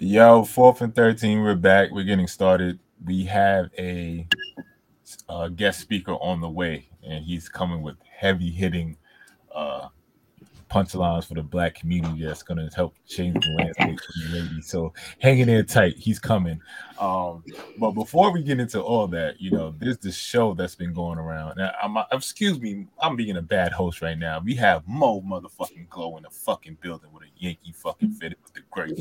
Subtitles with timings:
[0.00, 1.92] Yo, fourth and 13, we're back.
[1.92, 2.80] We're getting started.
[3.04, 4.26] We have a,
[5.28, 8.96] uh guest speaker on the way, and he's coming with heavy hitting
[9.54, 9.86] uh,
[10.68, 14.66] punchlines for the black community that's going to help change the landscape for you ladies.
[14.66, 15.96] So hang in tight.
[15.96, 16.60] He's coming.
[16.98, 17.44] Um,
[17.78, 21.20] but before we get into all that, you know, there's this show that's been going
[21.20, 21.58] around.
[21.58, 24.40] Now, I'm, excuse me, I'm being a bad host right now.
[24.44, 28.54] We have Mo motherfucking Glow in the fucking building with a Yankee fucking fitted with
[28.54, 28.98] the great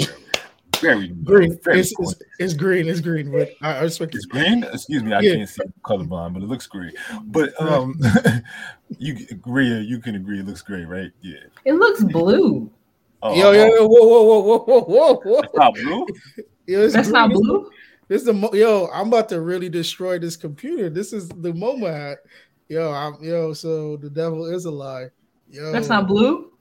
[0.84, 1.60] very green.
[1.64, 2.88] Very it's, it's, it's, green.
[2.88, 3.32] It's green.
[3.32, 4.64] But I, I respect it's green.
[4.64, 5.36] Excuse me, I yeah.
[5.36, 6.92] can't see colorblind, but it looks green.
[7.26, 8.00] But um,
[8.98, 9.80] you agree?
[9.80, 10.40] You can agree.
[10.40, 11.12] It looks great, right?
[11.22, 11.40] Yeah.
[11.66, 12.72] It looks blue.
[13.22, 15.42] Oh, yo, yo, yo, whoa, whoa, whoa, whoa, whoa, whoa.
[15.42, 16.08] That's not blue.
[16.66, 17.12] Yo, That's green.
[17.12, 17.70] not blue.
[18.08, 18.90] This is the yo.
[18.94, 20.90] I'm about to really destroy this computer.
[20.90, 22.20] This is the moment.
[22.70, 23.54] Yo, I'm yo.
[23.54, 25.08] So the devil is a lie.
[25.50, 26.53] Yo, that's not blue.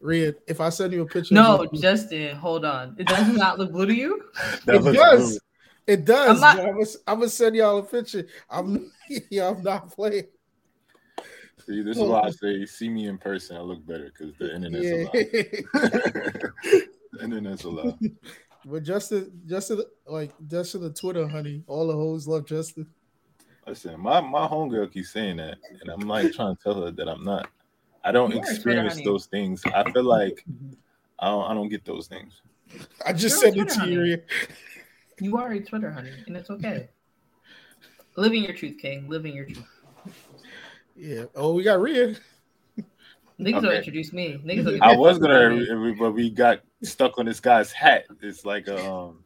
[0.00, 2.96] Red, if I send you a picture, no, Justin, hold on.
[2.98, 4.22] It does not look blue to you.
[4.66, 5.30] it does.
[5.30, 5.38] Blue.
[5.86, 6.30] It does.
[6.30, 8.26] I'm, not, I'm, gonna, I'm, gonna, send y'all a picture.
[8.50, 8.90] I'm
[9.30, 10.26] yeah, I'm not playing.
[11.64, 13.56] See, this is why I say see me in person.
[13.56, 14.94] I look better because the internet's yeah.
[14.94, 15.12] a lot.
[17.12, 17.98] the internet's a lot.
[18.68, 22.88] But Justin, Justin, like Justin, the Twitter honey, all the hoes love Justin.
[23.64, 27.08] Listen, my my homegirl keeps saying that, and I'm like trying to tell her that
[27.08, 27.48] I'm not.
[28.06, 29.62] I don't you experience those things.
[29.74, 30.44] I feel like
[31.18, 32.40] I don't, I don't get those things.
[33.04, 34.22] I just You're said it to you.
[35.20, 36.88] You are a Twitter honey, and it's okay.
[38.16, 39.08] Living your truth, King.
[39.08, 39.66] Living your truth.
[40.94, 41.24] Yeah.
[41.34, 42.16] Oh, we got Rhea.
[43.40, 43.66] Niggas okay.
[43.66, 44.40] will introduce me.
[44.44, 48.04] Niggas I was gonna, but we got stuck on this guy's hat.
[48.22, 49.24] It's like a um,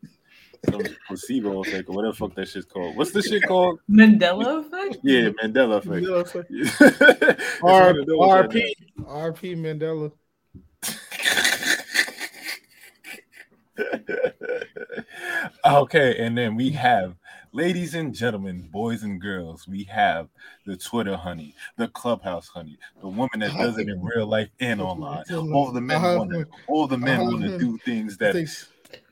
[0.69, 2.97] some placebo effect or whatever fuck that shit's called.
[2.97, 3.81] What's this shit called?
[3.91, 4.99] Mandela effect?
[5.03, 6.05] Yeah, Mandela effect.
[6.05, 6.51] Mandela effect.
[7.63, 8.73] R- RP.
[9.01, 10.13] RP Mandela.
[15.67, 17.15] okay, and then we have,
[17.53, 20.29] ladies and gentlemen, boys and girls, we have
[20.67, 24.81] the Twitter honey, the clubhouse honey, the woman that does it in real life and
[24.83, 25.25] online.
[25.31, 26.17] All the men uh-huh.
[26.19, 27.31] want to, all the men uh-huh.
[27.31, 28.35] want to do things that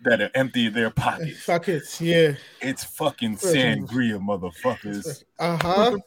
[0.03, 1.47] that are empty their pockets.
[1.47, 2.35] Pockets, yeah.
[2.61, 5.25] It's fucking sangria, motherfuckers.
[5.39, 5.99] Uh huh.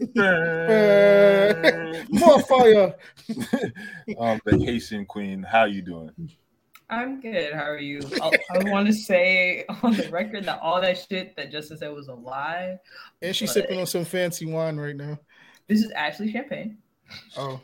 [2.10, 2.96] more fire.
[4.20, 6.12] um, vacation queen, how you doing?
[6.90, 7.54] I'm good.
[7.54, 8.02] How are you?
[8.22, 11.94] I'll, i want to say on the record that all that shit that Justin said
[11.94, 12.78] was a lie.
[13.22, 15.18] And she's sipping on some fancy wine right now.
[15.68, 16.78] This is actually champagne.
[17.38, 17.62] Oh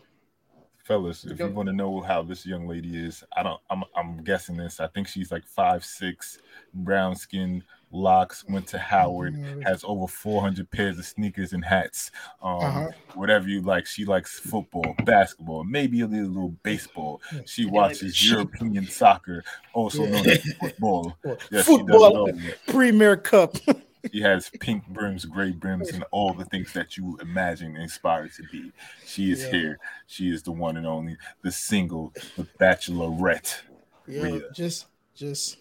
[0.87, 3.59] fellas, if you want to know how this young lady is, I don't.
[3.69, 4.79] I'm I'm guessing this.
[4.79, 6.39] I think she's like five six,
[6.73, 8.45] brown skin, locks.
[8.47, 9.35] Went to Howard.
[9.35, 9.61] Mm-hmm.
[9.61, 12.11] Has over 400 pairs of sneakers and hats.
[12.41, 12.87] Um, uh-huh.
[13.15, 13.85] whatever you like.
[13.85, 17.21] She likes football, basketball, maybe a little, little baseball.
[17.45, 19.43] She watches European soccer,
[19.73, 21.17] also known as football.
[21.51, 22.29] Yeah, football,
[22.67, 23.57] Premier Cup.
[24.11, 28.43] She has pink brims, gray brims, and all the things that you imagine inspired to
[28.51, 28.71] be.
[29.05, 29.51] She is yeah.
[29.51, 29.79] here.
[30.07, 33.61] She is the one and only, the single, the bachelorette.
[34.07, 34.41] Yeah, Rhea.
[34.53, 35.57] just, just,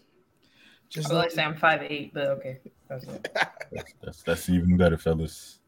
[0.88, 1.10] just.
[1.10, 5.58] I like say I'm five eight, but okay, that's, that's, that's, that's even better, fellas.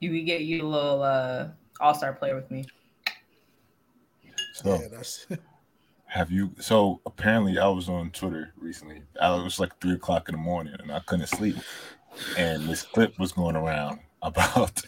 [0.00, 1.48] You can get you a little uh,
[1.80, 2.66] all star player with me.
[4.54, 5.26] So, yeah, that's.
[6.14, 6.52] Have you?
[6.60, 9.02] So apparently, I was on Twitter recently.
[9.20, 11.56] I was like three o'clock in the morning, and I couldn't sleep.
[12.38, 14.80] And this clip was going around about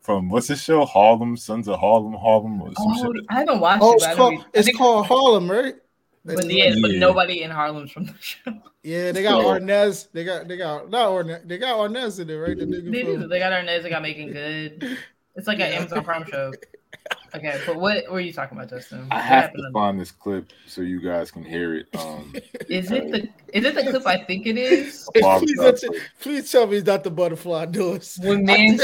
[0.00, 0.84] from what's this show?
[0.84, 2.60] Harlem Sons of Harlem, Harlem.
[2.60, 3.26] Or some oh, shit.
[3.28, 4.02] I haven't watched oh, it.
[4.02, 5.76] It's, called, it's called Harlem, right?
[6.24, 8.60] But yeah, yeah, but nobody in Harlem's from the show.
[8.82, 10.08] Yeah, they got Arnez.
[10.10, 11.46] They got they got not Arnez.
[11.46, 12.58] They got Arnez in there, right?
[12.58, 13.28] The they do.
[13.28, 13.84] They got Arnez.
[13.84, 14.98] They got Meagan Good.
[15.36, 15.66] It's like yeah.
[15.66, 16.52] an Amazon Prime show.
[17.36, 19.06] Okay, but what were you talking about, Justin?
[19.10, 21.86] I have to find this clip so you guys can hear it.
[21.94, 22.34] Um,
[22.70, 25.06] is it the is it the clip I think it is?
[25.14, 25.84] please,
[26.18, 28.18] please tell me it's not the butterfly doors.
[28.22, 28.78] When man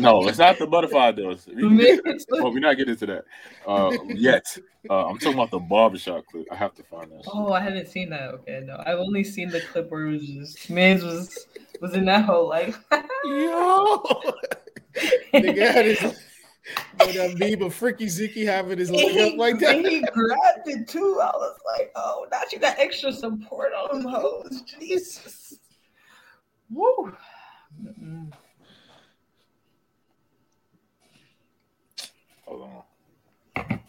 [0.00, 1.46] no, it's not the butterfly doors.
[1.46, 2.00] We
[2.30, 3.24] well, we're not getting into that
[3.66, 4.46] uh, yet.
[4.88, 6.46] Uh, I'm talking about the barbershop clip.
[6.50, 7.24] I have to find that.
[7.30, 8.30] Oh, I haven't seen that.
[8.30, 11.46] Okay, no, I've only seen the clip where it was just Miz was
[11.82, 12.74] was in that whole like
[13.24, 14.02] yo.
[15.34, 16.29] Nigga had his
[16.98, 19.76] but that meme of Freaky Zeke having his leg up like that.
[19.76, 21.20] And He grabbed it too.
[21.22, 24.62] I was like, oh, now you got extra support on them hoes.
[24.62, 25.58] Jesus.
[26.70, 27.12] Woo.
[27.82, 28.32] Mm-mm.
[32.46, 33.80] Hold on.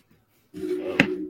[0.55, 1.20] Uh,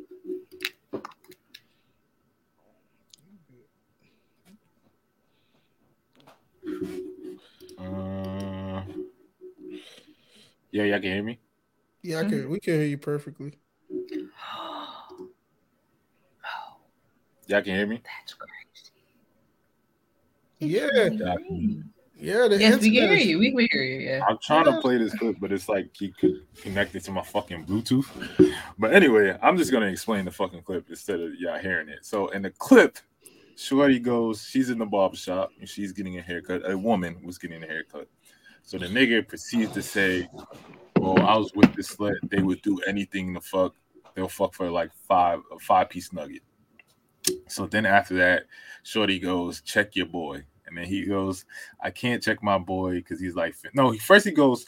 [10.71, 11.39] yeah, y'all can hear me.
[12.01, 12.31] Yeah, I can.
[12.31, 12.51] Mm-hmm.
[12.51, 13.53] We can hear you perfectly.
[14.53, 15.17] Oh,
[17.47, 18.01] y'all can hear me?
[18.03, 18.91] That's crazy.
[20.59, 20.87] Yeah.
[21.11, 21.35] Yeah.
[22.23, 23.39] Yeah, the Yes, we can hear you.
[23.39, 23.99] We can hear you.
[23.99, 24.23] Yeah.
[24.27, 24.75] I'm trying Yeah.
[24.75, 28.05] to play this clip, but it's like he could connect it to my fucking Bluetooth.
[28.77, 32.05] But anyway, I'm just gonna explain the fucking clip instead of y'all hearing it.
[32.05, 32.99] So in the clip,
[33.55, 36.69] Shorty goes, she's in the barber shop and she's getting a haircut.
[36.69, 38.07] A woman was getting a haircut.
[38.63, 40.29] So the nigga proceeds to say,
[40.97, 42.15] "Well, I was with this slut.
[42.29, 43.75] They would do anything to fuck.
[44.15, 46.43] They'll fuck for like five a five piece nugget."
[47.47, 48.45] So then after that,
[48.83, 51.45] Shorty goes, "Check your boy," and then he goes,
[51.81, 54.65] "I can't check my boy because he's like no." First he goes,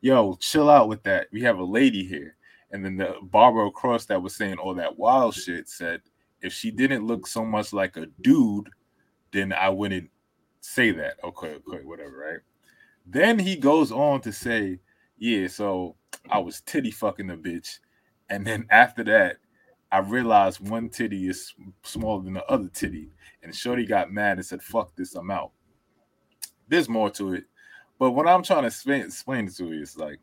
[0.00, 1.28] "Yo, chill out with that.
[1.32, 2.36] We have a lady here."
[2.70, 6.00] And then the barber across that was saying all that wild shit said,
[6.40, 8.70] "If she didn't look so much like a dude,
[9.30, 10.10] then I wouldn't
[10.60, 12.40] say that." Okay, okay, whatever, right?
[13.06, 14.80] Then he goes on to say,
[15.18, 15.96] "Yeah, so
[16.30, 17.78] I was titty fucking the bitch."
[18.30, 19.36] And then after that,
[19.90, 21.52] I realized one titty is
[21.82, 23.10] smaller than the other titty.
[23.42, 25.50] And Shorty got mad and said, fuck this, I'm out.
[26.68, 27.44] There's more to it.
[27.98, 30.18] But what I'm trying to explain, explain to you is like,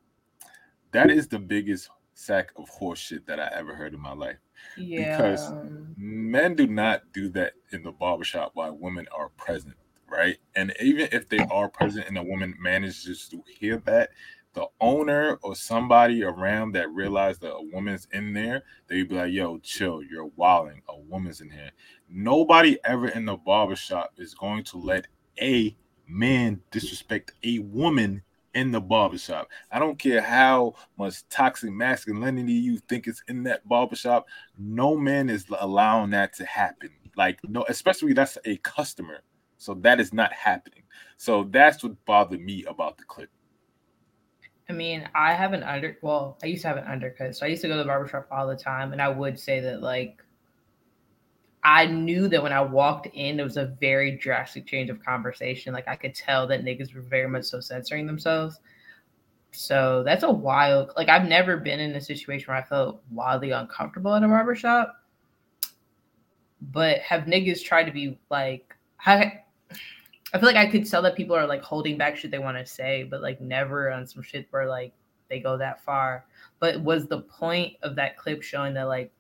[0.92, 4.38] that is the biggest sack of horseshit that I ever heard in my life.
[4.76, 5.16] Yeah.
[5.18, 5.54] Because-
[5.98, 9.76] Men do not do that in the barbershop while women are present,
[10.12, 10.38] right?
[10.56, 14.10] And even if they are present and a woman manages to hear that,
[14.54, 19.32] the owner or somebody around that realized that a woman's in there, they'd be like,
[19.32, 20.82] yo, chill, you're wilding.
[20.90, 21.72] A woman's in here.
[22.10, 25.08] Nobody ever in the barbershop is going to let
[25.40, 25.76] a
[26.08, 28.24] man disrespect a woman
[28.56, 29.48] in the barbershop.
[29.72, 34.28] I don't care how much toxic masculinity you think is in that barbershop.
[34.58, 36.90] No man is allowing that to happen.
[37.16, 39.22] Like, no, especially that's a customer.
[39.60, 40.84] So that is not happening.
[41.18, 43.30] So that's what bothered me about the clip.
[44.70, 45.98] I mean, I have an under.
[46.02, 48.28] Well, I used to have an undercut, so I used to go to the barbershop
[48.32, 50.24] all the time, and I would say that like
[51.64, 55.74] I knew that when I walked in, it was a very drastic change of conversation.
[55.74, 58.60] Like I could tell that niggas were very much so censoring themselves.
[59.52, 60.92] So that's a wild.
[60.96, 64.96] Like I've never been in a situation where I felt wildly uncomfortable at a barbershop.
[66.62, 68.76] But have niggas tried to be like
[70.34, 72.58] I feel like I could tell that people are like holding back shit they want
[72.58, 74.94] to say, but like never on some shit where like
[75.30, 76.26] they go that far.
[76.60, 79.12] But was the point of that clip showing that like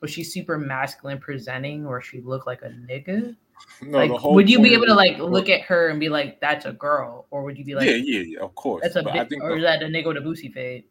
[0.00, 3.36] was she super masculine presenting or she looked like a nigga?
[3.82, 6.66] No, like would you be able to like look at her and be like, that's
[6.66, 7.26] a girl?
[7.30, 8.82] Or would you be like yeah, yeah, yeah, of course.
[8.82, 10.84] that's a think or is that a nigga with a boosie fade?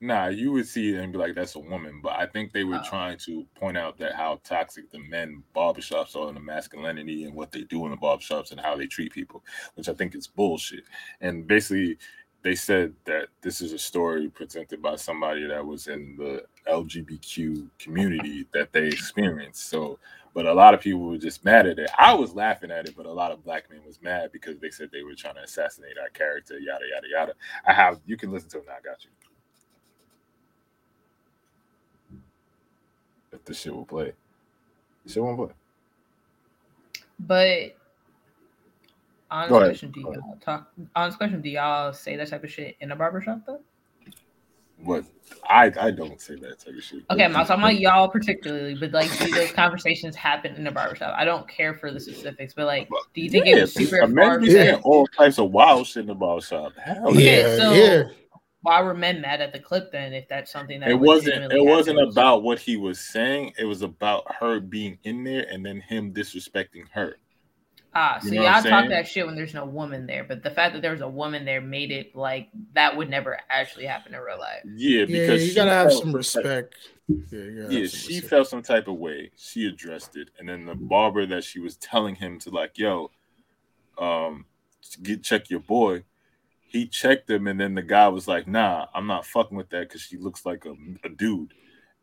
[0.00, 2.00] Nah, you would see it and be like, that's a woman.
[2.02, 2.88] But I think they were Oh.
[2.88, 7.34] trying to point out that how toxic the men barbershops are and the masculinity and
[7.34, 9.44] what they do in the barbershops and how they treat people,
[9.74, 10.84] which I think is bullshit.
[11.22, 11.98] And basically,
[12.42, 17.68] they said that this is a story presented by somebody that was in the LGBTQ
[17.78, 19.68] community that they experienced.
[19.68, 19.98] So,
[20.34, 21.90] but a lot of people were just mad at it.
[21.98, 24.70] I was laughing at it, but a lot of black men was mad because they
[24.70, 27.34] said they were trying to assassinate our character, yada yada yada.
[27.66, 28.74] I have you can listen to it now.
[28.74, 29.10] I got you.
[33.36, 34.12] If the shit will play,
[35.04, 35.54] the shit won't play.
[37.20, 37.76] But
[39.30, 42.92] honest question, do y'all talk honest question, do y'all say that type of shit in
[42.92, 43.60] a barbershop though?
[44.78, 45.04] What
[45.48, 47.02] I I don't say that type of shit.
[47.10, 50.72] Okay, I'm not talking about y'all particularly, but like do those conversations happen in a
[50.72, 51.14] barbershop?
[51.16, 54.08] I don't care for the specifics, but like do you think it was super a
[54.08, 56.72] man be saying all types of wild shit in the barbershop.
[56.76, 57.30] Hell yeah.
[57.30, 58.02] yeah, so- yeah.
[58.66, 61.26] Why were men mad at the clip then if that's something that It wasn't.
[61.36, 62.12] legitimately It wasn't happened?
[62.12, 63.52] about what he was saying.
[63.56, 67.16] It was about her being in there and then him disrespecting her.
[67.94, 70.24] Ah, so You know what y'all I'm talk that shit when there's no woman there,
[70.24, 73.38] but the fact that there was a woman there made it like that would never
[73.48, 74.62] actually happen in real life.
[74.64, 76.74] Yeah, Yeah, because you gotta have some type- respect.
[77.06, 78.26] Yeah, Yeah, some she respect.
[78.30, 79.30] felt some type of way.
[79.36, 83.12] She addressed it, and then the barber that she was telling him to like, yo,
[83.96, 84.44] um,
[85.04, 86.02] get check your boy.
[86.76, 89.88] He checked him, and then the guy was like, "Nah, I'm not fucking with that
[89.88, 91.54] because she looks like a, a dude."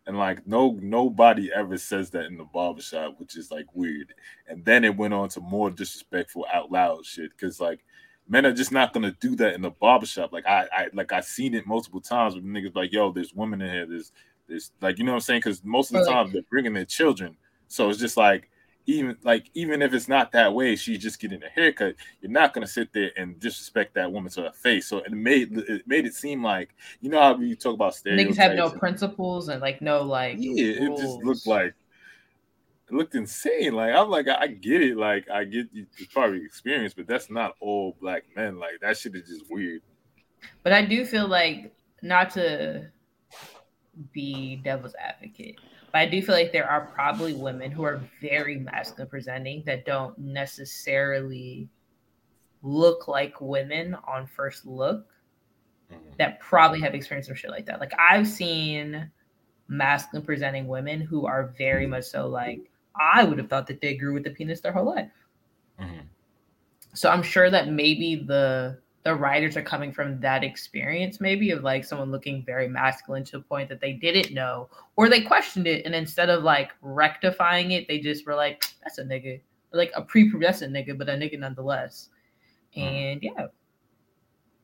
[0.06, 4.14] And like, no, nobody ever says that in the barbershop, which is like weird.
[4.48, 7.86] And then it went on to more disrespectful, out loud shit because like
[8.28, 10.34] men are just not gonna do that in the barbershop.
[10.34, 13.62] Like I, I like I seen it multiple times with niggas like, yo, there's women
[13.62, 14.12] in here, there's
[14.48, 15.40] there's like you know what I'm saying?
[15.40, 17.38] Because most of the time they're bringing their children,
[17.70, 18.50] so it's just like
[18.86, 21.96] even like even if it's not that way, she's just getting a haircut.
[22.22, 24.88] You're not gonna sit there and disrespect that woman to her face.
[24.88, 28.38] So it made it made it seem like you know how you talk about stereotypes.
[28.38, 31.74] Niggas have no and- principles and like no like yeah, it just looked like
[32.90, 33.74] it looked insane.
[33.74, 34.98] Like I'm like I get it.
[34.98, 38.60] Like I get you- it's probably experience, but that's not all black men.
[38.60, 39.82] Like that shit is just weird.
[40.62, 42.88] But I do feel like not to
[44.12, 45.58] be devil's advocate,
[45.94, 49.86] But I do feel like there are probably women who are very masculine presenting that
[49.86, 51.70] don't necessarily
[52.64, 55.06] look like women on first look
[55.92, 56.10] mm-hmm.
[56.18, 57.80] that probably have experienced some shit like that.
[57.80, 59.12] Like I've seen
[59.68, 63.94] masculine presenting women who are very much so like I would have thought that they
[63.94, 65.12] grew with the penis their whole life.
[65.80, 66.08] Mm-hmm.
[66.96, 71.64] So I'm sure that maybe the the writers are coming from that experience, maybe of
[71.64, 75.68] like someone looking very masculine to a point that they didn't know, or they questioned
[75.68, 79.42] it, and instead of like rectifying it, they just were like, "That's a nigga,"
[79.74, 82.10] or like a prepubescent nigga, but a nigga nonetheless.
[82.76, 82.96] Mm-hmm.
[82.96, 83.48] And yeah,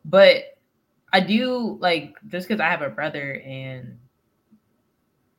[0.05, 0.57] but
[1.11, 3.97] I do like just because I have a brother and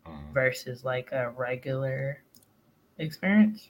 [0.05, 0.33] mm.
[0.33, 2.21] versus like a regular
[2.97, 3.69] experience.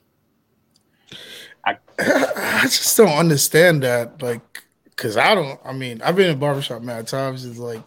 [1.65, 4.21] I, I just don't understand that.
[4.21, 4.63] Like,
[4.95, 5.59] cause I don't.
[5.63, 7.45] I mean, I've been in barbershop mad times.
[7.45, 7.83] It's like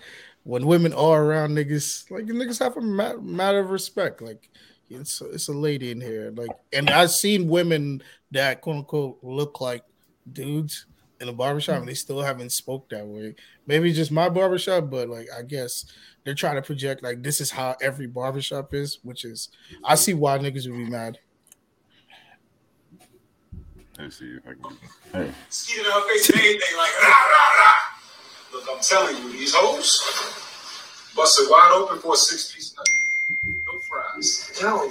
[0.48, 4.22] when women are around niggas, like niggas have a matter of respect.
[4.22, 4.48] Like
[4.88, 6.32] it's it's a lady in here.
[6.34, 9.84] Like, and I've seen women that quote unquote look like
[10.32, 10.86] dudes
[11.20, 13.34] in a barbershop, and they still haven't spoke that way.
[13.66, 15.84] Maybe just my barbershop, but like I guess
[16.24, 19.50] they're trying to project like this is how every barbershop is, which is
[19.84, 21.18] I see why niggas would be mad.
[23.98, 24.78] Let's see if I can.
[25.12, 25.30] Hey.
[25.50, 27.97] Skeet in her face and anything like rah, rah, rah.
[28.52, 30.02] Look, I'm telling you, these hoes
[31.14, 33.64] busted wide open for a six piece nugget.
[33.66, 34.58] No fries.
[34.60, 34.90] Yo,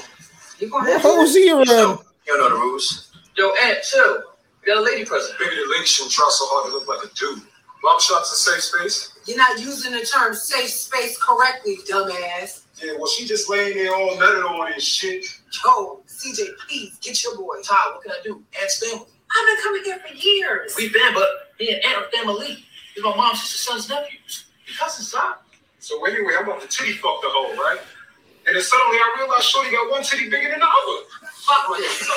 [0.59, 1.99] you gonna have hoes he around?
[2.27, 3.11] You know the rules.
[3.35, 4.23] Yo, Aunt, chill.
[4.61, 5.35] We got a lady present.
[5.39, 7.41] Maybe the lady shouldn't try so hard to look like a dude.
[7.81, 9.13] Barbershop's a safe space.
[9.25, 12.63] You're not using the term safe space correctly, dumbass.
[12.83, 15.25] Yeah, well, she just laying there all nutted on and shit.
[15.63, 17.55] Yo, CJ, please get your boy.
[17.63, 18.41] Todd, what can I do?
[18.61, 19.05] Ask family.
[19.05, 20.73] I've been coming here for years.
[20.77, 22.63] We've been, but he and Aunt family.
[22.97, 24.45] He's my mom's sister, son's nephews.
[24.65, 25.35] Your cousin's son.
[25.77, 27.77] So anyway, I'm about to titty fuck the hoe, right?
[28.47, 31.03] And then suddenly I realized Shorty got one titty bigger than the other.
[31.45, 32.09] Fuck this.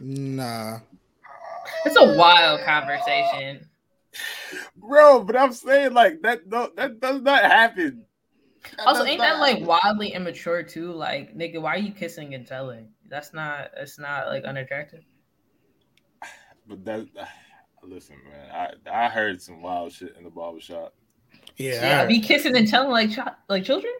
[0.00, 0.80] Nah.
[1.86, 3.66] It's a wild conversation.
[4.76, 8.04] Bro, but I'm saying like that that does not happen.
[8.76, 10.92] That also, ain't that like wildly immature too?
[10.92, 12.88] Like, nigga, why are you kissing and telling?
[13.08, 15.04] That's not that's not like unattractive.
[16.70, 17.06] But that
[17.82, 20.94] listen, man, I I heard some wild shit in the barbershop.
[21.56, 23.10] Yeah, yeah, be kissing and telling like
[23.48, 23.92] like children.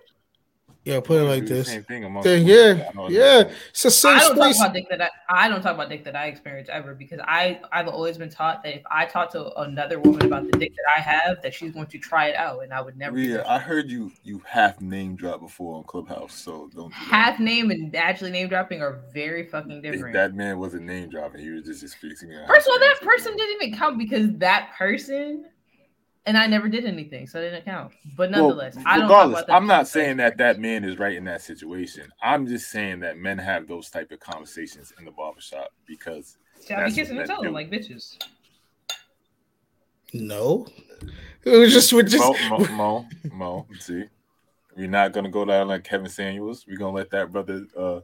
[0.84, 1.68] Yeah, put it like this.
[1.68, 2.22] Same thing.
[2.22, 3.50] Thing, yeah, yeah.
[3.68, 4.56] It's a safe I don't space.
[4.56, 7.20] talk about dick that I, I don't talk about dick that I experience ever because
[7.22, 10.72] I I've always been taught that if I talk to another woman about the dick
[10.74, 13.18] that I have, that she's going to try it out, and I would never.
[13.18, 16.88] Yeah, I heard you you half name drop before on Clubhouse, so don't.
[16.88, 20.14] Do half name and actually name dropping are very fucking different.
[20.14, 22.30] That man wasn't name dropping; he was just experiencing.
[22.48, 25.44] First of all, that person didn't even count because that person
[26.26, 27.92] and I never did anything, so it didn't count.
[28.16, 29.04] But nonetheless, well, I don't.
[29.04, 32.10] Regardless, I'm not saying that that man is right in that situation.
[32.22, 36.36] I'm just saying that men have those type of conversations in the barbershop because.
[36.66, 38.18] Shall be kissing and telling like bitches?
[40.12, 40.66] No,
[41.44, 43.66] it was just we just Mo, Mo, Mo, Mo.
[43.78, 44.04] See,
[44.76, 46.66] we're not gonna go down like Kevin Samuels.
[46.66, 48.00] We're gonna let that brother uh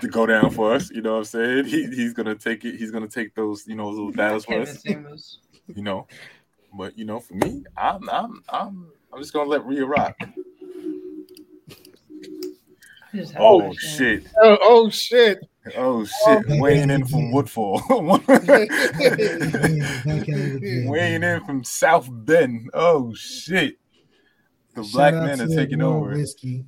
[0.00, 0.90] to go down for us.
[0.90, 1.64] You know what I'm saying?
[1.66, 2.76] He, he's gonna take it.
[2.76, 4.84] He's gonna take those you know those battles for us.
[4.86, 6.06] You know,
[6.76, 10.16] but you know, for me, I'm I'm I'm I'm just gonna let Rhea rock.
[13.38, 14.26] Oh shit.
[14.40, 15.38] Oh, oh shit.
[15.76, 16.14] Oh shit.
[16.26, 17.82] Oh, Weighing in from Woodfall.
[20.88, 22.68] Weighing in from South Bend.
[22.74, 23.78] Oh shit.
[24.74, 26.10] The Shout black men are taking over.
[26.10, 26.64] Whiskey.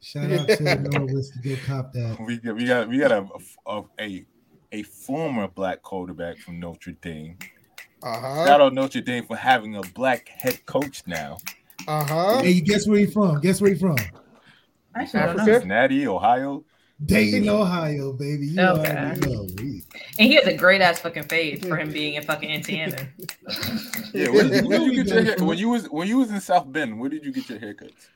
[0.00, 1.54] Shout out to no whiskey.
[1.54, 2.18] Go cop that.
[2.20, 3.28] We got we got we got a
[3.66, 4.26] a, a,
[4.72, 7.38] a former black quarterback from Notre Dame
[8.04, 8.46] uh-huh.
[8.46, 11.38] Shout out Notre Dame for having a black head coach now.
[11.88, 12.42] Uh huh.
[12.42, 13.40] Hey, guess where he from?
[13.40, 13.96] Guess where he from?
[14.94, 16.64] Actually, from Cincinnati, Ohio.
[17.04, 18.46] Dayton, Ohio, baby.
[18.46, 19.16] You okay.
[20.18, 23.08] And he has a great ass fucking face for him being in fucking Indiana.
[24.14, 25.36] yeah, where, did, where did you get your hair?
[25.44, 28.08] When you was when you was in South Bend, where did you get your haircuts?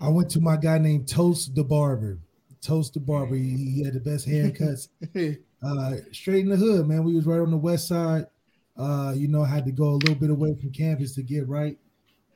[0.00, 2.18] I went to my guy named Toast the Barber.
[2.62, 3.36] Toast the Barber.
[3.36, 4.88] He, he had the best haircuts.
[5.62, 7.04] uh, straight in the hood, man.
[7.04, 8.26] We was right on the west side.
[8.78, 11.48] Uh, you know, I had to go a little bit away from campus to get
[11.48, 11.78] right.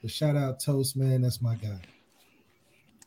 [0.03, 1.23] But shout out Toast, man.
[1.23, 1.81] That's my guy.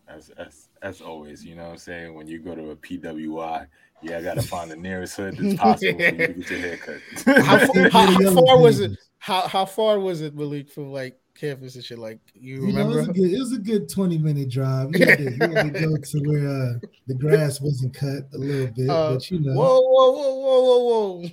[0.08, 2.14] As as as always, you know what I'm saying?
[2.14, 3.66] When you go to a PWI,
[4.04, 6.78] yeah, I gotta find the nearest hood that's possible for you to get your hair
[6.78, 7.44] cut.
[7.44, 8.92] How, fa- Yeah, how, how far was it?
[9.18, 11.98] How how far was it, Malik, from like campus and shit?
[11.98, 13.14] Like you You know, it was, remember?
[13.14, 14.96] good, it was a good 20 minute drive.
[14.96, 16.74] You had to, you had to go to where uh,
[17.08, 19.54] the grass wasn't cut a little bit, Uh, but you know.
[19.54, 20.80] Whoa, whoa, whoa, whoa, whoa,
[21.22, 21.30] whoa.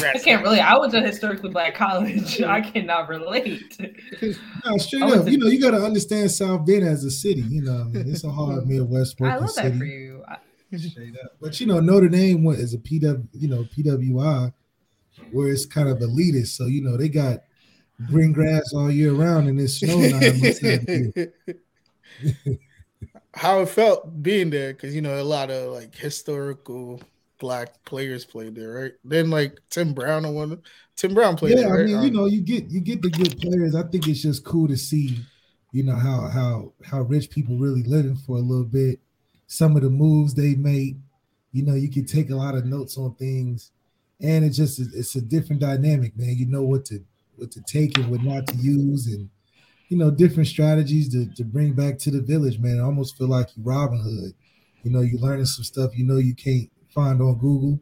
[0.00, 0.60] I can't really.
[0.60, 2.40] I went to a historically black college.
[2.56, 3.76] I cannot relate.
[4.64, 5.24] No, straight up.
[5.24, 7.40] to- You know, you got to understand South Bend as a city.
[7.42, 10.24] You know, I mean, it's a hard Midwest I working love that for you.
[10.28, 10.38] I-
[10.76, 11.32] Straight up.
[11.40, 14.52] But you know, Notre Dame went as a PW, you know, PWI,
[15.32, 16.48] where it's kind of elitist.
[16.48, 17.38] So you know, they got
[18.06, 21.32] green grass all year round and it's snow nine months out of the
[22.24, 22.52] year.
[23.34, 27.00] How it felt being there, because you know a lot of like historical
[27.38, 28.92] black players played there, right?
[29.04, 30.62] Then like Tim Brown or one,
[30.96, 31.74] Tim Brown played Yeah, there.
[31.74, 33.74] I mean, Um, you know, you get you get the good players.
[33.74, 35.24] I think it's just cool to see,
[35.72, 39.00] you know, how how how rich people really living for a little bit.
[39.46, 40.96] Some of the moves they make,
[41.52, 43.70] you know, you can take a lot of notes on things,
[44.20, 46.36] and it's just it's a different dynamic, man.
[46.36, 47.04] You know what to
[47.36, 49.30] what to take and what not to use, and
[49.88, 52.80] you know, different strategies to to bring back to the village, man.
[52.80, 54.34] I almost feel like you Robin Hood.
[54.82, 57.80] You know, you're learning some stuff you know you can't find on Google,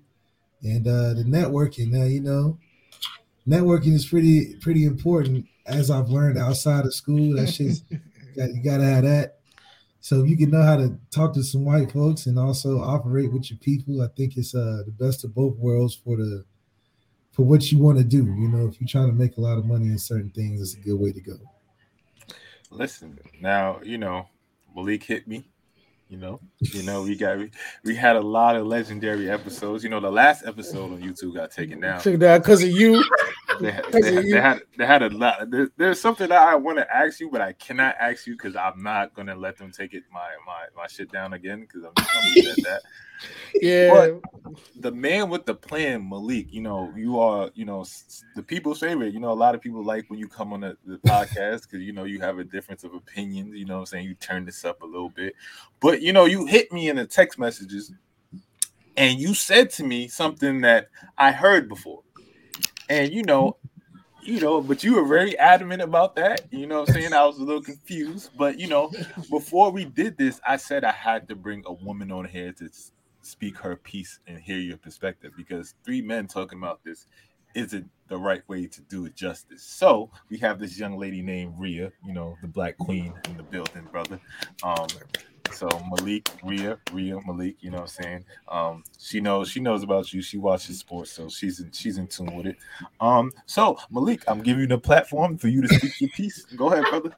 [0.62, 1.90] and uh the networking.
[1.90, 2.58] Now, you know,
[3.46, 7.36] networking is pretty pretty important as I've learned outside of school.
[7.36, 7.84] That's just
[8.36, 9.38] got, you gotta have that.
[10.00, 13.32] So if you can know how to talk to some white folks and also operate
[13.32, 16.44] with your people, I think it's uh the best of both worlds for the
[17.32, 18.24] for what you want to do.
[18.24, 20.74] You know, if you're trying to make a lot of money in certain things, it's
[20.74, 21.36] a good way to go.
[22.70, 24.28] Listen, now you know
[24.74, 25.48] Malik hit me.
[26.08, 27.50] You know, you know we got we,
[27.84, 29.82] we had a lot of legendary episodes.
[29.82, 32.00] You know, the last episode on YouTube got taken down.
[32.00, 33.02] Check that because of you.
[33.60, 35.50] They, had- they, had they had a lot.
[35.50, 38.56] There, there's something that I want to ask you, but I cannot ask you because
[38.56, 41.92] I'm not gonna let them take it my my my shit down again because I'm
[41.96, 42.82] just gonna at that.
[43.62, 44.20] Yeah, but
[44.78, 47.82] the man with the plan, Malik, you know, you are, you know,
[48.34, 49.14] the people's favorite.
[49.14, 51.80] You know, a lot of people like when you come on the, the podcast because,
[51.80, 53.56] you know, you have a difference of opinions.
[53.56, 54.04] You know what I'm saying?
[54.06, 55.34] You turn this up a little bit.
[55.80, 57.90] But, you know, you hit me in the text messages
[58.98, 62.02] and you said to me something that I heard before.
[62.88, 63.56] And, you know,
[64.22, 66.42] you know, but you were very adamant about that.
[66.50, 67.12] You know I'm saying?
[67.12, 68.30] I was a little confused.
[68.36, 68.90] But, you know,
[69.30, 72.68] before we did this, I said I had to bring a woman on here to
[73.22, 77.06] speak her piece and hear your perspective because three men talking about this
[77.54, 79.62] isn't the right way to do it justice.
[79.62, 83.42] So we have this young lady named Rhea, you know, the black queen in the
[83.42, 84.20] building, brother.
[84.62, 84.86] Um,
[85.52, 88.24] so Malik, Rhea, Rhea, Malik, you know what I'm saying?
[88.48, 90.22] Um, she knows she knows about you.
[90.22, 92.56] She watches sports, so she's in she's in tune with it.
[93.00, 96.44] Um, so Malik, I'm giving you the platform for you to speak your piece.
[96.56, 97.14] Go ahead, brother.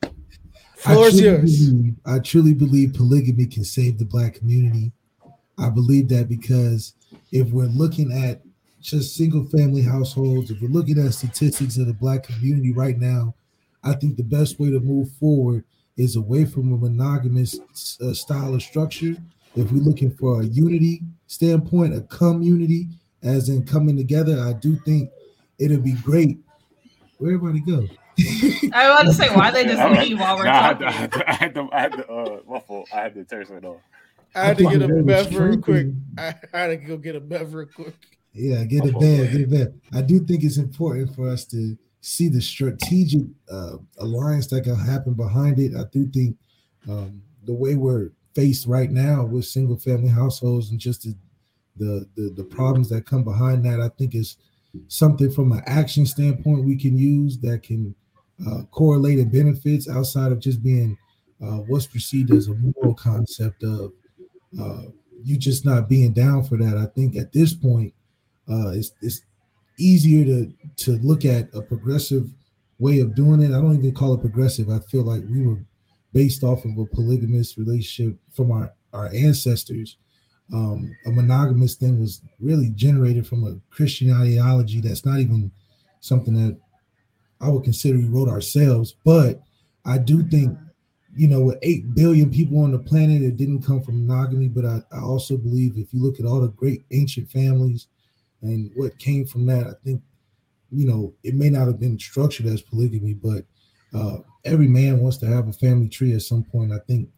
[0.77, 1.69] floor is yours.
[1.69, 4.93] Believe, I truly believe polygamy can save the black community.
[5.59, 6.95] I believe that because
[7.33, 8.43] if we're looking at
[8.81, 13.35] just single family households, if we're looking at statistics of the black community right now,
[13.83, 15.65] I think the best way to move forward
[15.99, 17.59] is away from a monogamous
[18.01, 19.15] uh, style of structure.
[19.57, 22.87] If we're looking for a unity standpoint, a community,
[23.23, 25.11] as in coming together, I do think
[25.59, 26.39] it'll be great.
[27.19, 27.87] Where everybody go?
[28.73, 30.07] I was about to say, why they just All right.
[30.09, 30.87] leave while we're Nah, talking?
[30.87, 32.85] to, I had to, I had to, I had to, uh, my.
[32.93, 33.81] I had to turn it off.
[34.35, 35.87] I had to get a thought bev real quick.
[36.17, 37.95] I had to go get a bev real quick.
[38.33, 39.33] Yeah, get it back, boy.
[39.33, 39.69] get it back.
[39.93, 44.77] I do think it's important for us to see the strategic uh, alliance that can
[44.77, 45.73] happen behind it.
[45.75, 46.37] I do think
[46.89, 51.15] um, the way we're faced right now with single family households and just the,
[51.77, 54.37] the the the problems that come behind that, I think is
[54.89, 57.95] something from an action standpoint we can use that can
[58.47, 60.97] uh, correlate in benefits outside of just being
[61.43, 63.93] uh, what's perceived as a moral concept of
[64.61, 64.83] uh,
[65.25, 66.77] you just not being down for that.
[66.77, 67.93] I think at this point
[68.49, 69.23] uh, it's it's
[69.79, 70.53] easier to
[70.85, 72.29] to look at a progressive
[72.79, 73.49] way of doing it.
[73.49, 74.69] I don't even call it progressive.
[74.71, 75.59] I feel like we were
[76.13, 79.97] based off of a polygamous relationship from our our ancestors.
[80.53, 85.51] Um, a monogamous thing was really generated from a Christian ideology that's not even
[86.01, 86.59] something that
[87.41, 88.95] I would consider we wrote ourselves.
[89.05, 89.43] But
[89.85, 90.57] I do think,
[91.15, 94.49] you know, with eight billion people on the planet, it didn't come from monogamy.
[94.49, 97.87] But I, I also believe if you look at all the great ancient families
[98.43, 100.03] and what came from that, I think,
[100.71, 103.45] you know, it may not have been structured as polygamy, but
[103.95, 106.73] uh, every man wants to have a family tree at some point.
[106.73, 107.09] I think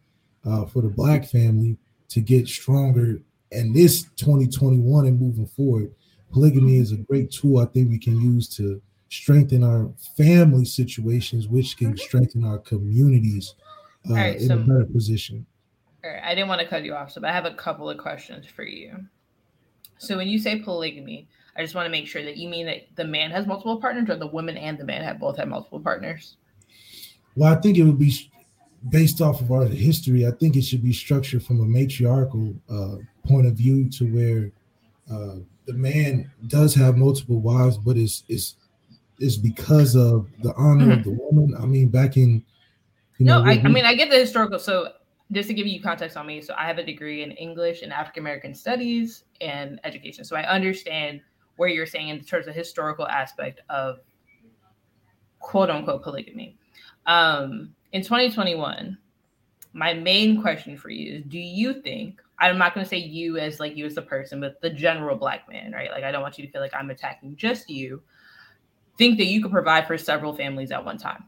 [0.45, 1.77] uh, for the black family
[2.09, 3.21] to get stronger
[3.53, 5.93] and this 2021 and moving forward,
[6.33, 11.49] polygamy is a great tool I think we can use to strengthen our family situations,
[11.49, 13.55] which can strengthen our communities
[14.09, 15.47] uh, right, in so- a better position.
[16.03, 17.91] All right, I didn't want to cut you off, so but I have a couple
[17.91, 19.05] of questions for you.
[20.01, 22.89] So when you say polygamy, I just want to make sure that you mean that
[22.97, 25.79] the man has multiple partners, or the woman and the man have both had multiple
[25.79, 26.37] partners.
[27.37, 28.31] Well, I think it would be
[28.89, 30.27] based off of our history.
[30.27, 32.97] I think it should be structured from a matriarchal uh,
[33.29, 34.53] point of view to where
[35.15, 35.37] uh,
[35.67, 38.57] the man does have multiple wives, but it's it's
[39.19, 41.55] it's because of the honor of the woman.
[41.61, 42.43] I mean, back in
[43.19, 44.59] you No, know, I, what I mean I get the historical.
[44.59, 44.93] So
[45.33, 47.93] just to give you context on me, so I have a degree in English and
[47.93, 50.25] African American Studies and education.
[50.25, 51.21] So I understand
[51.57, 54.01] where you're saying in terms of historical aspect of
[55.39, 56.57] quote unquote polygamy.
[57.07, 58.97] Um, in 2021,
[59.73, 62.21] my main question for you is: Do you think?
[62.41, 65.17] I'm not going to say you as like you as the person, but the general
[65.17, 65.91] black man, right?
[65.91, 68.03] Like I don't want you to feel like I'm attacking just you.
[68.97, 71.25] Think that you could provide for several families at one time.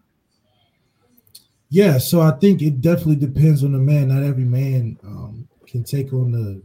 [1.72, 4.08] Yeah, so I think it definitely depends on the man.
[4.08, 6.62] Not every man um, can take on the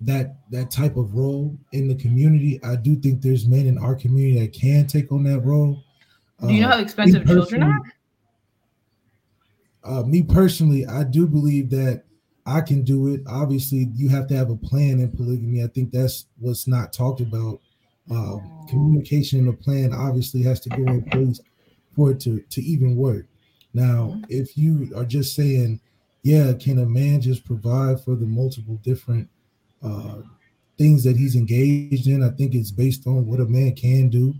[0.00, 2.58] that that type of role in the community.
[2.64, 5.84] I do think there's men in our community that can take on that role.
[6.40, 7.80] Do you know Uh, how expensive me children are?
[9.84, 12.04] Uh, me personally, I do believe that
[12.46, 13.20] I can do it.
[13.26, 15.62] Obviously, you have to have a plan in polygamy.
[15.62, 17.60] I think that's what's not talked about.
[18.10, 18.38] Uh,
[18.70, 21.38] communication and a plan obviously has to go in place
[21.94, 23.26] for it to, to even work.
[23.74, 25.80] Now, if you are just saying,
[26.22, 29.28] yeah, can a man just provide for the multiple different
[29.82, 30.18] uh,
[30.78, 32.22] things that he's engaged in?
[32.22, 34.34] I think it's based on what a man can do.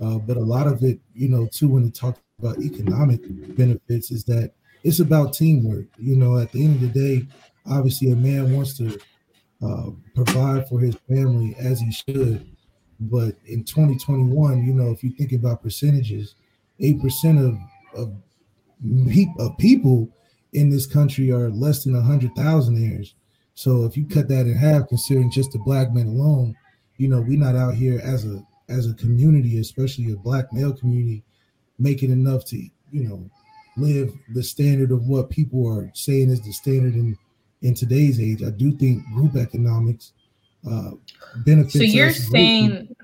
[0.00, 3.20] Uh, but a lot of it, you know, too, when they talk about economic
[3.56, 4.52] benefits, is that
[4.82, 5.86] it's about teamwork.
[5.98, 7.26] You know, at the end of the day,
[7.66, 8.98] obviously, a man wants to
[9.62, 12.46] uh, provide for his family as he should.
[13.00, 16.34] But in 2021, you know, if you think about percentages,
[16.78, 17.58] eight percent of
[17.94, 18.12] of,
[19.38, 20.08] of people
[20.52, 23.14] in this country are less than hundred thousandaires.
[23.54, 26.56] So if you cut that in half, considering just the black men alone,
[26.96, 30.72] you know, we're not out here as a as a community, especially a black male
[30.72, 31.22] community,
[31.78, 33.30] making enough to you know
[33.76, 37.16] live the standard of what people are saying is the standard in
[37.62, 38.42] in today's age.
[38.42, 40.12] I do think group economics
[40.68, 40.92] uh,
[41.44, 41.74] benefits.
[41.74, 42.94] So you're saying,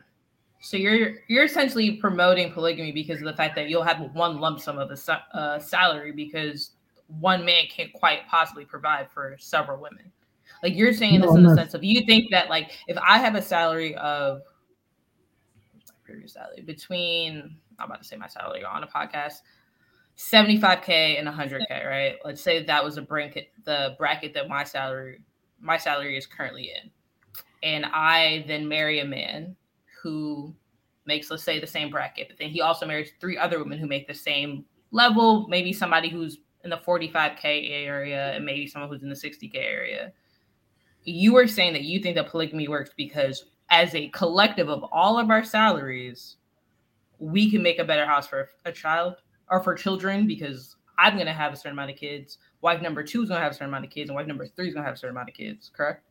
[0.67, 4.59] so you're you're essentially promoting polygamy because of the fact that you'll have one lump
[4.59, 6.73] sum of a sa- uh, salary because
[7.21, 10.11] one man can't quite possibly provide for several women.
[10.65, 12.99] Like you're saying No, this in the not- sense of you think that like if
[12.99, 14.43] I have a salary of
[15.73, 19.43] what's my previous salary between I'm about to say my salary on a podcast.
[20.19, 22.17] 75k and 100k, right?
[22.25, 25.21] Let's say that was a bracket, the bracket that my salary,
[25.61, 26.91] my salary is currently in
[27.63, 29.55] and I then marry a man
[30.07, 30.55] who
[31.05, 33.89] makes, let's say, the same bracket, but then he also marries three other women who
[33.89, 39.03] make the same level, maybe somebody who's in the 45K area and maybe someone who's
[39.03, 40.13] in the 60K area.
[41.03, 45.19] You are saying that you think that polygamy works because, as a collective of all
[45.19, 46.37] of our salaries,
[47.19, 49.17] we can make a better house for a child
[49.51, 52.39] or for children because I'm going to have a certain amount of kids.
[52.61, 54.47] Wife number two is going to have a certain amount of kids, and wife number
[54.47, 56.05] three is going to have a certain amount of kids, correct?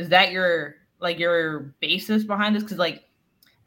[0.00, 2.62] is that your like your basis behind this?
[2.62, 3.04] Because like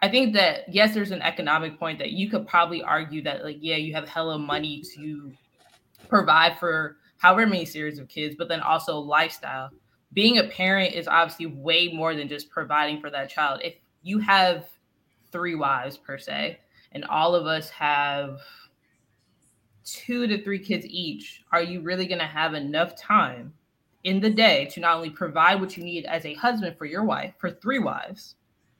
[0.02, 3.56] i think that yes there's an economic point that you could probably argue that like
[3.62, 5.32] yeah you have hella money to
[6.10, 9.69] provide for however many series of kids but then also lifestyle.
[10.12, 13.62] Being a parent is obviously way more than just providing for that child.
[13.63, 14.69] If you have
[15.32, 16.60] three wives per se
[16.91, 18.39] and all of us have
[19.84, 23.54] two to three kids each are you really going to have enough time
[24.04, 27.04] in the day to not only provide what you need as a husband for your
[27.04, 28.36] wife, for three wives,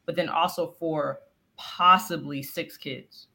[0.06, 1.20] but then also for
[1.56, 3.28] possibly six kids.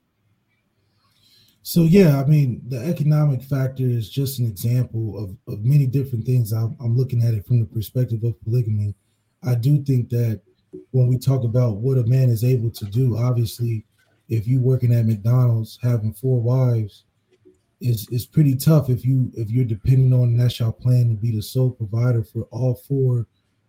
[1.63, 6.25] So yeah, I mean, the economic factor is just an example of, of many different
[6.25, 6.53] things.
[6.53, 8.95] I'm, I'm looking at it from the perspective of polygamy.
[9.43, 10.41] I do think that
[10.91, 13.85] when we talk about what a man is able to do, obviously,
[14.29, 17.05] if you're working at McDonald's having four wives,
[17.81, 21.31] is is pretty tough if you if you're depending on that's your plan to be
[21.31, 23.27] the sole provider for all four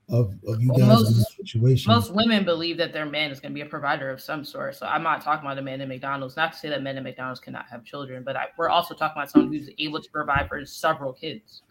[0.09, 1.91] of, of you Well, guys in this situation.
[1.91, 4.75] Most women believe that their man is going to be a provider of some sort.
[4.75, 6.35] So I'm not talking about a man at McDonald's.
[6.35, 9.21] Not to say that men at McDonald's cannot have children, but I, we're also talking
[9.21, 11.61] about someone who's able to provide for several kids.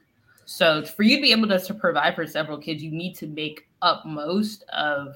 [0.45, 3.27] So for you to be able to, to provide for several kids, you need to
[3.27, 5.15] make up most of,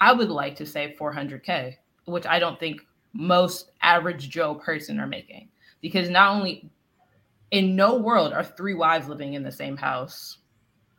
[0.00, 2.80] I would like to say 400k, which I don't think
[3.12, 5.48] most average Joe person are making.
[5.82, 6.70] Because not only
[7.50, 10.38] in no world are three wives living in the same house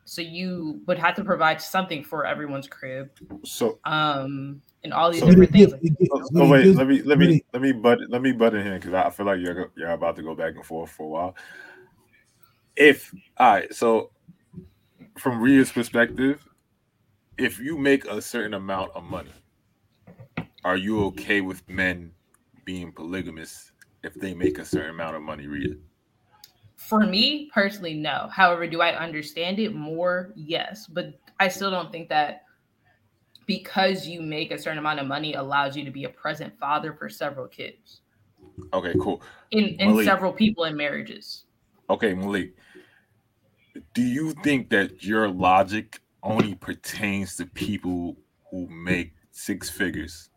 [0.04, 3.10] So you would have to provide something for everyone's crib.
[3.44, 5.72] So Um and all these So- different things.
[5.72, 5.80] Like,
[6.12, 8.74] Oh, oh, wait, let me let me let me butt let me butt in here
[8.78, 11.36] because I feel like you're you're about to go back and forth for a while.
[12.76, 14.10] If all right, so
[15.16, 16.46] from Rhea's perspective,
[17.38, 19.32] if you make a certain amount of money,
[20.64, 22.12] are you okay with men
[22.64, 23.72] being polygamous
[24.04, 25.74] if they make a certain amount of money, Rhea?
[26.76, 28.28] for me personally, no.
[28.30, 30.32] However, do I understand it more?
[30.36, 30.86] Yes.
[30.86, 32.42] But I still don't think that
[33.46, 36.92] because you make a certain amount of money allows you to be a present father
[36.92, 38.02] for several kids
[38.72, 39.22] Okay, cool.
[39.50, 40.04] in, in Malik.
[40.04, 41.44] several people in marriages.
[41.90, 42.54] Okay, Malik,
[43.94, 48.16] do you think that your logic only pertains to people
[48.50, 50.30] who make six figures?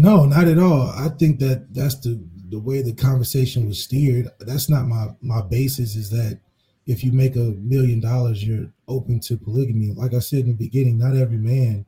[0.00, 0.88] No, not at all.
[0.88, 4.30] I think that that's the the way the conversation was steered.
[4.40, 5.94] That's not my my basis.
[5.94, 6.40] Is that
[6.86, 9.92] if you make a million dollars, you're open to polygamy.
[9.92, 11.84] Like I said in the beginning, not every man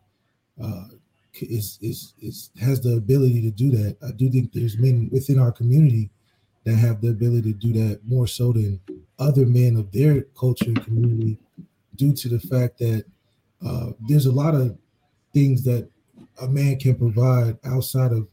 [0.62, 0.88] uh,
[1.40, 3.96] is is is has the ability to do that.
[4.06, 6.10] I do think there's men within our community
[6.64, 8.78] that have the ability to do that more so than
[9.18, 11.38] other men of their culture and community,
[11.96, 13.06] due to the fact that
[13.66, 14.76] uh, there's a lot of
[15.32, 15.88] things that
[16.40, 18.26] a man can provide outside of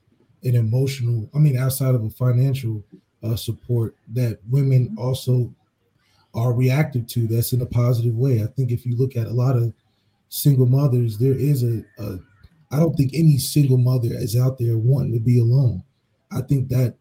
[0.43, 2.83] an emotional, I mean, outside of a financial
[3.23, 5.53] uh, support that women also
[6.33, 7.27] are reactive to.
[7.27, 8.41] That's in a positive way.
[8.41, 9.73] I think if you look at a lot of
[10.29, 12.19] single mothers, there is a, a
[12.71, 15.83] I don't think any single mother is out there wanting to be alone.
[16.31, 16.95] I think that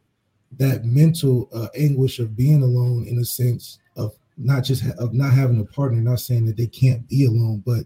[0.57, 5.13] that mental uh, anguish of being alone, in a sense of not just ha- of
[5.13, 7.85] not having a partner, not saying that they can't be alone, but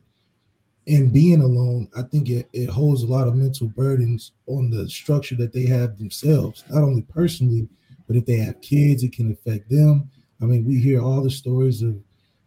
[0.86, 4.88] in being alone, I think it, it holds a lot of mental burdens on the
[4.88, 7.68] structure that they have themselves, not only personally,
[8.06, 10.10] but if they have kids, it can affect them.
[10.40, 11.96] I mean, we hear all the stories of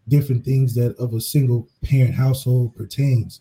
[0.09, 3.39] different things that of a single parent household pertains.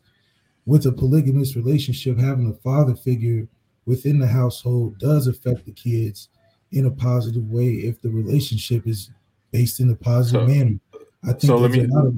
[0.66, 3.48] With a polygamous relationship, having a father figure
[3.86, 6.28] within the household does affect the kids
[6.72, 9.10] in a positive way if the relationship is
[9.50, 10.78] based in a positive So- manner.
[11.22, 12.14] I think so let me- of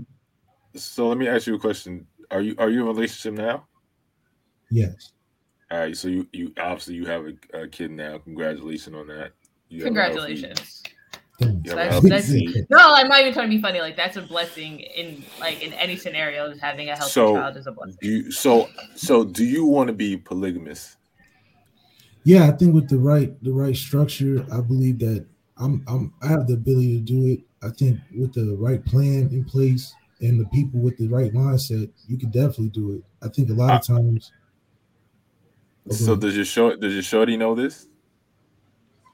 [0.74, 2.06] So let me ask you a question.
[2.30, 3.66] Are you are you in a relationship now?
[4.70, 5.12] yes.
[5.70, 8.18] All right, so you you obviously you have a, a kid now.
[8.18, 9.32] Congratulations on that.
[9.68, 10.82] You have a healthy- Congratulations.
[11.40, 11.60] Thanks.
[11.64, 13.80] You have a That's- that's- No, I'm not even trying to be funny.
[13.80, 16.48] Like that's a blessing in like in any scenario.
[16.48, 17.96] Just having a healthy So- child is a blessing.
[18.00, 20.96] Do you, so so do you want to be polygamous?
[22.22, 25.26] Yeah, I think with the right the right structure, I believe that
[25.58, 27.40] I'm I'm I have the ability to do it.
[27.62, 31.90] I think with the right plan in place and the people with the right mindset,
[32.08, 33.04] you can definitely do it.
[33.24, 34.32] I think a lot of times.
[35.90, 37.86] Oh, So does your short does your shorty know this?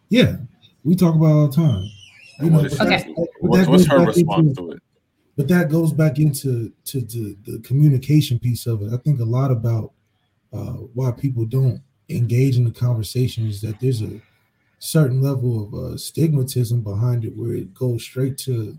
[0.08, 0.36] yeah,
[0.84, 1.84] we talk about it all the time.
[2.40, 3.14] You know, but that- Okay.
[3.40, 4.82] What's, what's her response into- to it?
[5.36, 8.92] but that goes back into to, to the communication piece of it.
[8.92, 9.92] I think a lot about
[10.52, 14.20] uh, why people don't engage in the conversation is that there's a
[14.78, 18.78] certain level of uh, stigmatism behind it, where it goes straight to,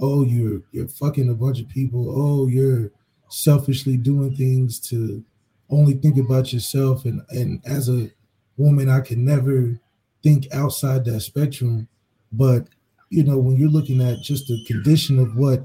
[0.00, 2.08] oh, you're you're fucking a bunch of people.
[2.10, 2.90] Oh, you're
[3.28, 5.24] selfishly doing things to
[5.70, 7.04] only think about yourself.
[7.04, 8.10] And and as a
[8.56, 9.78] woman, I can never
[10.22, 11.88] think outside that spectrum.
[12.32, 12.68] But
[13.10, 15.64] you know, when you're looking at just the condition of what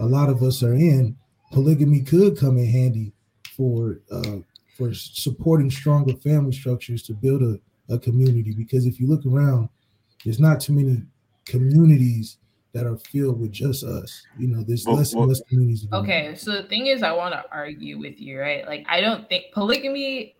[0.00, 1.16] a lot of us are in,
[1.52, 3.12] polygamy could come in handy
[3.56, 4.38] for uh,
[4.76, 7.58] for supporting stronger family structures to build a,
[7.92, 8.52] a community.
[8.52, 9.68] Because if you look around,
[10.24, 11.02] there's not too many
[11.46, 12.38] communities
[12.76, 14.26] that are filled with just us.
[14.38, 15.86] You know, there's Well, less well- and less communities.
[15.90, 16.04] around.
[16.04, 18.66] Okay, so the thing is, I want to argue with you, right?
[18.66, 20.36] Like, I don't think polygamy,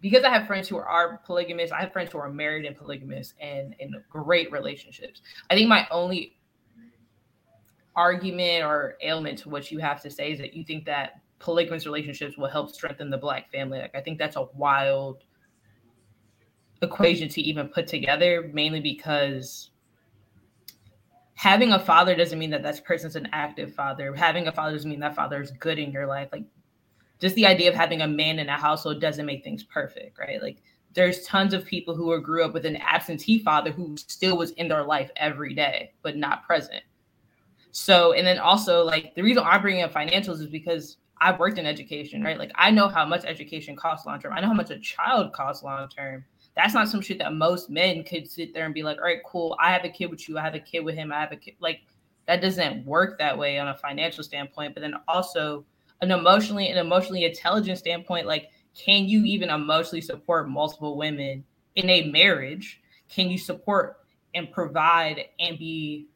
[0.00, 3.34] because I have friends who are polygamous, I have friends who are married and polygamous
[3.40, 5.22] and in great relationships.
[5.48, 6.36] I think my only
[7.94, 11.86] argument or ailment to what you have to say is that you think that polygamous
[11.86, 13.78] relationships will help strengthen the black family.
[13.78, 15.22] Like, I think that's a wild
[16.82, 19.70] equation to even put together, mainly because
[21.36, 24.12] having a father doesn't mean that that person's an active father.
[24.14, 26.28] Having a father doesn't mean that father is good in your life.
[26.32, 26.44] Like
[27.20, 30.42] just the idea of having a man in a household doesn't make things perfect, right?
[30.42, 30.62] Like
[30.94, 34.66] there's tons of people who grew up with an absentee father who still was in
[34.66, 36.82] their life every day, but not present.
[37.70, 41.58] So, and then also like the reason I'm bringing up financials is because I've worked
[41.58, 42.38] in education, right?
[42.38, 44.32] Like I know how much education costs long term.
[44.32, 46.24] I know how much a child costs long term.
[46.56, 49.22] That's not some shit that most men could sit there and be like, all right,
[49.26, 49.56] cool.
[49.60, 50.38] I have a kid with you.
[50.38, 51.12] I have a kid with him.
[51.12, 51.54] I have a kid.
[51.60, 51.80] Like
[52.26, 54.74] that doesn't work that way on a financial standpoint.
[54.74, 55.64] But then also
[56.00, 61.90] an emotionally and emotionally intelligent standpoint, like can you even emotionally support multiple women in
[61.90, 62.80] a marriage?
[63.08, 63.98] Can you support
[64.34, 66.08] and provide and be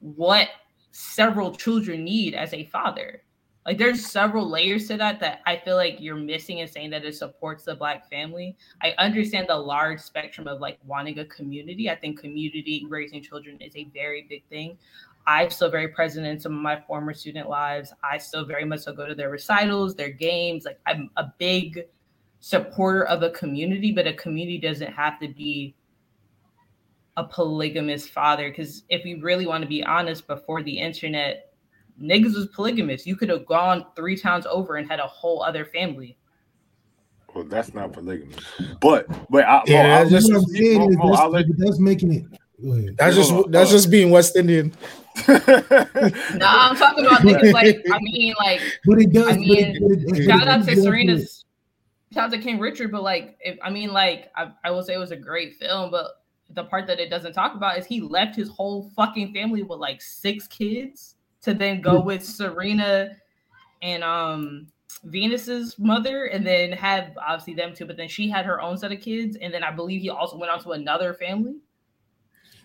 [0.00, 0.48] what
[0.92, 3.22] several children need as a father.
[3.68, 7.04] Like there's several layers to that that I feel like you're missing in saying that
[7.04, 8.56] it supports the black family.
[8.80, 11.90] I understand the large spectrum of like wanting a community.
[11.90, 14.78] I think community raising children is a very big thing.
[15.26, 17.92] I'm still very present in some of my former student lives.
[18.02, 20.64] I still very much so go to their recitals, their games.
[20.64, 21.84] Like I'm a big
[22.40, 25.74] supporter of a community, but a community doesn't have to be
[27.18, 28.48] a polygamous father.
[28.48, 31.47] Because if we really want to be honest, before the internet,
[32.00, 33.06] niggas was polygamous.
[33.06, 36.16] You could have gone three towns over and had a whole other family.
[37.34, 38.36] Well, that's not polygamous.
[38.80, 41.58] But but I, Yeah, Mo, I'll, that's What I'm saying Mo, is Mo, that's, let-
[41.58, 42.24] that's making it.
[42.96, 44.72] That's just Hold on, that's hold just being West Indian.
[45.28, 49.28] Nah, I'm talking about niggas like I mean like But it does.
[49.28, 51.44] I mean, but it- but it- shout out it to does- Serena's
[52.12, 54.94] shout out to King Richard, but like if I mean like I, I will say
[54.94, 56.06] it was a great film, but
[56.50, 59.78] the part that it doesn't talk about is he left his whole fucking family with
[59.78, 61.16] like six kids
[61.48, 63.16] to then go with Serena
[63.82, 64.66] and um
[65.04, 68.90] Venus's mother and then have obviously them too, but then she had her own set
[68.92, 71.56] of kids, and then I believe he also went on to another family.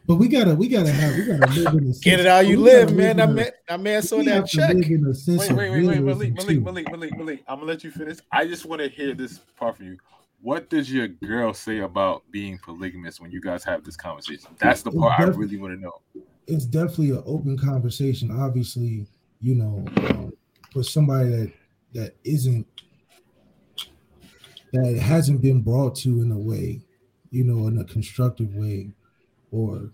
[0.06, 2.58] But we gotta, we gotta have, we gotta live in a Get it how you
[2.58, 3.12] we live, man.
[3.12, 4.74] in That a- man, that man saw that check.
[4.76, 6.62] live in a sense Wait, wait, wait, wait, Malik, Malik.
[6.62, 7.44] Malik, Malik, Malik.
[7.48, 8.18] I'm gonna let you finish.
[8.32, 9.98] I just want to hear this part from you.
[10.42, 14.50] What does your girl say about being polygamous when you guys have this conversation?
[14.60, 16.02] That's the part I really want to know.
[16.48, 18.32] It's definitely an open conversation.
[18.32, 19.08] Obviously,
[19.40, 20.34] you know, um,
[20.72, 21.54] for somebody that
[21.94, 22.68] that isn't
[24.74, 26.82] that hasn't been brought to in a way,
[27.30, 28.92] you know, in a constructive way,
[29.52, 29.92] or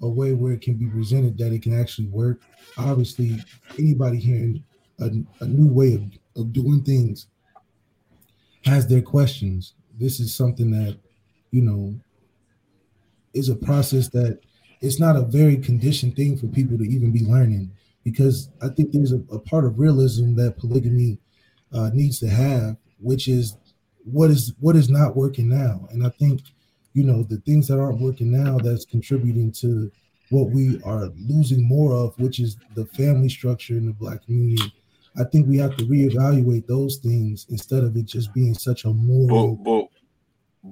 [0.00, 2.40] a way where it can be presented that it can actually work.
[2.78, 3.36] Obviously,
[3.78, 4.64] anybody hearing
[5.00, 5.10] a,
[5.40, 6.02] a new way of,
[6.36, 7.26] of doing things
[8.64, 9.74] has their questions.
[9.98, 10.98] This is something that,
[11.50, 11.94] you know,
[13.34, 14.40] is a process that
[14.80, 17.70] it's not a very conditioned thing for people to even be learning
[18.04, 21.18] because I think there's a, a part of realism that polygamy
[21.72, 23.56] uh, needs to have, which is
[24.04, 25.86] what is what is not working now.
[25.90, 26.40] And I think
[26.94, 29.90] you know the things that aren't working now that's contributing to
[30.30, 34.72] what we are losing more of, which is the family structure in the black community.
[35.18, 38.92] I think we have to reevaluate those things instead of it just being such a
[38.92, 39.56] moral.
[39.56, 39.88] but, but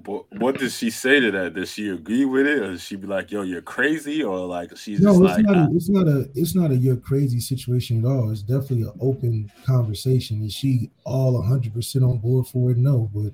[0.04, 1.54] what does she say to that?
[1.54, 4.76] Does she agree with it, or does she be like, "Yo, you're crazy," or like
[4.76, 5.56] she's No, just it's like, not.
[5.56, 6.30] "Ah, A, it's not a.
[6.34, 8.30] It's not a you're crazy situation at all.
[8.30, 10.42] It's definitely an open conversation.
[10.42, 12.76] Is she all hundred percent on board for it?
[12.78, 13.32] No, but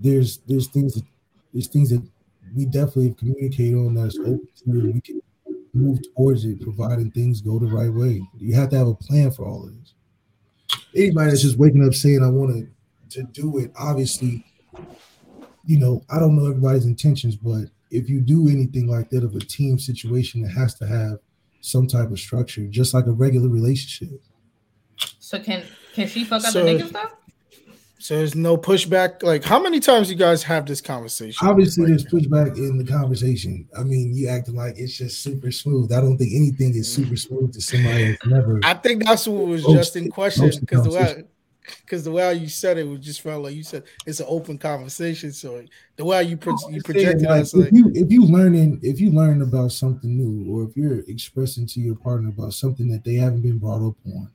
[0.00, 1.04] there's there's things that
[1.52, 2.02] there's things that
[2.54, 5.20] we definitely have communicated on that's open to we can
[5.74, 8.22] move towards it, providing things go the right way.
[8.38, 9.94] You have to have a plan for all of this.
[10.94, 12.68] Anybody that's just waking up saying I want to
[13.20, 14.44] to do it, obviously,
[15.64, 19.34] you know, I don't know everybody's intentions, but if you do anything like that of
[19.36, 21.18] a team situation, it has to have
[21.60, 24.20] some type of structure, just like a regular relationship.
[25.18, 25.62] So can
[25.94, 27.08] can she fuck up So- the niggas though?
[27.98, 29.22] So there's no pushback.
[29.22, 31.46] Like, how many times you guys have this conversation?
[31.46, 33.68] Obviously, Like, there's pushback in the conversation.
[33.78, 35.92] I mean, you acting like it's just super smooth.
[35.92, 38.58] I don't think anything is super smooth to somebody that's never.
[38.64, 41.28] I think that's what was Most- just in question oh, because the way conversations.
[41.80, 44.58] Because the way you said it, it just felt like you said it's an open
[44.58, 45.32] conversation.
[45.32, 45.62] So
[45.96, 49.00] the way you pro- you projected like, us, like if you if you learning if
[49.00, 53.04] you learn about something new, or if you're expressing to your partner about something that
[53.04, 54.30] they haven't been brought up on,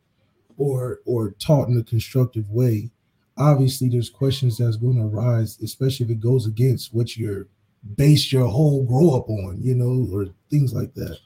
[0.57, 2.89] or or taught in a constructive way,
[3.37, 7.47] obviously there's questions that's going to arise, especially if it goes against what you're
[7.95, 11.17] based your whole grow up on, you know, or things like that.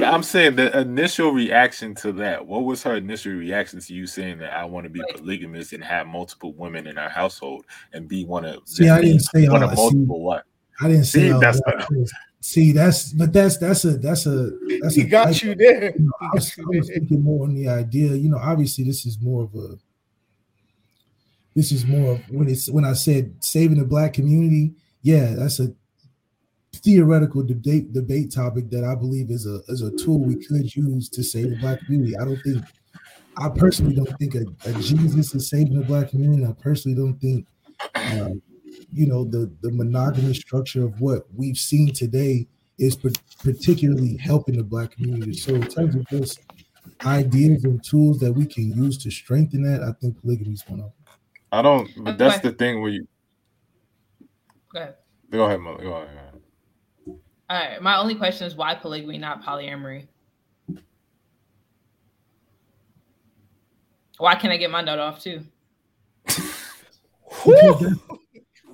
[0.00, 2.46] But I'm saying the initial reaction to that.
[2.46, 5.82] What was her initial reaction to you saying that I want to be polygamous and
[5.82, 9.62] have multiple women in our household and be one of See, I didn't say one
[9.62, 9.76] all of that.
[9.76, 10.44] See, multiple what?
[10.80, 12.08] I didn't say See, all that's that.
[12.40, 15.92] See, that's but that's that's a that's a that's he a got type- you there.
[15.96, 18.14] you know, I was, got I was thinking more on the idea.
[18.14, 19.78] You know, obviously, this is more of a.
[21.54, 24.74] This is more of when it's when I said saving the black community.
[25.02, 25.72] Yeah, that's a
[26.76, 31.08] theoretical debate debate topic that I believe is a is a tool we could use
[31.10, 32.16] to save the black community.
[32.16, 32.64] I don't think.
[33.38, 36.46] I personally don't think a, a Jesus is saving the black community.
[36.46, 37.46] I personally don't think,
[37.94, 38.30] uh,
[38.92, 42.46] you know, the the monogamous structure of what we've seen today
[42.78, 43.10] is par-
[43.42, 45.34] particularly helping the black community.
[45.34, 46.40] So in terms of just
[47.04, 50.80] ideas and tools that we can use to strengthen that, I think polygamy is one
[50.80, 50.92] of them.
[51.52, 51.90] I don't.
[52.04, 53.06] But that's the thing where you
[54.72, 54.94] Go ahead.
[55.30, 55.82] go ahead, Mother.
[55.82, 56.25] Go ahead.
[57.48, 57.54] Go.
[57.54, 57.82] All right.
[57.82, 60.06] My only question is why polygamy, not polyamory?
[64.18, 65.44] Why can't I get my nut off too?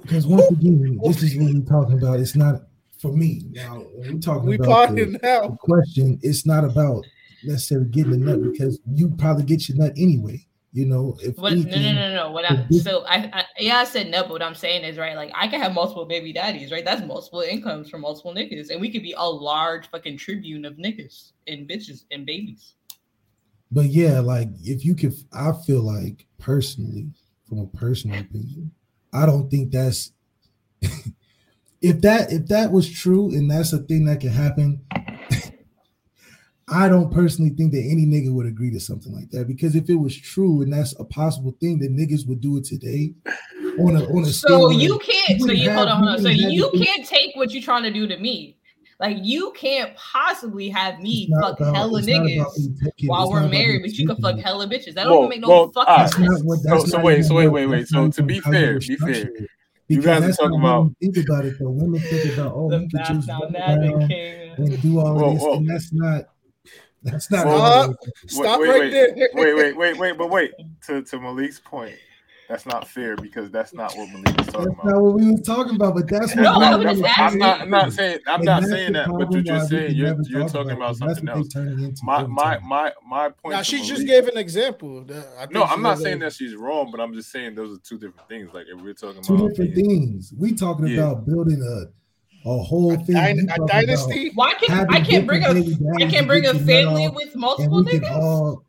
[0.03, 2.21] Because, once again, this is what we're talking about.
[2.21, 2.63] It's not
[2.99, 3.43] for me.
[3.51, 7.05] Now, when we're talking We about the, partying the question, it's not about
[7.45, 10.47] necessarily getting the nut because you probably get your nut anyway.
[10.75, 12.31] You know, if What, no, no, no, no.
[12.31, 15.15] What I'm so I, I, yeah, I said no, but what I'm saying is right.
[15.15, 16.85] Like I can have multiple baby daddies, right?
[16.85, 20.77] That's multiple incomes from multiple niggas, and we could be a large fucking tribune of
[20.77, 22.75] niggas and bitches and babies.
[23.71, 27.11] But yeah, like if you could, I feel like personally,
[27.47, 28.73] from a personal opinion,
[29.13, 30.13] I don't think that's
[31.83, 34.81] if that if that was true and that's a thing that can happen.
[36.73, 39.89] I don't personally think that any nigga would agree to something like that because if
[39.91, 43.13] it was true and that's a possible thing, then niggas would do it today
[43.79, 45.41] on a on a So you can't.
[45.41, 46.23] So you hold on, hold on.
[46.23, 48.57] So you can't take what you're trying to do to me.
[49.01, 53.83] Like you can't possibly have me fuck about- hella it's niggas while it's we're married,
[53.83, 54.43] but you can fuck it.
[54.45, 54.95] hella bitches.
[54.95, 56.07] That don't Well, make no well, fucking alright.
[56.11, 56.43] That's not sense.
[56.45, 56.59] what.
[56.61, 57.89] So- That's so wait, so wait, wait, wait.
[57.89, 59.15] So to be fair, be fair.
[59.15, 59.49] structure it.
[59.89, 61.71] You guys are talking about- women think about it though.
[61.71, 64.51] Women think about oh, The you could math just now, run Magic around King.
[64.57, 65.57] and do all Whoa, this, whoa.
[65.57, 66.23] and that's not.
[67.05, 67.47] That's not.
[67.47, 67.59] Whoa.
[67.61, 67.97] how it
[68.31, 68.61] Stop.
[68.61, 68.61] works.
[68.61, 69.29] Wait, right wait, there.
[69.35, 70.53] wait, wait, wait, wait, but wait.
[70.87, 71.97] To to Malik's point,
[72.49, 74.77] that's not fair because that's not what Malik was talking about.
[74.77, 74.85] That's about.
[74.95, 77.19] not what we were talking about, but that's No, what I women was are just
[77.19, 77.61] I'm not.
[77.63, 78.19] I'm not saying.
[78.27, 79.09] I'm And not saying that.
[79.09, 81.01] But you're just saying you're you're talking about it.
[81.01, 81.49] That's something else.
[81.49, 82.69] turning into My every my time.
[82.69, 83.53] my my point.
[83.53, 85.03] Now to she just gave an example.
[85.05, 87.81] that No, I'm not saying like- that she's wrong, but I'm just saying those are
[87.83, 88.51] two different things.
[88.55, 90.33] Like if we're talking two about different things.
[90.39, 90.99] We talking Yeah.
[91.11, 91.87] about building a
[92.45, 93.17] a whole a, thing.
[93.17, 94.31] dyn- You a dynasty.
[94.35, 97.15] Why can having I can't bring a different baby I can't bring a family off,
[97.15, 98.11] with multiple we can niggas?
[98.11, 98.65] all.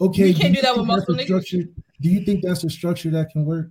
[0.00, 1.24] Okay, We do can't you do that think with that's a multiple niggas.
[1.24, 1.68] structure?
[2.00, 3.70] Do you think that's a structure that can work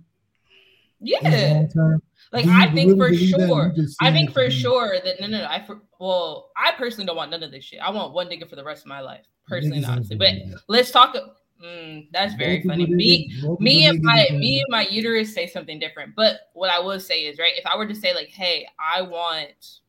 [1.00, 1.18] Yeah.
[1.52, 2.02] long term?
[2.32, 3.74] Like Do you I think for sure.
[4.00, 5.44] I think for sure that no, no, no.
[5.46, 7.80] I for, well, I personally don't want none of this shit.
[7.80, 10.16] I want one nigga for the rest of my life, personally, and honestly.
[10.16, 10.60] But that.
[10.68, 11.14] let's talk.
[11.62, 12.94] Mm, that's very Multiple funny.
[12.94, 16.14] Me, me and my me and my uterus say something different.
[16.14, 17.52] But what I will say is right.
[17.56, 19.80] If I were to say like, hey, I want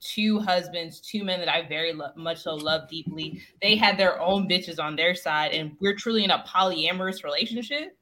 [0.00, 3.42] two husbands, two men that I very lo- much so love deeply.
[3.60, 7.96] They had their own bitches on their side, and we're truly in a polyamorous relationship.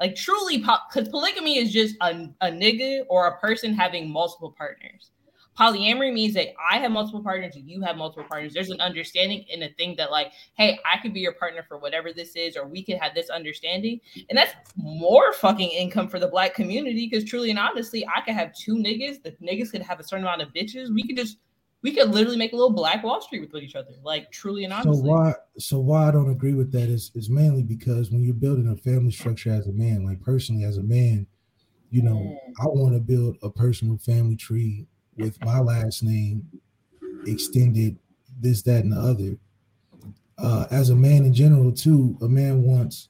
[0.00, 5.10] Like truly, because polygamy is just a, a nigga or a person having multiple partners.
[5.58, 8.54] Polyamory means that I have multiple partners and you have multiple partners.
[8.54, 11.78] There's an understanding and a thing that, like, hey, I could be your partner for
[11.78, 14.00] whatever this is, or we could have this understanding.
[14.28, 18.34] And that's more fucking income for the black community because truly and honestly, I could
[18.34, 19.22] have two niggas.
[19.22, 20.94] The niggas could have a certain amount of bitches.
[20.94, 21.38] We could just,
[21.82, 23.94] we could literally make a little black Wall Street with each other.
[24.04, 24.94] Like, truly and honestly.
[24.94, 28.34] So why so why I don't agree with that is is mainly because when you're
[28.34, 31.26] building a family structure as a man, like personally as a man,
[31.90, 32.36] you know, mm.
[32.60, 34.86] I want to build a personal family tree
[35.18, 36.48] with my last name
[37.26, 37.98] extended,
[38.40, 39.36] this, that, and the other.
[40.38, 43.08] Uh, as a man in general, too, a man wants,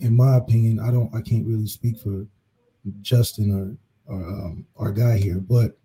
[0.00, 2.26] in my opinion, I don't, I can't really speak for
[3.02, 3.76] Justin or
[4.10, 5.76] or um, our guy here, but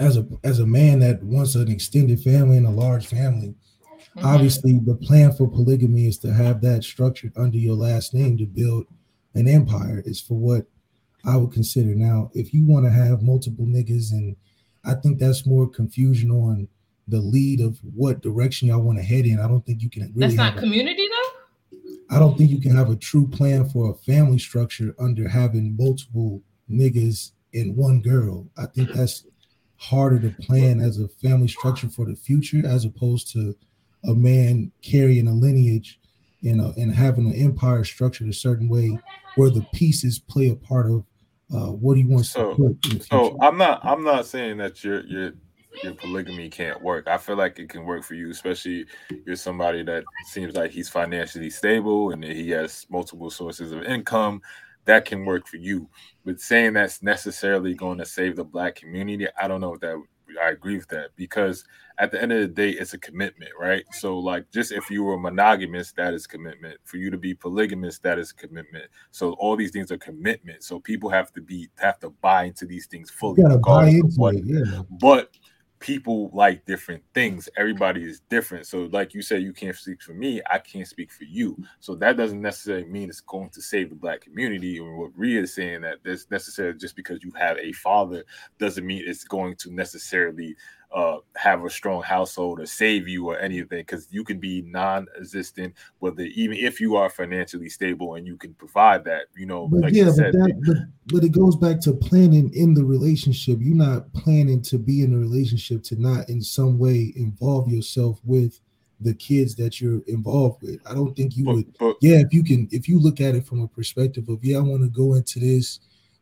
[0.00, 3.54] as a as a man that wants an extended family and a large family,
[4.16, 4.24] Mhm.
[4.24, 8.46] obviously the plan for polygamy is to have that structured under your last name to
[8.46, 8.86] build
[9.34, 10.66] an empire is for what
[11.24, 14.36] i would consider now if you want to have multiple niggas and
[14.84, 16.68] i think that's more confusion on
[17.08, 20.02] the lead of what direction y'all want to head in i don't think you can
[20.14, 21.38] really that's not a- community though.
[22.10, 25.76] I don't think you can have a true plan for a family structure under having
[25.76, 26.40] multiple
[26.70, 28.46] niggas and one girl.
[28.56, 29.26] I think that's
[29.76, 33.54] harder to plan as a family structure for the future as opposed to
[34.04, 36.00] a man carrying a lineage
[36.42, 38.98] and, a, and having an empire structured a certain way
[39.38, 41.04] where the pieces play a part of
[41.54, 43.06] uh, what he wants So- to put in the future.
[43.10, 45.32] So I'm not I'm not saying that your your
[45.82, 47.06] your polygamy can't work.
[47.08, 48.84] I feel like it can work for you, especially
[49.24, 54.42] you're somebody that seems like he's financially stable and he has multiple sources of income.
[54.86, 55.88] That can work for you.
[56.24, 60.02] But saying that's necessarily going to save the black community, I don't know if that
[60.42, 61.64] I agree with that because
[61.98, 63.84] at the end of the day, it's a commitment, right?
[63.92, 66.78] So, like, just if you were monogamous, that is commitment.
[66.84, 68.84] For you to be polygamous, that is commitment.
[69.10, 70.62] So, all these things are commitment.
[70.62, 74.00] So, people have to be have to buy into these things fully, buy regardless of
[74.00, 74.82] into what it, yeah.
[75.00, 75.30] but
[75.80, 80.12] people like different things everybody is different so like you said you can't speak for
[80.12, 83.88] me i can't speak for you so that doesn't necessarily mean it's going to save
[83.88, 87.56] the black community or what Rhea is saying that that's necessarily just because you have
[87.58, 88.24] a father
[88.58, 90.56] doesn't mean it's going to necessarily
[90.94, 95.74] uh have a strong household or save you or anything because you can be non-existent
[95.98, 99.80] whether even if you are financially stable and you can provide that you know But
[99.80, 100.76] like yeah, you but that but,
[101.06, 103.58] but it goes back to planning in the relationship.
[103.60, 108.20] You're not planning to be in a relationship to not in some way involve yourself
[108.24, 108.60] with
[109.00, 110.80] the kids that you're involved with.
[110.86, 113.46] I don't think you but, would yeah, if you can if you look at it
[113.46, 115.80] from a perspective of yeah, I want to go into this,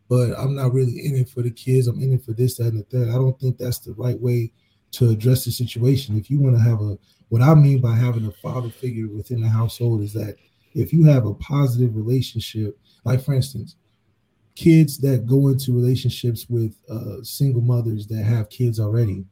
[0.08, 1.86] but I'm not really in it for the kids.
[1.86, 3.08] I'm in it for this, that, and the third.
[3.08, 4.52] I don't think that's the right way
[4.92, 6.16] to address the situation.
[6.16, 6.98] If you want to have a
[7.28, 10.36] what I mean by having a father figure within the household is that
[10.74, 13.74] if you have a positive relationship, like for instance,
[14.54, 19.24] kids that go into relationships with uh, single mothers that have kids already,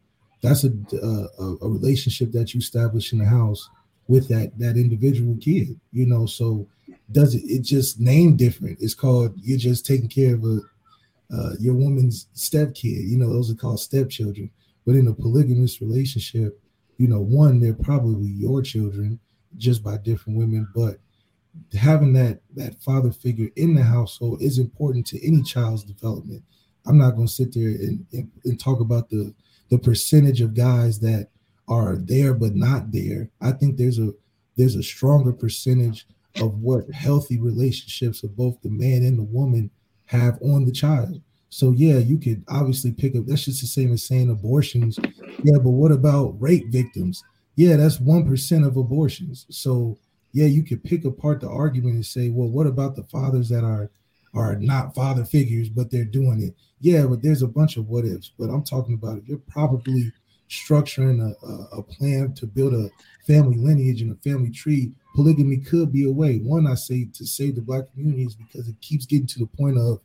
[0.43, 0.73] that's a,
[1.03, 3.69] a a relationship that you establish in the house
[4.09, 5.79] with that that individual kid.
[5.93, 6.67] You know, so
[7.13, 8.79] does it it just named different?
[8.81, 10.61] It's called you're just taking care of a
[11.33, 13.05] uh, your woman's step kid.
[13.05, 14.51] You know, those are called stepchildren.
[14.87, 16.61] But in a polygamous relationship,
[16.99, 19.19] you know, one, they're probably your children
[19.57, 20.99] just by different women, but
[21.79, 26.43] having that that father figure in the household is important to any child's development.
[26.87, 29.33] I'm not going to sit there and, and, and, talk about the
[29.71, 31.29] the percentage of guys that
[31.69, 33.31] are there but not there.
[33.41, 34.13] I think there's a
[34.57, 36.07] there's a stronger percentage
[36.41, 39.71] of what healthy relationships of both the man and the woman
[40.07, 41.21] have on the child.
[41.49, 43.27] So yeah, you could obviously pick up.
[43.27, 44.99] That's just the same as saying abortions.
[45.45, 47.23] Yeah, but what about rape victims?
[47.55, 49.47] Yeah, that's one percent of abortions.
[49.51, 49.97] So
[50.33, 53.63] yeah, you could pick apart the argument and say, well, what about the fathers that
[53.63, 53.91] are
[54.35, 56.57] are not father figures, but they're doing it?
[56.81, 58.33] Yeah, but there's a bunch of what ifs.
[58.37, 60.13] But I'm talking about if you're probably
[60.49, 62.91] structuring a, a, a plan to build a
[63.27, 66.39] family lineage and a family tree, polygamy could be a way.
[66.39, 69.47] One, I say to save the black community is because it keeps getting to the
[69.47, 70.01] point of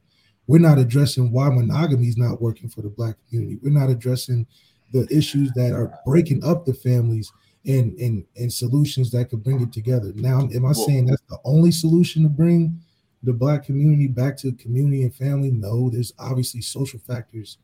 [0.48, 3.60] we're not addressing why monogamy is not working for the black community.
[3.62, 4.48] We're not addressing
[4.92, 7.32] the issues that are breaking up the families
[7.66, 10.12] and and and solutions that could bring it together.
[10.16, 12.80] Now, am I saying that's the only solution to bring
[13.22, 15.52] the black community back to community and family?
[15.52, 17.58] No, there's obviously social factors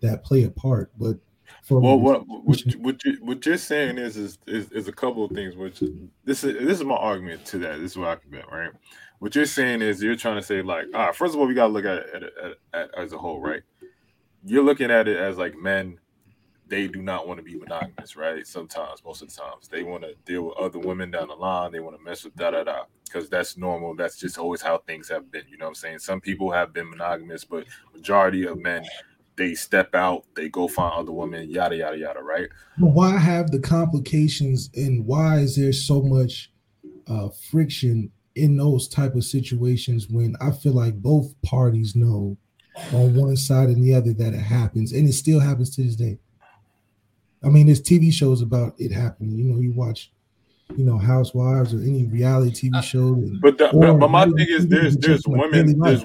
[0.00, 1.18] that play a part, but
[1.70, 5.30] well, what what what, you, what you're saying is, is is is a couple of
[5.32, 5.56] things.
[5.56, 5.80] Which
[6.24, 7.80] this is this is my argument to that.
[7.80, 8.70] This is what I can bet, right?
[9.18, 11.54] What you're saying is you're trying to say like, all right, first of all, we
[11.54, 13.62] gotta look at it at, at, at, as a whole, right?
[14.44, 15.98] You're looking at it as like men
[16.72, 18.46] they do not want to be monogamous, right?
[18.46, 21.70] Sometimes, most of the times, they want to deal with other women down the line.
[21.70, 23.94] They want to mess with da da da because that's normal.
[23.94, 25.44] That's just always how things have been.
[25.50, 25.98] You know what I'm saying?
[25.98, 28.84] Some people have been monogamous, but majority of men
[29.36, 32.48] they step out, they go find other women, yada yada yada, right?
[32.78, 36.50] Why have the complications, and why is there so much
[37.08, 42.36] uh, friction in those type of situations when I feel like both parties know
[42.92, 45.96] on one side and the other that it happens, and it still happens to this
[45.96, 46.18] day.
[47.44, 49.36] I mean, there's TV shows about it happening.
[49.36, 50.12] You know, you watch,
[50.76, 53.14] you know, Housewives or any reality TV uh, show.
[53.14, 56.04] And, but, the, but, but my thing is, there's there's women there's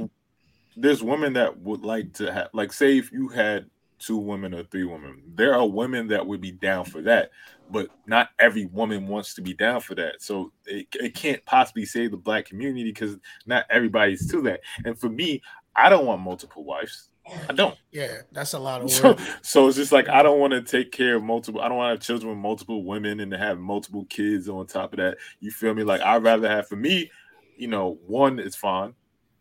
[0.77, 3.65] there's women that would like to have like say if you had
[3.99, 7.31] two women or three women, there are women that would be down for that,
[7.71, 10.21] but not every woman wants to be down for that.
[10.21, 13.17] So it, it can't possibly save the black community because
[13.47, 14.61] not everybody's to that.
[14.85, 15.41] And for me,
[15.75, 17.09] I don't want multiple wives.
[17.49, 17.75] I don't.
[17.91, 19.19] Yeah, that's a lot of work.
[19.19, 21.61] So, so it's just like I don't want to take care of multiple.
[21.61, 24.67] I don't want to have children with multiple women and to have multiple kids on
[24.67, 25.17] top of that.
[25.39, 25.83] You feel me?
[25.83, 27.11] Like I'd rather have for me,
[27.57, 28.93] you know, one is fine.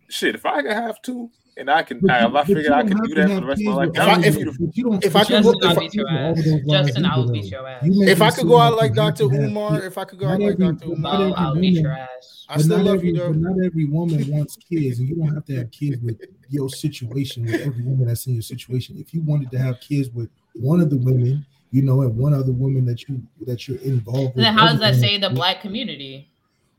[0.08, 3.14] Shit, if I could have two, and I can, I, I figure I can do
[3.14, 3.90] that for the rest of my life.
[3.94, 7.82] If, I, if, if, if I could go, if, Justin, I will beat your ass.
[7.84, 9.24] If I could go out like Dr.
[9.24, 10.86] Umar, if I could go out like Dr.
[10.86, 12.44] Umar, I'll beat your ass.
[12.48, 13.32] I still love every, you, though.
[13.32, 17.44] Not every woman wants kids, and you don't have to have kids with your situation
[17.44, 18.96] with every woman that's in your situation.
[18.98, 22.34] If you wanted to have kids with one of the women, you know, and one
[22.34, 24.44] other woman that you that you're involved with.
[24.44, 26.30] Then how does that say the black community?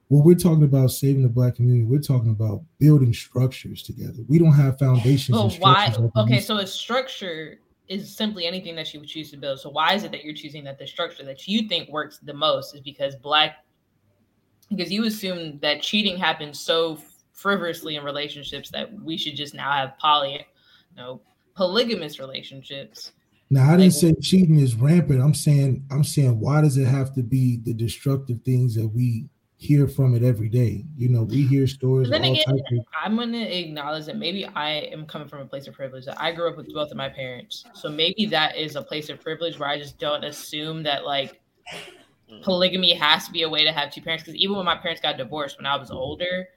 [0.09, 1.85] Well, we're talking about saving the black community.
[1.85, 4.19] We're talking about building structures together.
[4.27, 5.37] We don't have foundations.
[5.37, 5.93] But why?
[6.15, 9.59] Okay, so a structure is simply anything that you would choose to build.
[9.59, 12.33] So why is it that you're choosing that the structure that you think works the
[12.33, 13.65] most is because black?
[14.69, 16.99] Because you assume that cheating happens so
[17.33, 21.21] frivolously in relationships that we should just now have poly, you know,
[21.55, 23.11] polygamous relationships.
[23.49, 25.21] Now I didn't say cheating is rampant.
[25.21, 29.29] I'm saying I'm saying why does it have to be the destructive things that we
[29.57, 30.85] hear from it every day.
[30.95, 32.09] You know, we hear stories.
[32.09, 35.73] Then again, of- I'm gonna acknowledge that maybe I am coming from a place of
[35.73, 36.05] privilege.
[36.05, 39.09] That I grew up with both of my parents, so maybe that is a place
[39.09, 41.41] of privilege where I just don't assume that like
[42.43, 44.23] polygamy has to be a way to have two parents.
[44.23, 46.49] Because even when my parents got divorced when I was older,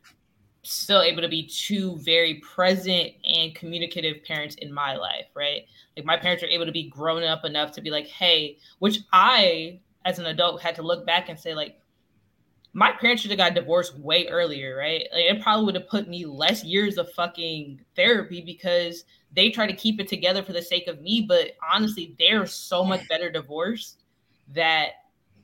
[0.62, 5.26] still able to be two very present and communicative parents in my life.
[5.34, 5.62] Right,
[5.96, 8.98] like my parents are able to be grown up enough to be like, hey, which
[9.10, 11.79] I as an adult had to look back and say like
[12.72, 15.06] my parents should have got divorced way earlier, right?
[15.12, 19.66] Like it probably would have put me less years of fucking therapy because they try
[19.66, 21.24] to keep it together for the sake of me.
[21.26, 24.02] But honestly, they're so much better divorced
[24.54, 24.90] that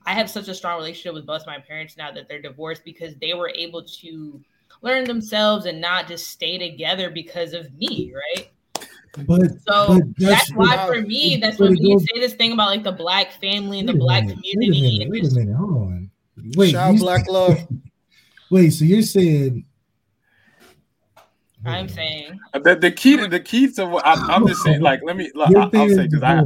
[0.04, 3.16] I have such a strong relationship with both my parents now that they're divorced because
[3.16, 4.40] they were able to
[4.82, 8.50] learn themselves and not just stay together because of me, right?
[9.26, 12.84] But So but that's why for me, that's it you say this thing about like
[12.84, 14.70] the black family and the black minute, community.
[14.70, 15.95] Wait a minute, wait a minute, hold on.
[16.54, 17.66] Wait, Shout you Black Love.
[18.50, 19.64] Wait, so you're saying
[21.66, 25.00] I'm saying The, the key to the key to what I'm, I'm just saying, like,
[25.04, 26.42] let me, like, I, I'll say because I.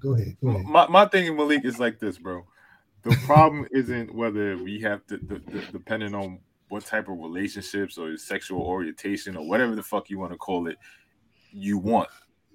[0.00, 0.64] Go ahead, go ahead.
[0.64, 2.46] my, my thing, in Malik, is like this, bro.
[3.02, 7.98] The problem isn't whether we have to, the, the, depending on what type of relationships
[7.98, 10.76] or sexual orientation or whatever the fuck you want to call it,
[11.52, 12.08] you want.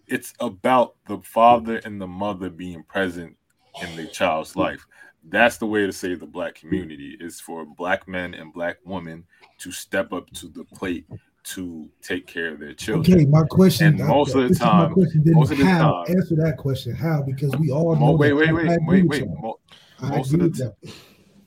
[0.08, 3.38] It's about the father and the mother being present
[3.82, 4.86] in the child's life.
[5.30, 9.24] That's the way to save the black community is for black men and black women
[9.60, 11.06] to step up to the plate
[11.44, 13.18] to take care of their children.
[13.18, 14.00] Okay, my question.
[14.00, 14.94] And most of the this is my time-
[15.34, 16.04] most of the how?
[16.06, 16.96] time- answer that question.
[16.96, 17.24] How?
[17.24, 18.12] Because we all know.
[18.12, 19.28] Wait, wait, wait, wait, wait.
[19.28, 19.60] Mo-
[20.02, 20.94] most of the that.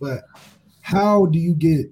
[0.01, 0.25] But
[0.81, 1.87] how do you get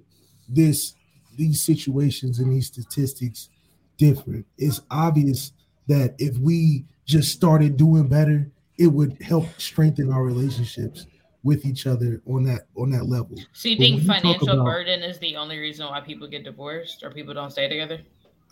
[0.47, 0.95] this
[1.35, 3.49] these situations and these statistics
[3.97, 4.45] different?
[4.57, 5.51] It's obvious
[5.87, 11.07] that if we just started doing better, it would help strengthen our relationships
[11.43, 13.35] with each other on that on that level.
[13.51, 16.43] so you But think you financial about- burden is the only reason why people get
[16.43, 17.99] divorced or people don't stay together?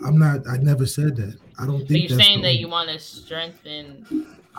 [0.06, 0.48] I'm not.
[0.48, 1.38] I never said that.
[1.60, 4.06] I don't So think you're saying that you want to strengthen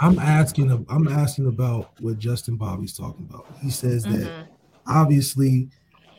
[0.00, 0.70] I'm asking.
[0.88, 3.46] I'm asking about what Justin Bobby's talking about.
[3.60, 4.46] He says that Mhm.
[4.86, 5.68] obviously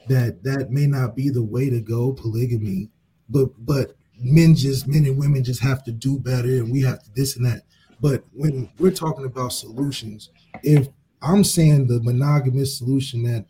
[0.07, 2.89] that that may not be the way to go polygamy
[3.30, 7.01] but but men just men and women just have to do better and we have
[7.01, 7.64] to this and that
[8.01, 10.30] but when we're talking about solutions
[10.61, 10.88] if
[11.24, 13.45] i'm saying the monogamous solution that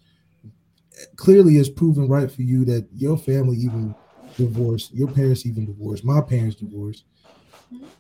[1.16, 3.96] clearly is proven right for you that your family even
[4.38, 7.04] divorced your parents even divorced my parents divorced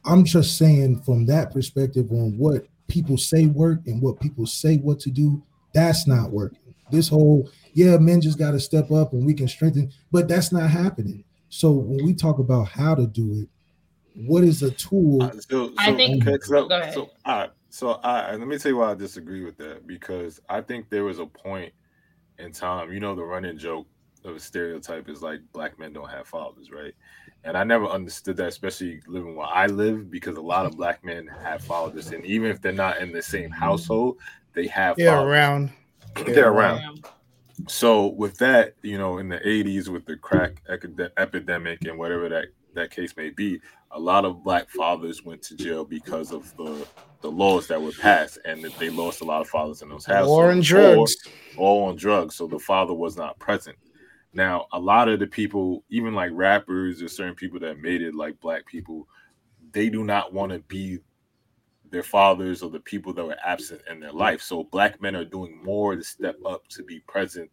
[0.06, 4.78] i'm just saying from that perspective on what people say work and what people say
[4.78, 5.42] what to do
[5.74, 9.48] that's not working this whole yeah men just got to step up and we can
[9.48, 13.50] strengthen but that's not happening so when we talk about how to do it
[14.28, 16.94] what is a tool Uh, so, so, I think- okay, so, Go ahead.
[16.94, 17.50] so, all right.
[17.74, 21.06] So, I let me tell you why I disagree with that because I think there
[21.06, 21.74] was a point
[22.38, 23.88] in time, you know, the running joke
[24.24, 26.94] of a stereotype is like black men don't have fathers, right?
[27.44, 31.04] And I never understood that, especially living where I live, because a lot of black
[31.04, 34.20] men have fathers, and even if they're not in the same household,
[34.54, 35.32] they have Yeah, fathers.
[35.32, 35.72] around.
[36.28, 36.78] They're around.
[36.78, 37.66] Yeah.
[37.70, 40.62] So with that, you know, in the 80s with the crack
[41.18, 43.60] epidemic and whatever that that case may be,
[43.90, 46.86] a lot of black fathers went to jail because of the
[47.24, 50.06] the laws that were passed and that they lost a lot of fathers in those
[50.06, 50.30] houses.
[50.30, 51.16] War or- drugs.
[51.58, 52.36] all on drugs.
[52.36, 53.78] So the father was not present.
[54.34, 58.14] Now, a lot of the people, even like rappers or certain people that made it,
[58.14, 59.08] like black people,
[59.72, 61.00] they do not want to be
[61.90, 64.42] their fathers or the people that were absent in their life.
[64.42, 67.50] So black men are doing more to step up to be present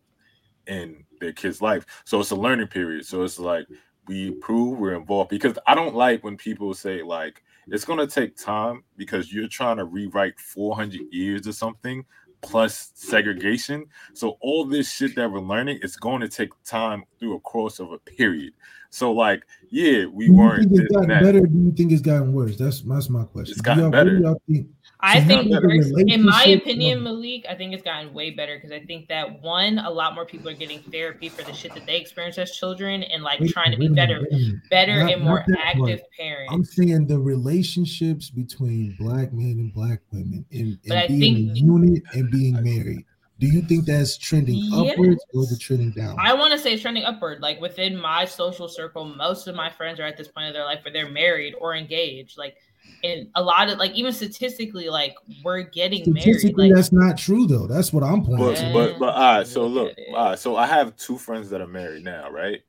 [0.66, 1.86] in their kids' life.
[2.04, 3.06] So it's a learning period.
[3.06, 3.66] So it's like
[4.08, 8.06] we prove we're involved because I don't like when people say like it's going to
[8.06, 12.04] take time because you're trying to rewrite 400 years or something
[12.42, 13.84] plus segregation.
[14.14, 17.80] So all this shit that we're learning, it's going to take time through a course
[17.80, 18.54] of a period.
[18.88, 22.00] So like, yeah, we do you weren't think it's gotten better do you think it's
[22.00, 24.16] gotten worse that's that's my question It's gotten y'all- what better.
[24.18, 24.66] do y'all think?
[25.02, 28.30] I think, now that the first, in my opinion, Malik, I think it's gotten way
[28.30, 31.52] better because I think that one, a lot more people are getting therapy for the
[31.52, 34.26] shit that they experienced as children and like Wait, trying to be better,
[34.70, 36.52] better Not- and more active parents.
[36.52, 42.02] I'm saying the relationships between black men and black women and, and being a unit
[42.12, 43.04] and being married.
[43.38, 44.92] Do you think that's trending Yes.
[44.92, 46.14] upwards or is it trending down?
[46.20, 47.40] I want to say it's trending upward.
[47.40, 50.66] Like within my social circle, most of my friends are at this point of their
[50.66, 52.36] life where they're married or engaged.
[52.36, 52.56] Like,
[53.02, 56.22] and a lot of like even statistically, like we're getting married.
[56.22, 57.66] Statistically, Like, that's not true though.
[57.66, 58.72] That's what I'm pointing But to.
[58.72, 61.60] But but all right, so Look look, all right, so I have two friends that
[61.60, 62.60] are married now, right?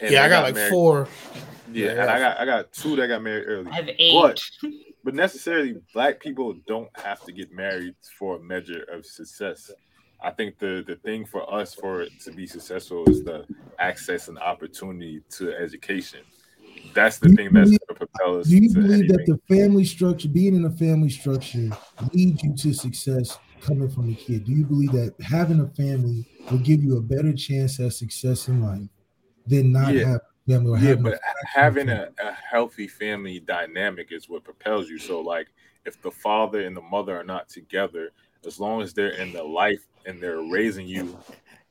[0.00, 1.08] And yeah, I got like married- four.
[1.72, 3.70] Yeah, Yeah, and I got I got two that got married early.
[3.70, 4.12] I have eight.
[4.12, 4.40] But
[5.04, 9.70] but necessarily black people don't have to get married for a measure of success.
[10.22, 13.46] I think the the thing for us for it to be successful is the
[13.78, 16.20] access and opportunity to education.
[16.94, 18.48] That's the Do you thing that's believe- going to propel us.
[18.48, 21.70] Do you to believe that the family structure, being in a family structure,
[22.12, 24.44] leads you to success coming from a kid?
[24.44, 28.48] Do you believe that having a family will give you a better chance at success
[28.48, 28.88] in life
[29.46, 30.00] than not Yeah.
[30.06, 31.20] having a family yeah, but
[31.52, 34.98] having a, a healthy family dynamic is what propels you.
[34.98, 35.48] So, like,
[35.86, 38.10] if the father and the mother are not together,
[38.46, 41.18] as long as they're in their life and they're raising you,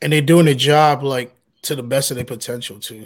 [0.02, 3.06] And they're doing a job like to the best of their potential too.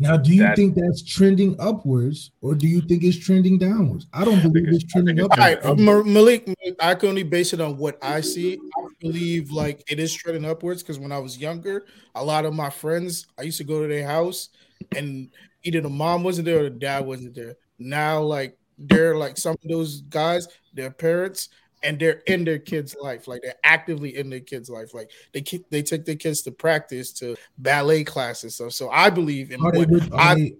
[0.00, 4.06] Now, do you That- think that's trending upwards or do you think it's trending downwards?
[4.12, 5.82] I don't believe it's- it's trending it's All right, upwards.
[5.82, 6.48] trending Ma- Malik,
[6.80, 8.54] I can only base it on what I see.
[8.54, 12.54] I believe like it is trending upwards because when I was younger, a lot of
[12.54, 14.50] my friends, I used to go to their house
[14.96, 15.30] and
[15.64, 17.56] either the mom wasn't there or the dad wasn't there.
[17.80, 21.48] now like they're like some of those guys, their parents,
[21.82, 23.28] and they're in their kids' life.
[23.28, 24.94] Like they're actively in their kids' life.
[24.94, 28.56] Like they they take their kids to practice, to ballet classes.
[28.56, 30.52] So so I believe in Are they, what with- are I, they,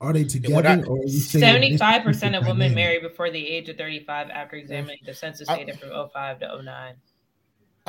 [0.00, 0.68] are they together?
[0.68, 3.68] I- or are you saying Seventy-five this is percent of women marry before the age
[3.68, 6.94] of thirty-five after examining the census I- data from 05 to 09.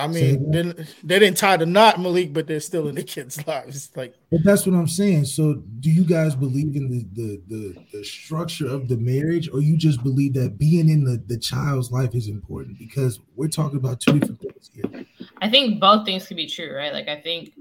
[0.04, 0.62] I mean, they,
[1.04, 3.90] they didn't tie the knot, Malik, but they're still in the kids' lives.
[3.96, 5.26] Like But that's what I'm saying.
[5.26, 9.62] So, do you guys believe in the the the, the structure of the marriage, or
[9.62, 12.78] you just believe that being in the the child's life is important?
[12.78, 15.06] Because we're talking about two different things here.
[15.42, 16.94] I think both things can be true, right?
[16.94, 17.54] Like I think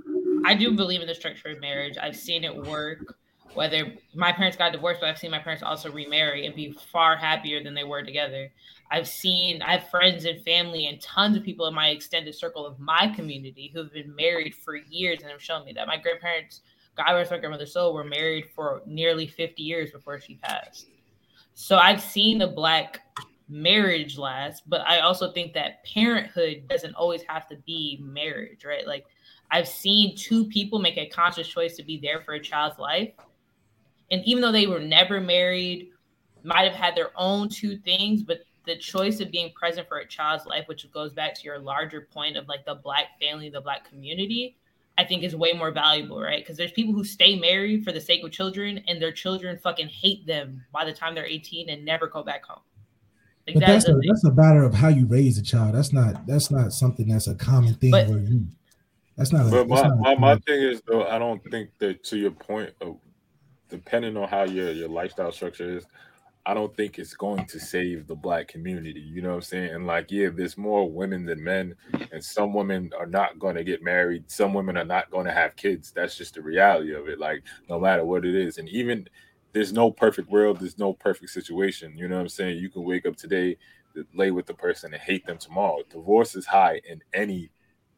[0.44, 1.96] I do believe in the structure of marriage.
[2.00, 3.16] I've seen it work.
[3.54, 7.16] Whether my parents got divorced, but I've seen my parents also remarry and be far
[7.16, 8.50] happier than they were together.
[8.90, 12.66] I've seen I have friends and family and tons of people in my extended circle
[12.66, 16.62] of my community who've been married for years and have shown me that my grandparents,
[16.96, 20.86] God rest my grandmother soul, were married for nearly 50 years before she passed.
[21.54, 23.00] So I've seen the black
[23.48, 28.86] marriage last, but I also think that parenthood doesn't always have to be marriage, right?
[28.86, 29.06] Like
[29.50, 33.12] I've seen two people make a conscious choice to be there for a child's life.
[34.10, 35.90] And even though they were never married,
[36.42, 40.06] might have had their own two things, but the choice of being present for a
[40.06, 43.60] child's life, which goes back to your larger point of like the black family, the
[43.60, 44.56] black community,
[44.98, 46.42] I think is way more valuable, right?
[46.42, 49.88] Because there's people who stay married for the sake of children and their children fucking
[49.88, 52.62] hate them by the time they're 18 and never go back home.
[53.46, 55.74] Like But that's that's a, that's a matter of how you raise a child.
[55.74, 58.46] That's not that's not something that's a common thing But- where you.
[59.16, 59.46] That's not.
[59.46, 62.04] A, But that's my, not a my, my thing is though, I don't think that
[62.04, 62.98] to your point of
[63.70, 65.86] depending on how your your lifestyle structure is,
[66.46, 69.00] I don't think it's going to save the black community.
[69.00, 69.74] You know what I'm saying?
[69.74, 71.74] And like, yeah, there's more women than men,
[72.12, 74.30] and some women are not going to get married.
[74.30, 75.92] Some women are not going to have kids.
[75.92, 77.18] That's just the reality of it.
[77.18, 79.08] Like, no matter what it is, and even
[79.52, 80.60] there's no perfect world.
[80.60, 81.96] There's no perfect situation.
[81.96, 82.58] You know what I'm saying?
[82.58, 83.56] You can wake up today,
[84.14, 85.78] lay with the person, and hate them tomorrow.
[85.90, 87.50] Divorce is high in any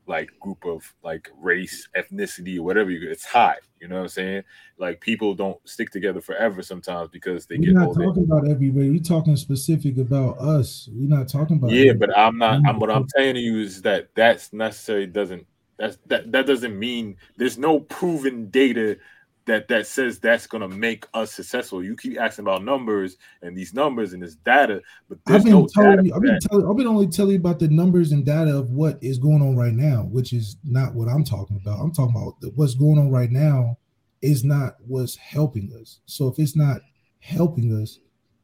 [0.07, 3.57] like group of like race, ethnicity, or whatever you it's high.
[3.81, 4.43] You know what I'm saying?
[4.79, 8.91] Like people don't stick together forever sometimes because they We're get not talking about everybody.
[8.91, 10.89] We're talking specific about us.
[10.93, 11.71] We're not talking about.
[11.71, 12.13] Yeah, everybody.
[12.13, 12.63] but I'm not.
[12.67, 13.19] I'm, what I'm mm-hmm.
[13.21, 15.47] saying to you is that that's necessarily doesn't
[15.79, 18.99] that's that that doesn't mean there's no proven data
[19.47, 21.82] that that says that's gonna make us successful.
[21.82, 25.53] You keep asking about numbers and these numbers and this data, but there's I've been
[25.53, 26.03] no telling data.
[26.05, 26.14] you.
[26.14, 26.68] I've been telling.
[26.68, 29.57] I've been only telling you about the numbers and data of what is going on
[29.57, 31.80] right now, which is not what I'm talking about.
[31.80, 33.78] I'm talking about the- what's going on right now
[34.20, 35.99] is not what's helping us.
[36.07, 36.80] So if it's not
[37.18, 37.99] helping us,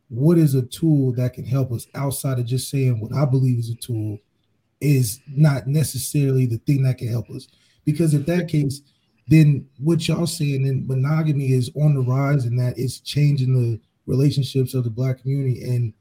[0.08, 3.58] what is a tool that can help us outside of just saying what I believe
[3.58, 4.18] is a tool
[4.80, 7.48] is not necessarily the thing that can help us.
[7.84, 8.82] Because if that case,
[9.28, 13.80] then what y'all saying then monogamy is on the rise and that it's changing the
[14.06, 15.92] relationships of the black community and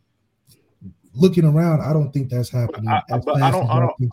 [1.14, 2.88] looking around, I don't think that's happening.
[2.90, 4.12] I- as but I don't- I don't-.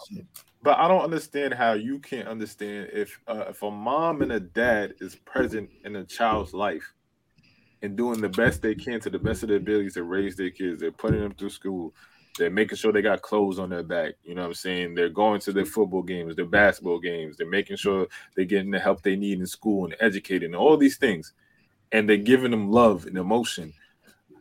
[0.63, 4.41] But I don't understand how you can't understand if uh, if a mom and a
[4.41, 6.95] dad is present in a child's life
[7.83, 10.49] and doing the best they can to the best of their abilities to raise their
[10.51, 10.81] kids.
[10.81, 11.95] They're putting them through school.
[12.39, 14.15] They're making sure they got clothes on their back.
[14.25, 14.95] You know what I'm saying?
[14.95, 17.37] They're going to their football games, their basketball games.
[17.37, 20.77] They're making sure they're getting the help they need in school and educated and all
[20.77, 21.33] these things.
[21.93, 23.73] And they're giving them love and emotion.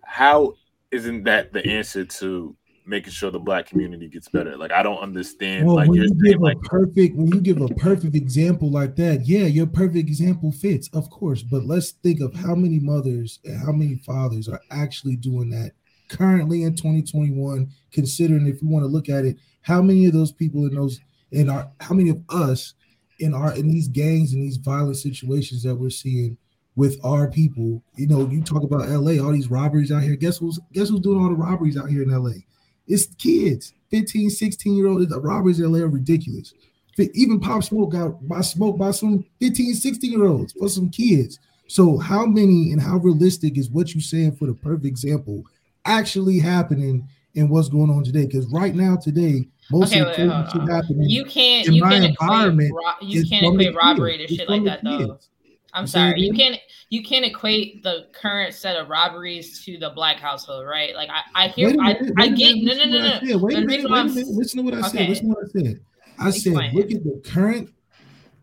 [0.03, 0.55] How
[0.89, 4.57] isn't that the answer to making sure the black community gets better?
[4.57, 5.67] Like I don't understand.
[5.67, 8.95] Well, like when you give like a perfect, when you give a perfect example like
[8.95, 11.43] that, yeah, your perfect example fits, of course.
[11.43, 15.73] But let's think of how many mothers and how many fathers are actually doing that
[16.13, 17.69] currently in 2021.
[17.91, 20.99] Considering if you want to look at it, how many of those people in those
[21.31, 22.75] in our, how many of us
[23.19, 26.37] in our in these gangs and these violent situations that we're seeing
[26.75, 30.15] with our people, you know, you talk about LA, all these robberies out here.
[30.15, 32.39] Guess who's guess who's doing all the robberies out here in LA?
[32.87, 35.07] It's kids, 15, 16 year old.
[35.07, 36.53] The robberies in LA are ridiculous.
[37.13, 41.39] Even Pop Smoke got by smoke by some 15, 16 year olds for some kids.
[41.67, 45.43] So, how many and how realistic is what you're saying for the perfect example
[45.85, 48.25] actually happening in what's going on today?
[48.25, 51.09] Because right now, today, most Okay, of the shit happening.
[51.09, 54.49] You can't in you my can't equate environment ro- you can't equate robbery to shit
[54.49, 55.07] like that though.
[55.07, 55.29] kids.
[55.73, 56.21] I'm You sorry.
[56.21, 56.59] You can't
[56.89, 60.93] you can't equate the current set of robberies to the black household, right?
[60.95, 63.37] Like I, I hear I, minute, I a get no no no no.
[63.37, 64.27] Wait a minute, wait a minute.
[64.27, 65.09] Listen to what I said.
[65.09, 65.79] Listen to what I said.
[66.19, 67.69] I said, look at the current.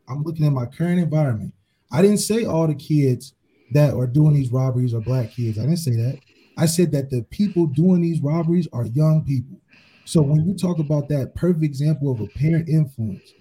[0.09, 1.55] I'm looking at my current environment.
[1.93, 3.35] I didn't say all the kids
[3.73, 5.59] that are doing these robberies are black kids.
[5.59, 6.19] I didn't say that.
[6.61, 9.59] I said that the people doing these robberies are young people.
[10.05, 13.33] So when you talk about that perfect example of a parent influence,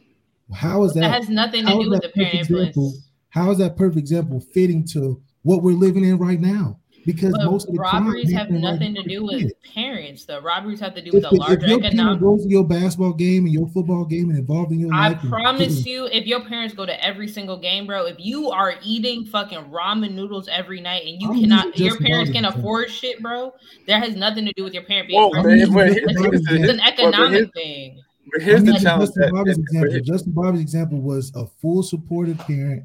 [0.53, 1.01] how is that?
[1.01, 2.65] That has nothing to do with the parent example?
[2.67, 3.09] influence.
[3.27, 6.79] How is that perfect example fitting to what we're living in right now?
[7.13, 9.33] Because But most of the crime robberies have happening right nothing now to do with
[9.35, 9.53] with kids.
[9.73, 10.25] parents.
[10.25, 12.21] The robberies have to do If, with a the- if larger your parent economic.
[12.21, 15.21] goes to your basketball game and your football game and involved in your I life,
[15.21, 18.75] and promise you, if your parents go to every single game, bro, if you are
[18.83, 22.59] eating fucking ramen noodles every night and you I'm cannot, your parents can example.
[22.61, 23.53] afford shit, bro.
[23.87, 25.19] That has nothing to do with your parent being.
[25.19, 25.43] Well, broke.
[25.45, 28.01] but, using but it's, Bieber's here's the, it's an but here's, economic thing.
[28.31, 29.09] but here's I'm the using challenge.
[29.09, 29.99] Justin Bobby's but example.
[30.05, 32.83] Justin Bobby's example was a full supportive parent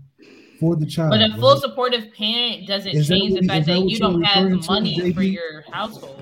[0.65, 1.11] for the child.
[1.11, 1.61] But a full right?
[1.61, 4.61] supportive parent doesn't Is that change what- the fact that that you don't have referring
[4.63, 6.21] to, money for your household.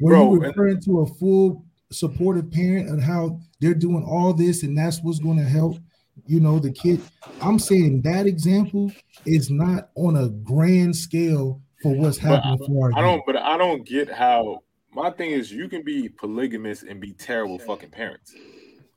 [0.00, 4.32] Were Bro, you and- referring to a full supportive parent and how they're doing all
[4.32, 5.76] this and that's what's going to help,
[6.26, 7.00] you know, the kid?
[7.42, 8.90] I'm saying that example
[9.26, 13.36] is not on a grand scale for what's But happening for our I don't, but
[13.36, 14.60] I don't get how.
[14.90, 18.34] My thing is, you can be polygamous and be terrible fucking parents.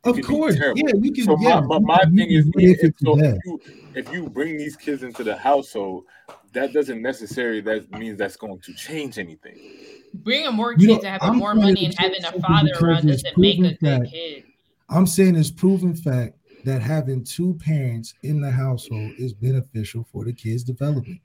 [0.04, 1.26] You Of course, yeah, we can.
[1.26, 3.62] So yeah, my, but my can- thing is, can do it if, so if you
[3.93, 6.06] if you bring these kids into the household,
[6.54, 9.60] that doesn't necessarily that means that's going to change anything.
[10.16, 13.10] Bringing more You know, kids and having I'm more money and having a father around
[13.10, 14.12] it's doesn't make a good fact.
[14.12, 14.43] kid.
[14.89, 16.36] I'm saying it's proven fact
[16.66, 21.20] that having two parents in the household is beneficial for the kid's development.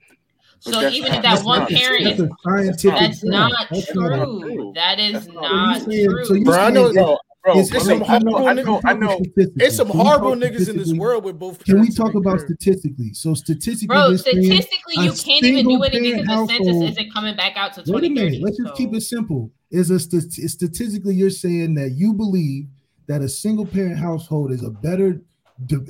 [0.65, 3.87] But So even if that one not- parent That's is a scientific That's not That's
[3.91, 4.41] true.
[4.41, 4.71] true.
[4.75, 6.25] That is That's not- not So you saying- true.
[6.25, 7.17] so you Bro, I know- it-
[7.47, 9.21] Bro, bro, it's- It's I some know, I know, I horrible know, I know.
[9.37, 11.63] It's some Can horrible niggas in this world with both.
[11.63, 12.57] Can we talk about crib.
[12.59, 13.13] statistically?
[13.13, 17.13] So statistically, Bro, statistically, you can't even do anything single-parent because the census household- isn't
[17.13, 18.09] coming back out to Wait a 2030.
[18.31, 18.41] minute.
[18.43, 19.49] Let's just keep it simple.
[19.71, 22.67] Is a st- statistically you're saying that you believe
[23.07, 25.21] that a single parent household is a better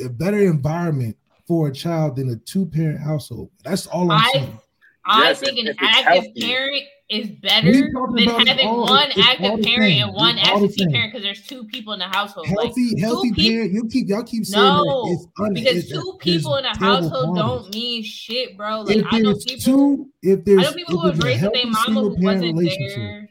[0.05, 3.49] a better environment for a child than a two parent household.
[3.63, 4.57] That's all I'm I- saying.
[5.05, 6.41] I Yes, think an active healthy.
[6.41, 10.87] parent is better are you talking than having one it's active parent and one absentee
[10.91, 12.47] parent because there's two people in the household.
[12.49, 13.71] Like, Healthy, healthy parent.
[13.71, 16.77] You keep y'all keep saying No, it's un, because it's- two that people in a
[16.77, 18.81] household don't mean shit, bro.
[18.81, 19.61] Like If I know people.
[19.63, 22.15] two, if there's I know people who a raised with healthy their mama single who
[22.17, 23.29] parent wasn't relationship, there.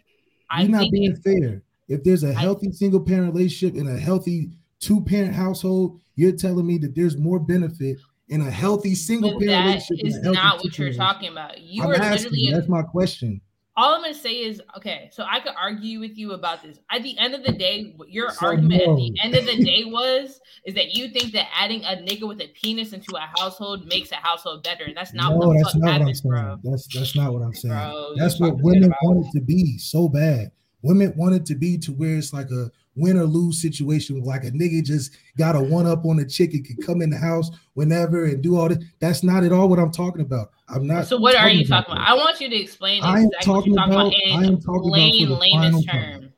[0.50, 1.62] I you're not being fair.
[1.88, 4.50] If there's a healthy single parent relationship in a healthy
[4.80, 7.98] two parent household, you're telling me that there's more benefit
[8.28, 9.98] in a healthy single but parent that relationship.
[9.98, 11.60] than is healthy not what you're talking about.
[11.60, 12.32] You I'm are asking.
[12.32, 13.40] literally That's my question.
[13.76, 15.10] All I'm gonna say is okay.
[15.12, 16.78] So I could argue with you about this.
[16.90, 19.84] At the end of the day, your So argument at the end of the day
[19.84, 23.86] was is that you think that adding a nigga with a penis into a household
[23.86, 26.30] makes a household better, and that's not no, what that's not what I'm saying.
[26.32, 26.58] bro.
[26.64, 27.74] That's that's not what I'm saying.
[27.74, 30.52] Bro, that's what women shit about- want it to be so bad.
[30.82, 34.44] Women want it to be to where it's like a win or lose situation, like
[34.44, 37.18] a nigga just got a one up on a chick and can come in the
[37.18, 38.78] house whenever and do all this.
[38.98, 40.50] That's not at all what I'm talking about.
[40.68, 41.06] I'm not.
[41.06, 42.08] So what are you about talking about?
[42.08, 44.44] I want you to explain I am exactly what you're talking talking about, about- I
[44.46, 46.20] am in talking about plain the layman's time.
[46.20, 46.32] term.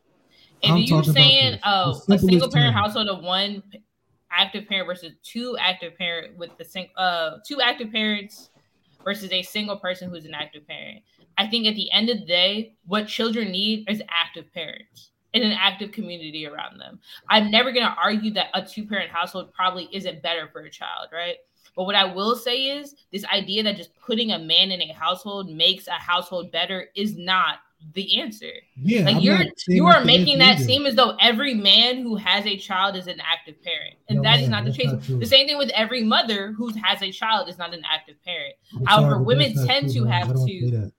[0.60, 2.82] If I'm you about saying oh, a single parent term.
[2.82, 3.62] household of one
[4.30, 8.50] active parent versus two active parent with the sing uh two active parents
[9.04, 10.98] versus a single person who's an active parent.
[11.38, 15.44] I think at the end of the day, what children need is active parents and
[15.44, 16.98] an active community around them.
[17.28, 21.08] I'm never gonna argue that a two parent household probably isn't better for a child,
[21.12, 21.36] right?
[21.76, 24.92] But what I will say is this idea that just putting a man in a
[24.92, 27.56] household makes a household better is not
[27.94, 28.50] the answer.
[28.74, 30.64] Yeah, Like I'm you're you are making that either.
[30.64, 33.94] seem as though every man who has a child is an active parent.
[34.08, 34.90] And No, that is ma'am, not the case.
[34.90, 35.20] not.
[35.20, 38.54] The same thing with every mother who has a child is not an active parent.
[38.86, 40.90] However, women tend to have to-.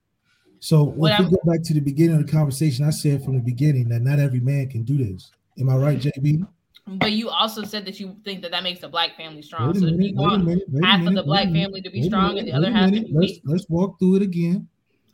[0.60, 3.40] So if we go back to the beginning of the conversation, I said from the
[3.42, 5.30] beginning that not every man can do this.
[5.58, 6.46] Am I right, JB?
[6.86, 9.70] But you also said that you think that that makes the black family strong.
[9.70, 12.38] A So if you want minute, half of the black minute, family to be strong
[12.38, 13.08] and the other half to minute.
[13.08, 13.42] be Let's weak.
[13.44, 14.68] let's walk through it again.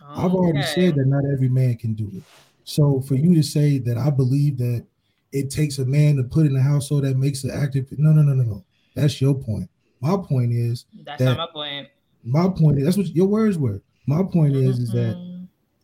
[0.09, 2.23] I've already said that not every man can do it.
[2.65, 4.85] So for you to say that I believe that
[5.33, 8.23] it takes a man to put in a household that makes it active, no, no,
[8.23, 8.65] no, no, no.
[8.95, 9.69] That's your point.
[10.01, 11.89] My point is, That's that- not my point.
[12.25, 13.83] my point is that's what your words were.
[14.07, 15.36] My point is, is that Mhm.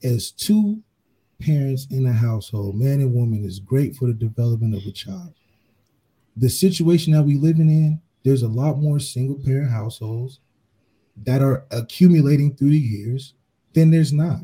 [0.04, 0.82] As two
[1.40, 5.34] parents in a household, man and woman, is great for the development of a child.
[6.36, 10.40] The situation that we living in, there's a lot more single parent households
[11.24, 13.34] that are accumulating through the years
[13.74, 14.40] than there's not.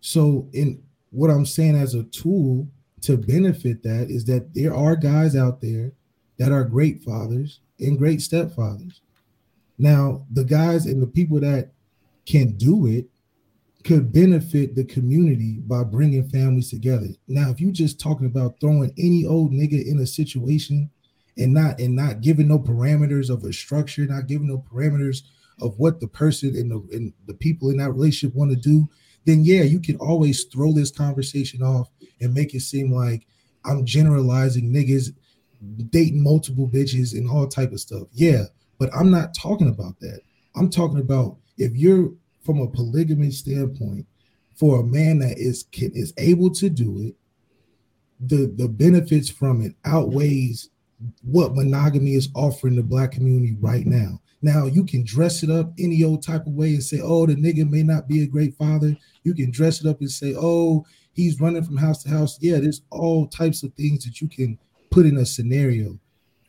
[0.00, 2.68] So, in what I'm saying as a tool
[3.02, 5.92] to benefit that is that there are guys out there
[6.38, 9.00] that are great fathers and great stepfathers.
[9.78, 11.72] Now, the guys and the people that
[12.24, 13.06] can do it
[13.86, 17.06] could benefit the community by bringing families together.
[17.28, 20.90] Now, if you just talking about throwing any old nigga in a situation
[21.38, 25.22] and not and not giving no parameters of a structure, not giving no parameters
[25.60, 28.88] of what the person and the and the people in that relationship want to do,
[29.24, 31.88] then yeah, you can always throw this conversation off
[32.20, 33.24] and make it seem like
[33.64, 35.14] I'm generalizing niggas
[35.90, 38.08] dating multiple bitches and all type of stuff.
[38.12, 38.46] Yeah,
[38.78, 40.22] but I'm not talking about that.
[40.56, 42.10] I'm talking about if you're
[42.46, 44.06] from a polygamy standpoint,
[44.54, 47.16] for a man that is can, is able to do it,
[48.20, 50.70] the the benefits from it outweighs
[51.22, 54.20] what monogamy is offering the black community right now.
[54.40, 57.34] Now you can dress it up any old type of way and say, "Oh, the
[57.34, 60.86] nigga may not be a great father." You can dress it up and say, "Oh,
[61.12, 64.58] he's running from house to house." Yeah, there's all types of things that you can
[64.90, 65.98] put in a scenario.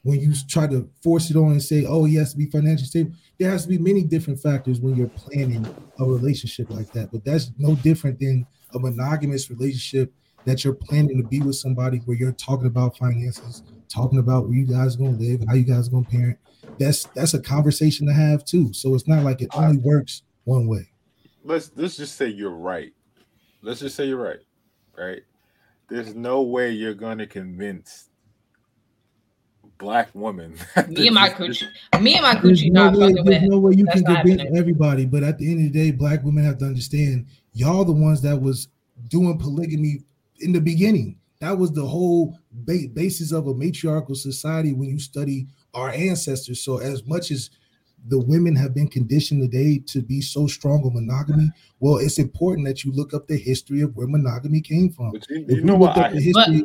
[0.07, 2.87] When you try to force it on and say, "Oh, he has to be financially
[2.87, 5.67] stable," there has to be many different factors when you're planning
[5.99, 7.11] a relationship like that.
[7.11, 10.13] But that's no different than a monogamous relationship
[10.45, 14.57] that you're planning to be with somebody where you're talking about finances, talking about where
[14.57, 16.37] you guys are gonna live, how you guys are gonna parent.
[16.79, 18.71] That's that's a conversation to have too.
[18.71, 20.89] So it's not like it only works one way.
[21.43, 22.93] let's let's just say you're right.
[23.61, 24.39] Let's just say you're right,
[24.97, 25.23] right?
[25.89, 28.06] There's no way you're gonna convince
[29.77, 30.55] black women.
[30.89, 31.67] Me and my coochie.
[32.01, 33.49] Me and my There's coochie no not way, fucking there's with.
[33.51, 34.57] no way you That's can not convince happening.
[34.59, 37.91] everybody, but at the end of the day, black women have to understand y'all the
[37.93, 38.67] ones that was
[39.09, 40.01] doing polygamy
[40.39, 41.17] in the beginning.
[41.39, 46.61] That was the whole ba- basis of a matriarchal society when you study our ancestors.
[46.63, 47.51] So as much as
[48.07, 52.65] the women have been conditioned today to be so strong on monogamy, well, it's important
[52.67, 55.11] that you look up the history of where monogamy came from.
[55.11, 55.97] But you, If you know look what?
[55.97, 56.63] up I, the history,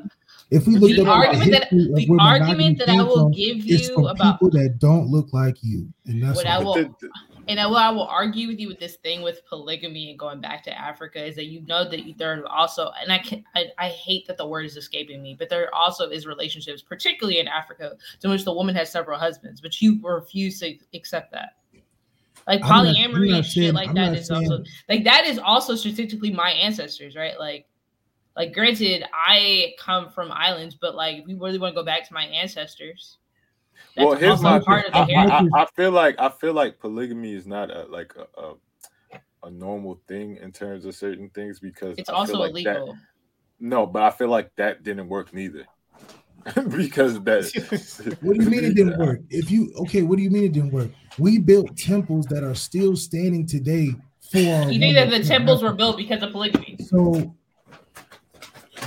[0.53, 3.59] if we look The argument the that the where argument that I will from, give
[3.65, 6.53] you from about people that don't look like you, and that's what all.
[6.61, 7.11] I will the- the-
[7.49, 10.41] and I, what I will argue with you with this thing with polygamy and going
[10.41, 13.67] back to Africa is that you know that there are also, and I can I,
[13.79, 17.49] I hate that the word is escaping me, but there also is relationships, particularly in
[17.49, 21.57] Africa, to which the woman has several husbands, but you refuse to accept that.
[22.47, 24.63] Like I'm not- I'm polyamory not and saying- shit like I'm that not is also
[24.89, 27.39] like that is also statistically my ancestors, right?
[27.41, 27.67] Like
[28.37, 32.07] like granted, I come from islands, but like if we really want to go back
[32.09, 33.18] to my ancestors,
[33.97, 34.59] that's well, here's also my.
[34.61, 35.51] part of the I, heritage.
[35.53, 38.55] I, I, I feel like I feel like polygamy is not a like a, a
[39.45, 42.76] a normal thing in terms of certain things because It's I feel also like that-
[42.76, 42.97] illegal.
[43.59, 45.66] no, but I feel like that didn't work neither.
[46.76, 47.51] because that.
[48.20, 49.20] What do you mean it didn't work?
[49.30, 50.91] If you okay, what do you mean it didn't work?
[51.18, 53.91] We built temples that are still standing today
[54.30, 54.39] for.
[54.70, 56.78] You think that the temples were built because of polygamy?
[56.89, 57.35] So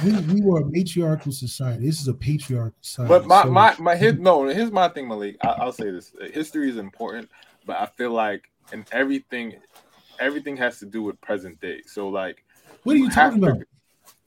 [0.03, 1.85] we, we were a matriarchal society.
[1.85, 3.09] This is a patriarchal society.
[3.09, 5.37] But my So- my my his, no, here's my thing, Malik.
[5.41, 7.29] I, I'll say this: history is important,
[7.65, 9.53] but I feel like in everything,
[10.19, 11.81] everything has to do with present day.
[11.85, 12.43] So like,
[12.83, 13.63] What are you have talking to- about?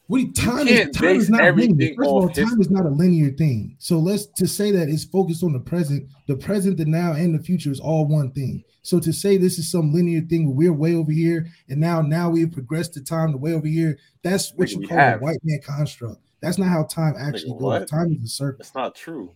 [0.09, 1.95] What do you, time can't is time is not linear.
[1.95, 3.77] First of all, off his- time is not a linear thing.
[3.79, 7.35] So let's to say that it's focused on the present, the present, the now, and
[7.39, 8.65] the future is all one thing.
[8.83, 12.01] So to say this is some linear thing where we're way over here and now
[12.01, 15.21] now we've progressed the time the way over here, that's what Nigga, you call have.
[15.21, 16.23] a white man construct.
[16.41, 17.61] That's not how time actually goes.
[17.61, 17.89] what?
[17.89, 18.61] Time is a circle.
[18.61, 19.33] It's not true,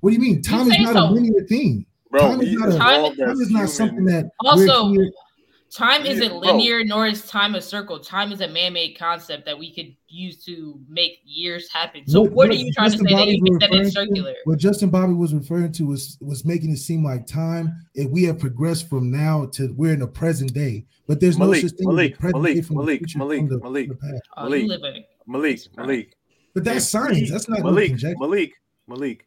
[0.00, 0.42] What do you mean?
[0.42, 1.04] Time is not so.
[1.04, 1.86] a linear thing.
[2.10, 2.20] bro.
[2.20, 4.92] Time is not a- Time- Time is not something that Also,
[5.70, 6.38] time isn't bro.
[6.40, 8.00] linear, nor is time a circle.
[8.00, 12.06] Time is a man-made concept that we could use to make years happen.
[12.06, 14.14] So what, are you trying to Justin say that you was think that it's referring
[14.16, 17.72] to- What Justin Bobby was referring to was was making it seem like time.
[17.94, 21.62] If we have progressed from now to we're in the present day, but there's Malik,
[21.62, 23.58] no such thing Malik, as the present Malik, day from Malik, future Malik, from the,
[23.58, 23.88] Malik.
[23.88, 24.22] from the past.
[24.36, 24.62] Oh, Malik.
[24.62, 26.16] you live in Malik, Malik.
[26.54, 27.30] But that's If science.
[27.30, 27.92] That's not no Malik.
[28.18, 28.52] Malik,
[28.88, 29.26] Malik.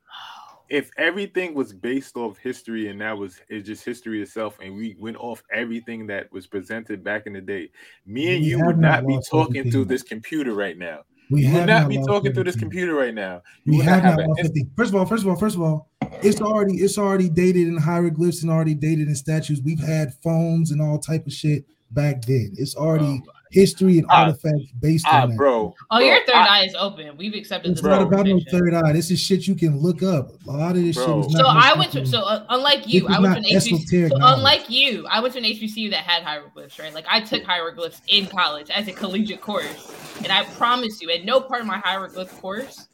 [0.70, 4.96] If everything was based off history and that was it's just history itself, and we
[5.00, 7.70] went off everything that was presented back in the day,
[8.06, 11.02] me and We you would not not be talking through this computer right now.
[11.30, 13.42] We would have not be talking through this computer right now.
[13.66, 14.58] You We would have not have not inst-.
[14.76, 15.90] First of all, first of all, first of all,
[16.22, 19.62] it's already it's already dated in hieroglyphs and already dated in statues.
[19.62, 22.54] We've had phones and all type of shit back then.
[22.58, 25.38] It's already oh history and Ah, artifacts based Ah, on that.
[25.38, 25.74] bro.
[25.92, 27.16] Oh, bro, your third I- eye is open.
[27.18, 27.88] We've accepted It's this.
[27.90, 28.92] not about no third eye.
[28.92, 30.32] This is shit you can look up.
[30.48, 31.22] A lot of this Bro.
[31.22, 31.40] shit is not.
[31.42, 34.10] So I went to so uh, unlike you, I went to an HBCU.
[34.10, 36.94] So unlike you, I went to an HBCU that had hieroglyphs, right?
[36.94, 39.94] Like I took hieroglyphs in college as a collegiate course,
[40.24, 42.88] and I promise you, at no part of my hieroglyph course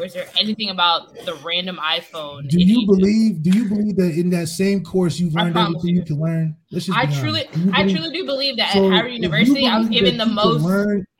[0.00, 2.48] was there anything about the random iPhone.
[2.48, 3.42] Do you believe?
[3.42, 5.96] Do you believe that in that same course you've learned everything you.
[5.96, 6.04] you.
[6.04, 6.56] can learn?
[6.72, 7.44] Let's just I truly.
[7.52, 10.26] Do I believe- truly do believe that So, at Howard University, I was given the
[10.26, 10.66] most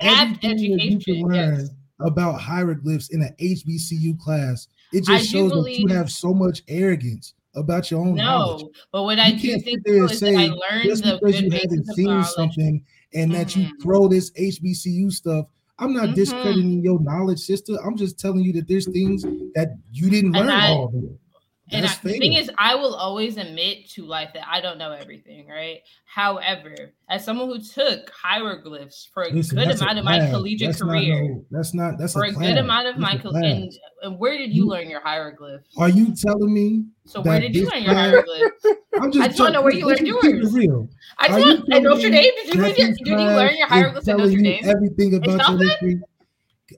[0.00, 1.68] apt education, yes.
[2.00, 4.66] about hieroglyphs in an HBCU class.
[4.92, 8.62] It just do shows that you have so much arrogance about your own knowledge.
[8.62, 8.70] no.
[8.92, 11.04] But what I You do think sit there though and is that I learned just
[11.04, 12.26] the because good you haven't seen knowledge.
[12.28, 13.82] something and that you Mhm.
[13.82, 15.46] throw this HBCU stuff.
[15.80, 16.14] I'm not Mhm.
[16.14, 17.74] discrediting your knowledge, sister.
[17.84, 19.22] I'm just telling you that there's things
[19.54, 20.92] that you didn't learn I- all.
[21.72, 24.92] And I, the thing is, I will always admit to life that I don't know
[24.92, 25.80] everything, right?
[26.04, 26.74] However,
[27.08, 30.68] as someone who took hieroglyphs for a Listen, good that's a amount of my collegiate
[30.68, 33.30] That's not no- that's not that's for a a good amount of That's my co-
[33.36, 35.68] and, and where did you You- learn your hieroglyphs?
[35.78, 36.84] Are you telling me?
[37.06, 38.66] So where did you learn your class- hieroglyphs?
[39.00, 40.52] I'm just I just wanna know where you learned yours.
[40.52, 40.88] Real.
[41.18, 42.32] I just want at Notre me Dame.
[42.36, 44.64] Did you learn did you learn your hieroglyphs at Notre Dame?
[44.64, 46.00] Everything about your history.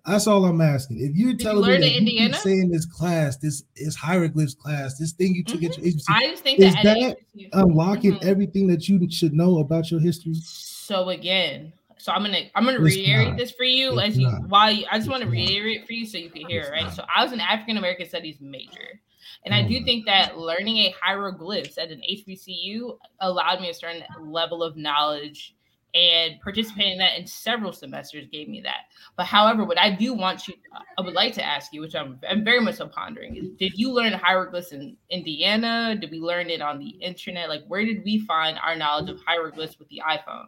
[0.04, 0.98] That's all I'm asking.
[0.98, 4.54] If you're you telling me learn that in you saying this class, this is hieroglyphs
[4.54, 7.18] class, this thing you took at your agency, I just think Is that, that
[7.52, 8.24] unlocking Mhm.
[8.24, 10.34] everything that you should know about your history.
[10.34, 13.38] So again, so I'm gonna I'm gonna It's reiterate not.
[13.38, 14.48] this for you It's as you not.
[14.48, 16.72] why you, I just want to reiterate for you so you can hear It's it
[16.72, 16.84] right.
[16.86, 16.94] not.
[16.94, 19.00] So I was an African American Studies major,
[19.44, 23.74] and I Oh do think that learning a hieroglyphs at an HBCU allowed me a
[23.74, 25.54] certain level of knowledge.
[25.94, 28.86] And participating in that in several semesters gave me that.
[29.16, 30.54] But however, what I do want you,
[30.96, 33.72] I would like to ask you, which I'm, I'm very much so pondering, is did
[33.74, 35.94] you learn hieroglyphs in Indiana?
[36.00, 37.50] Did we learn it on the internet?
[37.50, 40.46] Like, where did we find our knowledge of hieroglyphs with the iPhone?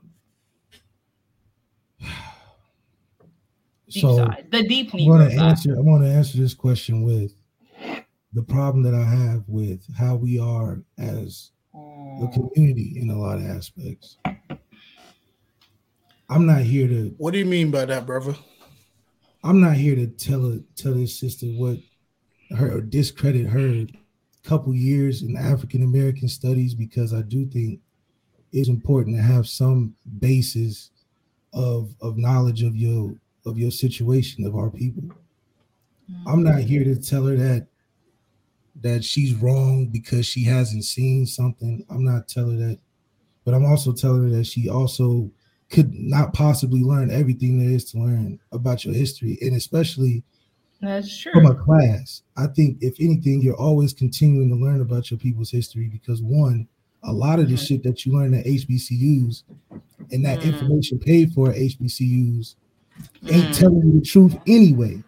[3.90, 5.74] Deep So side, the deep I want gonna answer.
[5.74, 7.34] I'm gonna answer this question with
[8.32, 12.32] the problem that I have with how we are as a mm.
[12.32, 14.16] community in a lot of aspects.
[16.28, 17.14] I'm not here to.
[17.18, 18.34] What do you mean by that, brother?
[19.42, 21.78] I'm not here to tell her, tell this sister what
[22.56, 23.86] her or discredit her
[24.44, 27.80] couple years in African American studies because I do think
[28.52, 30.90] it's important to have some basis
[31.52, 33.14] of of knowledge of your
[33.46, 35.04] of your situation of our people.
[36.26, 37.66] I'm not here to tell her that
[38.82, 41.84] that she's wrong because she hasn't seen something.
[41.88, 42.78] I'm not telling her that,
[43.44, 45.30] but I'm also telling her that she also
[45.70, 50.22] could not possibly learn everything there is to learn about your history, and especially
[50.80, 51.32] That's true.
[51.32, 52.22] from a class.
[52.36, 56.68] I think if anything, you're always continuing to learn about your people's history because one,
[57.02, 57.66] a lot of the Mhm.
[57.66, 59.44] shit that you learn at HBCUs
[60.12, 60.52] and that Mm.
[60.52, 62.56] information paid for at HBCUs
[63.28, 63.58] ain't Mm.
[63.58, 65.02] telling you the truth anyway.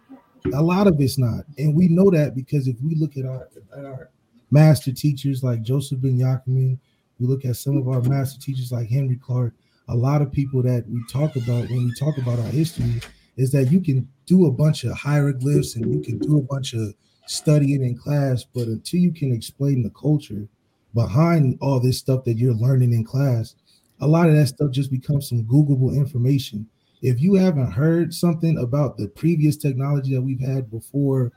[0.53, 3.47] A lot of it's not, and we know that because if we look at our
[3.77, 4.09] at our
[4.49, 6.77] master teachers like Joseph Ben Jochannan,
[7.19, 9.53] we look at some of our master teachers like Henry Clark.
[9.89, 13.01] A lot of people that we talk about when we talk about our history
[13.37, 16.73] is that you can do a bunch of hieroglyphs and you can do a bunch
[16.73, 16.93] of
[17.27, 20.47] studying in class, but until you can explain the culture
[20.93, 23.55] behind all this stuff that you're learning in class,
[24.01, 26.67] a lot of that stuff just becomes some Googleable information.
[27.01, 31.31] If you haven't heard something about the previous technology that we've had before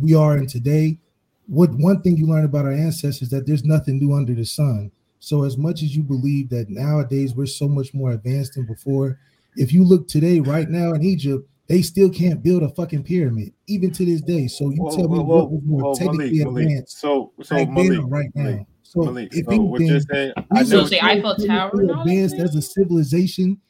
[0.00, 0.98] we are in today,
[1.46, 4.92] what one thing you learn about our ancestors that there's nothing new under the sun.
[5.20, 9.18] So as much as you believe that nowadays we're so much more advanced than before,
[9.56, 13.52] if you look today, right now in Egypt, they still can't build a fucking pyramid,
[13.66, 14.46] even to this day.
[14.46, 16.66] So you Whoa, tell me whoa, what was more whoa, technically Malik, Malik.
[16.68, 18.42] advanced So, so back then Malik, or right now.
[18.44, 21.70] Malik, So Malik, if so what you're anything, saying, I So know the Eiffel Tower
[21.70, 23.60] technically and all that advanced as a civilization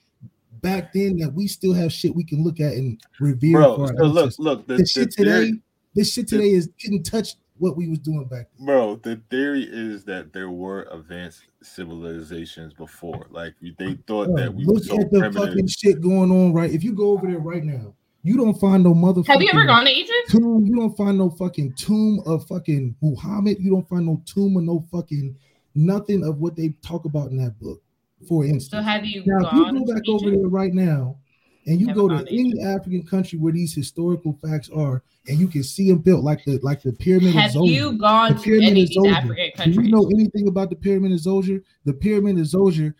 [0.60, 3.76] back then that we still have shit we can look at and revere bro.
[3.76, 5.58] for our So look, look, the, The the shit theory, today,
[5.94, 8.66] this shit today is couldn't touch what we was doing back then.
[8.66, 8.96] bro.
[8.96, 13.26] The theory is that there were advanced civilizations before.
[13.30, 15.48] Like they thought Bro, that we were look so at the primitive.
[15.48, 16.70] fucking shit going on right.
[16.70, 19.64] If you go over there right now, you don't find no motherfucking Have you ever
[19.66, 20.30] gone to Egypt?
[20.30, 20.66] tomb.
[20.66, 23.58] You don't find no fucking tomb of fucking Muhammad.
[23.60, 25.36] You don't find no tomb of no fucking
[25.74, 27.80] nothing of what they talk about in that book.
[28.28, 30.42] For instance, So have you now if you go back to over Egypt?
[30.42, 31.16] there right now,
[31.68, 35.62] and you go to any African country where these historical facts are, and you can
[35.62, 37.68] see them built like the like the pyramid Have of Zoser.
[37.68, 39.06] you gone The to any of these.
[39.06, 41.62] African Do you know anything about the pyramid of Zoser?
[41.84, 42.94] The pyramid of Zoser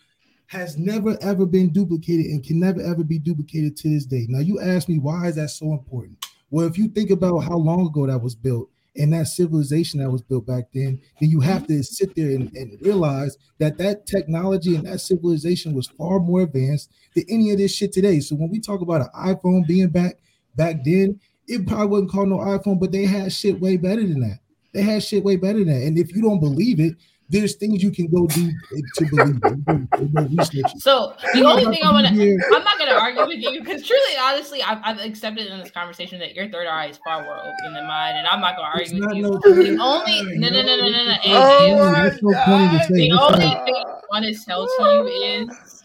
[0.47, 4.27] has never ever been duplicated and can never ever be duplicated to this day.
[4.29, 6.27] Now you ask me why is that so important?
[6.51, 10.11] Well, if you think about how long ago that was built and that civilization that
[10.11, 11.83] was built back then, then you have to mm-hmm.
[11.83, 16.91] sit there and, and realize that that technology and that civilization was far more advanced
[17.15, 18.21] than any of this shit today.
[18.21, 20.17] So when we talk about an iPhone being back
[20.57, 24.21] back then, it probably wasn't called no iPhone, but they had shit way better than
[24.21, 24.41] that.
[24.75, 25.87] They had shit way better than that.
[25.87, 26.95] And if you don't believe it,
[27.31, 28.51] there's things you can go do
[28.97, 29.43] to believe it.
[29.45, 30.81] You go- you go research it.
[30.81, 33.27] So the only thing I want to to, be here- I'm not going to argue
[33.27, 36.87] with you because truly, honestly, I've, I've accepted in this conversation that your third eye
[36.87, 39.23] is far more open than mine, and I'm not going to argue with you.
[39.23, 41.13] no The only, no, no, no, no, no, no.
[41.21, 42.09] Hey, so hey, funny.
[42.09, 43.09] That's so funny to say.
[43.09, 45.85] the only thing I want to tell to you is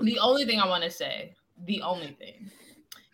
[0.00, 1.32] the only thing I want to say,
[1.64, 2.50] the only thing,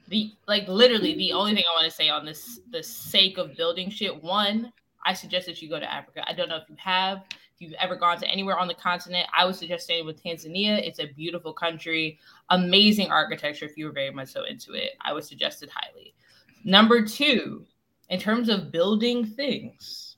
[0.09, 3.56] the like literally the only thing I want to say on this the sake of
[3.56, 4.20] building shit.
[4.22, 4.72] One,
[5.06, 6.24] I suggest that you go to Africa.
[6.28, 7.22] I don't know if you have,
[7.62, 9.26] you've ever gone to anywhere on the continent.
[9.36, 10.86] I would suggest staying with Tanzania.
[10.86, 12.18] It's a beautiful country,
[12.51, 13.64] amazing architecture.
[13.64, 16.12] If you were very much so into it, I would suggest it highly.
[16.64, 17.64] Number two,
[18.10, 20.16] in terms of building things,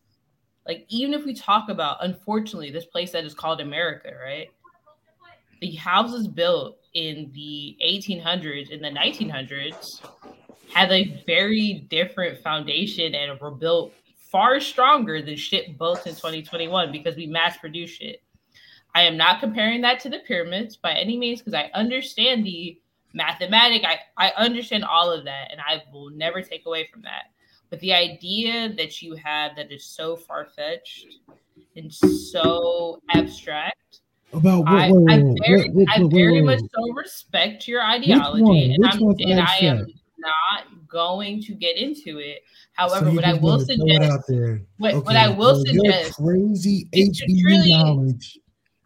[0.67, 4.49] Like even if we talk about, unfortunately, this place that is called America, right?
[5.61, 10.01] The houses built in the 1800s in the 1900s
[10.73, 13.93] had a very different foundation and were built
[14.35, 18.21] far stronger than shit built in 2021 because we mass produce shit.
[18.93, 22.77] I am not comparing that to the pyramids by any means because I understand the
[23.13, 23.85] mathematic.
[23.85, 27.27] I, I understand all of that and I will never take away from that.
[27.71, 31.07] But the idea that you have that is so far fetched
[31.77, 34.01] and so abstract.
[34.33, 34.73] About what?
[34.73, 39.01] I, wait, I very, wait, I very much so respect your ideology, and, Which I'm,
[39.01, 39.87] one's and I am?
[40.25, 42.43] Not going to get into it.
[42.73, 44.63] However, you what I will wanna throw it suggest, out there.
[44.79, 48.39] what, what I will so your suggest, crazy is to HBU truly- knowledge.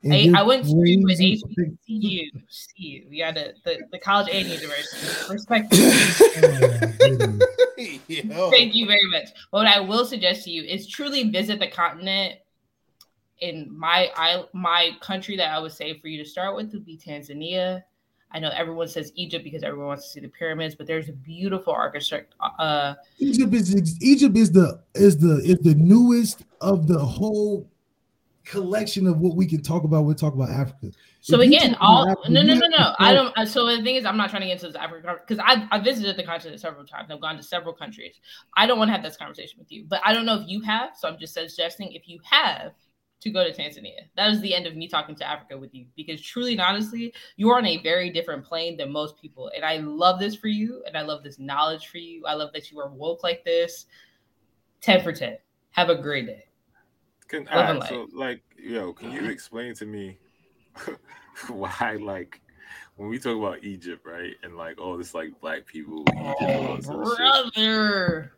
[0.09, 4.29] I, I went to school with crazy- HBCU, CU, you got the, the the college
[4.33, 5.33] and university.
[5.33, 5.75] Respect.
[8.33, 9.31] Oh, Thank you very much.
[9.51, 12.35] What I will suggest to you is truly visit the continent.
[13.41, 16.85] In my I my country that I would say for you to start with would
[16.87, 17.83] be Tanzania.
[18.33, 21.13] I know everyone says Egypt because everyone wants to see the pyramids, but there's a
[21.13, 22.35] beautiful architect.
[22.59, 27.69] Uh, Egypt is Egypt is the is the is the newest of the whole
[28.45, 30.05] collection of what we can talk about.
[30.05, 30.91] We'll talk about Africa.
[31.21, 32.95] so If again, all Africa, no no no no.
[32.99, 33.35] I don't.
[33.49, 35.79] So the thing is, I'm not trying to get into this Africa because I I
[35.79, 37.11] visited the continent several times.
[37.11, 38.21] I've gone to several countries.
[38.57, 40.61] I don't want to have this conversation with you, but I don't know if you
[40.63, 40.91] have.
[40.99, 42.73] So I'm just suggesting if you have
[43.21, 44.09] to go to Tanzania.
[44.17, 47.13] That is the end of me talking to Africa with you because truly and honestly,
[47.37, 49.51] you are on a very different plane than most people.
[49.55, 52.25] And I love this for you and I love this knowledge for you.
[52.27, 53.87] I love that you are woke like this.
[54.81, 55.39] 10 for 10.
[55.73, 56.45] Have a great day.
[57.27, 57.89] Can, Live alright, and life.
[57.89, 60.19] so like, yo, can you explain to me
[61.49, 62.41] why, like,
[62.97, 66.77] when we talk about Egypt, right, and like, oh, this like black people, Egypt, all
[66.77, 68.33] this other shit, brother.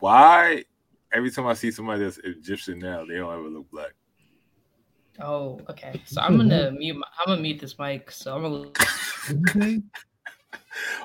[0.00, 0.64] why
[1.12, 3.94] every time I see somebody that's Egyptian now, they don't ever look black?
[5.20, 6.00] Oh, okay.
[6.04, 8.10] So I'm gonna mute my, I'm gonna mute this mic.
[8.10, 8.70] So I'm gonna
[9.54, 9.82] What?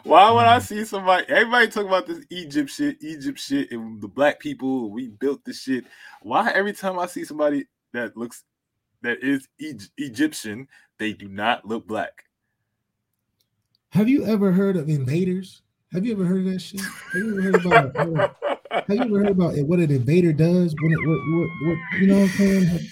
[0.04, 1.26] Why would I see somebody?
[1.30, 4.90] Everybody talk about this Egypt shit, Egypt shit, and the black people.
[4.92, 5.86] We built this shit.
[6.22, 8.44] Why every time I see somebody that looks
[9.02, 10.68] that is Egy- Egyptian,
[10.98, 12.26] they do not look black?
[13.90, 15.62] Have you ever heard of invaders?
[15.94, 16.82] Have you ever heard of that shit?
[16.82, 17.96] Have you ever heard about?
[18.72, 20.74] uh, have you ever heard about it, what an invader does?
[20.82, 22.88] When it, what, what, what, you know what I'm saying?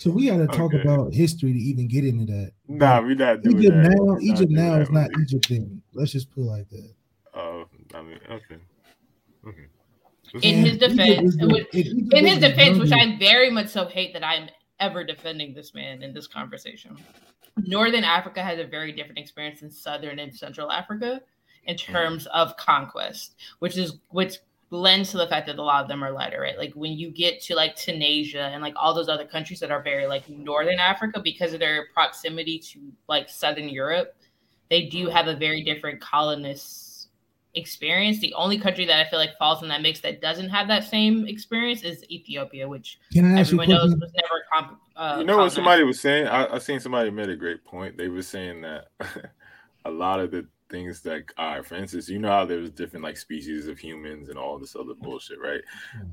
[0.00, 0.80] So we got to talk Okay.
[0.80, 2.52] about history to even get into that.
[2.66, 3.90] nah, we not doing Egypt that.
[3.90, 5.22] now, We're Egypt now that is not one.
[5.22, 5.82] Egypt then.
[5.92, 6.94] Let's just put it like that.
[7.34, 8.56] Oh, I mean, okay,
[9.46, 9.66] okay.
[10.40, 14.24] In his defense, the- with- in his defense, which I very much so hate that
[14.24, 14.48] I'm
[14.78, 16.96] ever defending this man in this conversation.
[17.58, 21.20] Northern Africa has a very different experience than Southern and Central Africa
[21.64, 21.78] in mm.
[21.78, 24.38] terms of conquest, which is which
[24.70, 26.56] lends to the fact that a lot of them are lighter, right?
[26.56, 29.82] Like when you get to like Tunisia and like all those other countries that are
[29.82, 34.14] very like Northern Africa because of their proximity to like Southern Europe,
[34.68, 37.08] they do have a very different colonist
[37.54, 38.20] experience.
[38.20, 40.84] The only country that I feel like falls in that mix that doesn't have that
[40.84, 45.16] same experience is Ethiopia, which Can I ask you everyone knows was never comp- uh,
[45.18, 46.28] you know what somebody was saying?
[46.28, 47.96] I, I seen somebody made a great point.
[47.96, 48.88] They were saying that
[49.84, 53.04] a lot of the things that, all right, for instance, you know how there's different
[53.04, 55.60] like species of humans and all this other bullshit, right?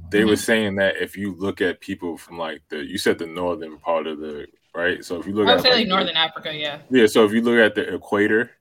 [0.09, 0.29] They Mm-hmm.
[0.29, 3.77] were saying that if you look at people from like the, you said the northern
[3.77, 5.03] part of the, right?
[5.05, 6.79] So if you look I at would say like, like the- Northern Africa, yeah.
[6.89, 8.51] Yeah, so if you look at the equator,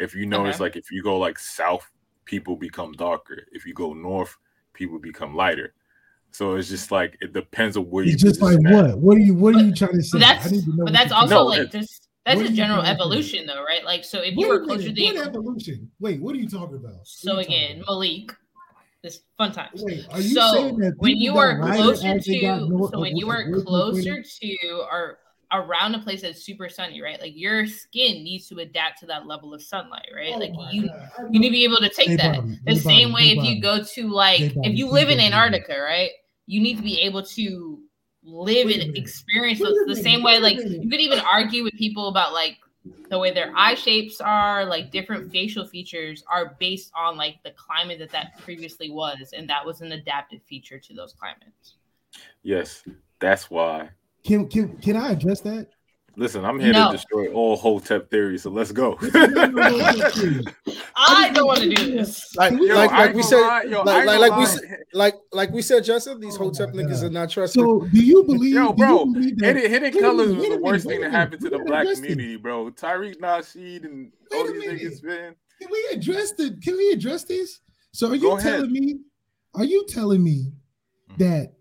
[0.00, 0.64] if you notice, Okay.
[0.64, 1.88] like if you go like south,
[2.24, 3.44] people become darker.
[3.52, 4.36] If you go north,
[4.72, 5.72] people become lighter.
[6.32, 8.14] So it's just like it depends on where you.
[8.14, 8.72] It's just like at.
[8.72, 8.98] what?
[8.98, 9.34] What are you?
[9.34, 10.18] What are you trying to say?
[10.18, 12.46] But that's I need to know but that's also No, like it- just that's What
[12.46, 13.04] just general trying to say?
[13.04, 13.84] evolution though, right?
[13.84, 15.90] Like so if you were closer minute, to what evolution?
[16.00, 16.94] Wait, what are you talking about?
[16.94, 17.86] What so again, about?
[17.86, 18.32] Malik,
[19.02, 19.82] this fun times.
[19.84, 22.92] Wait, are you so saying that when you are closer as they got to north-
[22.92, 25.18] so when you are closer to or
[25.52, 27.20] around a place that's super sunny, right?
[27.20, 30.32] Like your skin needs to adapt to that level of sunlight, right?
[30.34, 30.88] Oh like you
[31.30, 32.40] you need to be able to take that.
[32.64, 35.44] The same way if you go to like if you live in don't do that.
[35.44, 36.10] Antarctica, right?
[36.46, 37.80] You need to be able to
[38.24, 40.38] live and experience those the same way.
[40.38, 42.58] Like you could even argue with people about like
[43.10, 47.52] the way their eye shapes are, like different facial features are based on like the
[47.52, 51.76] climate that that previously was, and that was an adaptive feature to those climates.
[52.42, 52.82] Yes,
[53.20, 53.90] that's why.
[54.24, 55.68] Can can can I address that?
[56.16, 56.86] Listen, I'm here No.
[56.86, 58.96] to destroy all Hotep theories, so let's go.
[60.96, 62.34] I don't want to do this.
[62.36, 64.60] Like, Yo, like, like we said, lie, yo, like, like, like we said,
[64.92, 67.04] like, like we said, Joseph, these Oh Hotep my niggas God.
[67.04, 67.60] are not trusted.
[67.60, 68.54] So do you believe?
[68.54, 71.50] Yo, bro, believe Hidden, hidden colors was the worst thing wait a that happened to
[71.50, 72.10] the black gotta address this.
[72.10, 72.70] community, bro.
[72.70, 75.34] Tariq Nasheed and all these niggas, man.
[75.60, 76.56] Can we address the?
[76.62, 77.60] Can we address this?
[77.92, 78.54] So are you Go ahead.
[78.54, 78.96] telling me?
[79.54, 80.52] Are you telling me
[81.10, 81.18] Mhm.
[81.18, 81.52] that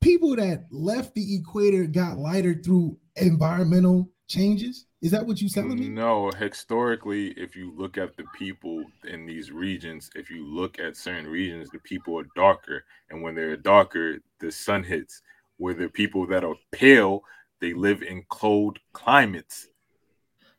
[0.00, 4.86] people that left the equator got lighter through environmental changes?
[5.02, 5.88] Is that what you're telling me?
[5.88, 10.96] No, historically, if you look at the people in these regions, if you look at
[10.96, 15.20] certain regions, the people are darker, and when they're darker, the sun hits.
[15.56, 17.22] Where the people that are pale,
[17.60, 19.68] they live in cold climates.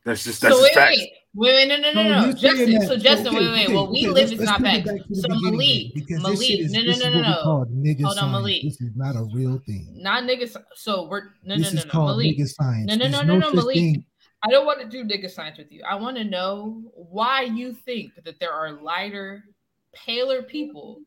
[0.06, 0.98] That's just that's so just wait, facts.
[1.00, 2.32] wait, wait, wait, no, no, no, no.
[2.34, 3.66] Justin, that- so Justin, okay, wait, wait.
[3.66, 4.96] okay, What we okay, live is not bring it back.
[4.98, 7.32] back So Malik, Malik, is- no, no, no, no, no.
[7.34, 8.32] Hold on, science.
[8.32, 8.62] Malik.
[8.64, 9.94] This is not a real thing.
[9.96, 10.56] Not niggas.
[10.76, 12.38] So we're no, this no, no, no, called Malik.
[12.38, 12.88] nigga science.
[12.88, 13.76] No, no, There's no, no, no, Malik.
[13.76, 14.06] thing-
[14.44, 15.82] I don't want to do nigga science with you.
[15.90, 19.44] I want to know why you think that there are lighter,
[19.94, 21.02] paler people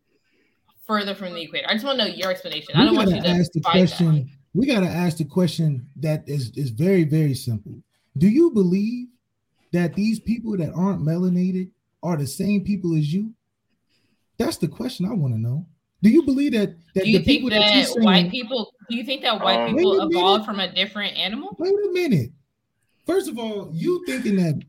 [0.87, 1.67] further from the equator.
[1.69, 2.75] I just want to know your explanation.
[2.75, 4.29] I don't want you gotta ask the question.
[4.55, 7.81] We gotta ask the question that is is very very simple.
[8.17, 9.09] Do you believe
[9.73, 11.70] that these people that aren't melanated
[12.03, 13.32] are the same people as you?
[14.39, 15.66] That's the question I want to know.
[16.03, 17.05] Do you believe that that that.
[17.05, 18.73] Do you the think people that, that saying, white people?
[18.89, 20.16] Do you think that white Um, people Wait a minute.
[20.19, 21.57] evolved from a different animal?
[21.59, 22.31] Wait a minute.
[23.05, 24.62] First of all, you thinking that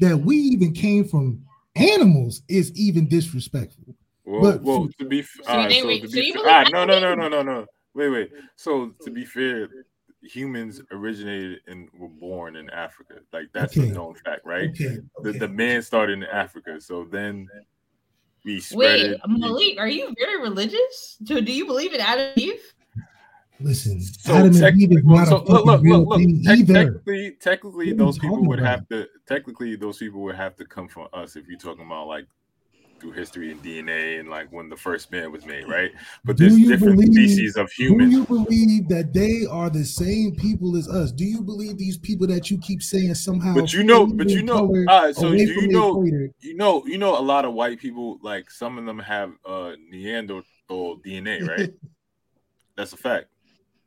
[0.00, 1.42] that we even came from
[1.74, 3.96] animals is even disrespectful.
[4.24, 6.26] Well, But- well, to be f- So you alright, think so we- to so be
[6.26, 7.66] you fa- believe no, no, no, no, no, no.
[7.94, 8.30] Wait, wait.
[8.54, 9.68] So to be fair,
[10.22, 13.14] humans originated and were born in Africa.
[13.32, 13.88] Like that's Okay.
[13.88, 14.70] a known fact, right?
[14.70, 14.98] Okay.
[15.22, 15.38] The, okay.
[15.38, 17.48] the man started in Africa, so then
[18.44, 19.20] we spread Wait, it.
[19.26, 21.18] Malik, are you very religious?
[21.24, 22.74] So do you believe in Adam and Eve?
[23.60, 26.08] Listen, So Adam and Eve technically, is not so a look, fucking look, real look,
[26.10, 26.18] look.
[26.18, 26.74] thing Tec- either.
[26.74, 28.70] technically, technically, What are you those people would about?
[28.70, 29.06] have to.
[29.26, 32.26] Technically, those people would have to come from us if you're talking about like
[33.00, 35.90] through history and DNA and like when the first man was made, right?
[36.24, 38.12] But Do there's different believe- species of humans.
[38.12, 41.12] Do you believe that they are the same people as us?
[41.12, 43.54] Do you believe these people that you keep saying somehow?
[43.54, 46.02] But you know, but you know, color so do you know,
[46.40, 49.72] you know, you know, a lot of white people, like some of them have uh
[49.90, 51.72] Neanderthal DNA, right?
[52.76, 53.26] That's a fact.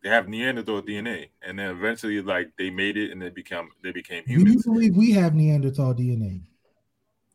[0.03, 3.91] They have Neanderthal DNA, and then eventually, like they made it, and they become they
[3.91, 4.63] became humans.
[4.63, 6.41] Do you believe we have Neanderthal DNA?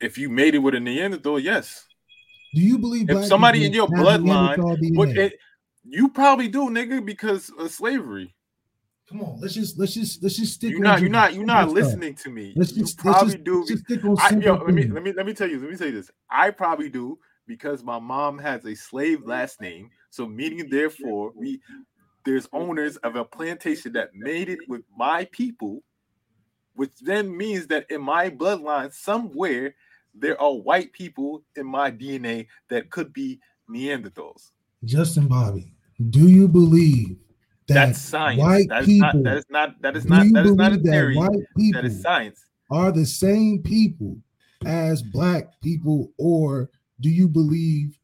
[0.00, 1.86] If you made it with a Neanderthal, yes.
[2.54, 4.56] Do you believe If somebody in your bloodline?
[4.96, 5.38] But it,
[5.84, 8.34] you probably do, nigga, because of slavery.
[9.08, 10.70] Come on, let's just let's just let's just stick.
[10.70, 11.74] You're not, you're not, you're not stuff.
[11.74, 12.52] listening to me.
[12.56, 13.58] Let's you just let's probably just, do.
[13.58, 15.60] let's just stick on I, yo, let me let me let me tell you.
[15.60, 16.10] Let me tell you this.
[16.28, 17.16] I probably do
[17.46, 19.90] because my mom has a slave last name.
[20.10, 21.60] So meaning therefore we
[22.24, 25.84] there's owners of a plantation that made it with my people,
[26.74, 29.76] which then means that in my bloodline somewhere
[30.18, 33.38] there are white people in my DNA that could be
[33.70, 34.50] Neanderthals.
[34.84, 35.72] Justin Bobby,
[36.10, 37.16] do you believe
[37.68, 38.40] that That's science.
[38.40, 39.22] white That is people?
[39.22, 41.16] not that is not that is not that is not a theory.
[41.16, 42.44] white people That is science.
[42.70, 44.16] are the same people
[44.64, 46.70] as black people, or
[47.00, 47.98] do you believe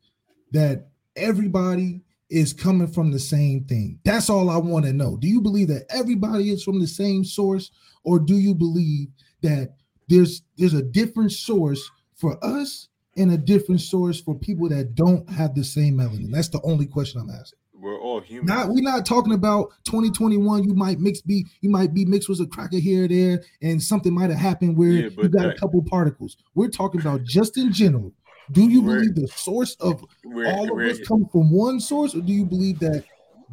[0.53, 3.99] that everybody is coming from the same thing?
[4.05, 5.17] That's all I want to know.
[5.17, 7.71] Do you believe that everybody is from the same source,
[8.05, 9.09] or do you believe
[9.43, 9.75] that
[10.09, 11.89] there's there's a different source
[12.23, 16.31] for us and a different source for people that don't have the same melanin?
[16.33, 17.59] That's the only question I'm asking.
[17.75, 18.49] We're all humans.
[18.49, 20.63] Not we're not talking about 2021.
[20.63, 23.83] You might mix be you might be mixed with a cracker here or there, and
[23.83, 26.37] something might have happened where Yeah, you got a couple particles.
[26.55, 28.13] We're talking about just in general.
[28.53, 32.33] Do you believe the source of all of us come from one source, or do
[32.33, 33.05] you believe that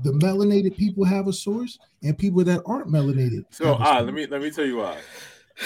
[0.03, 3.45] the melanated people have a source and people that aren't melanated?
[3.49, 4.99] so ah, let me let me tell you why.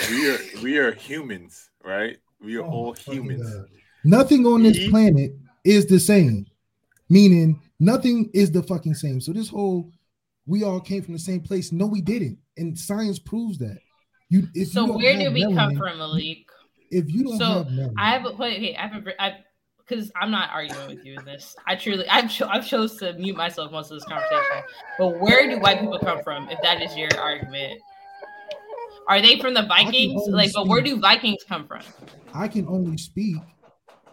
[0.09, 2.17] We are we are humans, right?
[2.43, 3.41] We are Oh all humans.
[3.41, 3.65] God.
[4.03, 5.31] Nothing on this planet
[5.63, 6.45] is the same,
[7.09, 9.21] meaning nothing is the fucking same.
[9.21, 9.91] So this whole
[10.45, 11.71] we all came from the same place.
[11.71, 13.77] No, we didn't, and science proves that.
[14.29, 16.45] You if So you don't where have did we come from, Malik?
[16.91, 19.37] If you don't So, have melanin, I have a wait, okay, I have a I
[19.77, 21.55] because I'm not arguing with you in this.
[21.65, 24.63] I truly I've cho- I've chose to mute myself most of this conversation.
[24.99, 26.49] But where do white people come from?
[26.49, 27.79] If that is your argument,
[29.07, 30.21] are they from the Vikings?
[30.27, 31.81] Like, but where do Vikings come from?
[32.33, 33.37] I can only speak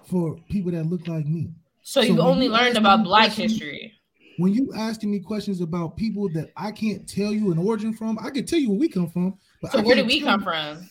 [0.04, 1.50] for people that look like me.
[1.82, 3.94] So, So you've only you learned about Black history.
[4.38, 8.18] When you asking me questions about people that I can't tell you an origin from,
[8.18, 9.38] I can tell you where we come from.
[9.60, 10.88] But So I where do we come from?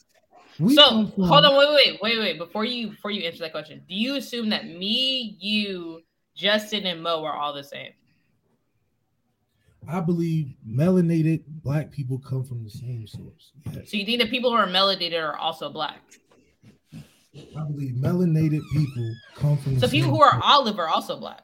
[0.60, 2.38] We so come from, hold on, wait, wait, wait, wait.
[2.38, 6.01] Before you before you answer that question, do you assume that me, you,
[6.35, 7.93] Justin, and Mo are all the same?
[9.88, 13.53] I believe melanated black people come from the same source.
[13.72, 13.89] Yes.
[13.89, 16.01] So you think that people who are melanated are also black?
[17.35, 20.43] I believe melanated people come from the So people who are source.
[20.45, 21.43] olive are also black.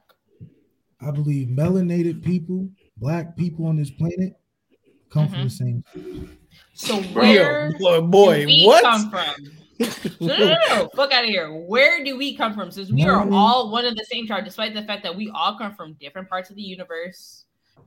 [1.02, 4.34] I believe melanated people, black people on this planet,
[5.10, 5.44] come from Mhm.
[5.44, 5.84] the same.
[6.74, 8.84] So Yo, where boy, boy, do we what?
[8.84, 9.36] come from?
[10.22, 10.90] No, no, no, no.
[10.96, 11.54] Fuck out of here.
[11.54, 12.72] Where do we come from?
[12.72, 15.58] Since we are all one of the same tribe, despite the fact that we all
[15.58, 17.46] come from different parts of the universe,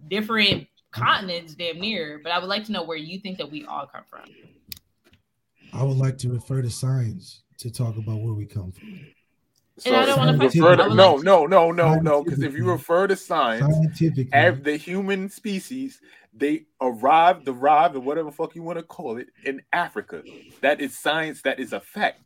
[0.08, 2.20] different continents, damn near.
[2.22, 4.24] But I would like to know where you think that we all come from.
[5.72, 9.06] I would like to refer to science to talk about where we come from.
[9.86, 12.24] And I don't wanna fight to- no, like no, no, no, no.
[12.24, 16.00] Because if you refer to science, Scientifically, ev- the human species,
[16.32, 20.22] they arrived, arrived, or whatever fuck you want to call it, in Africa.
[20.62, 21.42] That is science.
[21.42, 22.22] That is a fact.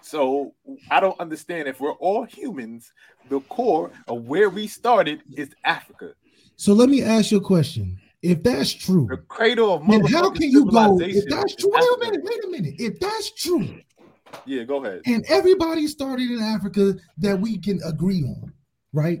[0.00, 0.54] So
[0.90, 2.92] I don't understand if we're all humans.
[3.28, 6.14] The core of where we started is Africa,
[6.56, 7.98] so let me ask you a question.
[8.22, 10.98] If that's true, the cradle of then how can you go?
[11.00, 12.74] If that's true, wait a minute, wait a minute.
[12.78, 13.80] If that's true,
[14.46, 15.02] Yeah, go ahead.
[15.06, 18.52] and everybody started in Africa that we can agree on,
[18.92, 19.20] right?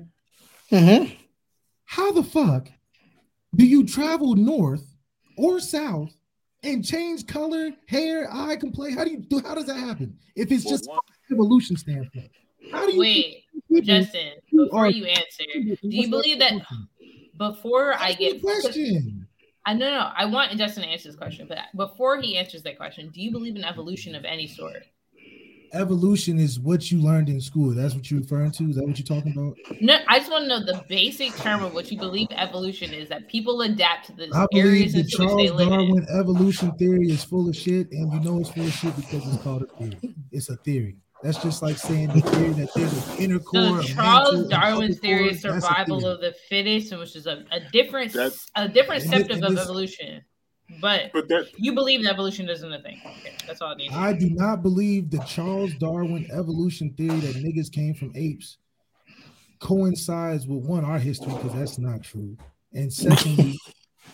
[0.70, 1.16] Mhm.
[1.84, 2.70] How the fuck
[3.54, 4.94] do you travel north
[5.36, 6.14] or south
[6.62, 8.98] and change color, hair, eye complexion?
[8.98, 9.40] How do you do?
[9.40, 10.18] How does that happen?
[10.36, 10.98] If it's Well, just one-
[11.30, 12.30] evolution standpoint,
[12.72, 16.52] how do you Wait, people Justin, who before are- you answer, do you believe that
[16.52, 16.88] evolution?
[17.36, 19.28] before I get a question?
[19.66, 22.76] I no no I want Justin to answer this question, but before he answers that
[22.78, 24.84] question, do you believe in evolution of any sort?
[25.72, 27.74] Evolution is what you learned in school.
[27.74, 28.70] That's what you're referring to.
[28.70, 29.56] Is that what you're talking about?
[29.80, 33.08] No, I just want to know the basic term of what you believe evolution is
[33.10, 35.68] that people adapt to the I believe areas the into which they Charles.
[35.68, 39.26] Darwin evolution theory is full of shit, and you know it's full of shit because
[39.32, 40.14] it's called a theory.
[40.32, 40.96] It's a theory.
[41.22, 43.82] That's just like saying the theory that there's an inner core.
[43.82, 46.12] So Charles mantle, Darwin's theory core, is survival theory.
[46.12, 49.60] of the fittest, which is a, a different That's- a different And and of this-
[49.64, 50.22] evolution.
[50.80, 53.00] But But that you believe that evolution isn't a thing.
[53.04, 53.90] Okay, that's all I need.
[53.92, 58.58] I do not believe the Charles Darwin evolution theory that niggas came from apes
[59.60, 62.36] coincides with one our history because that's not true.
[62.74, 63.58] And secondly,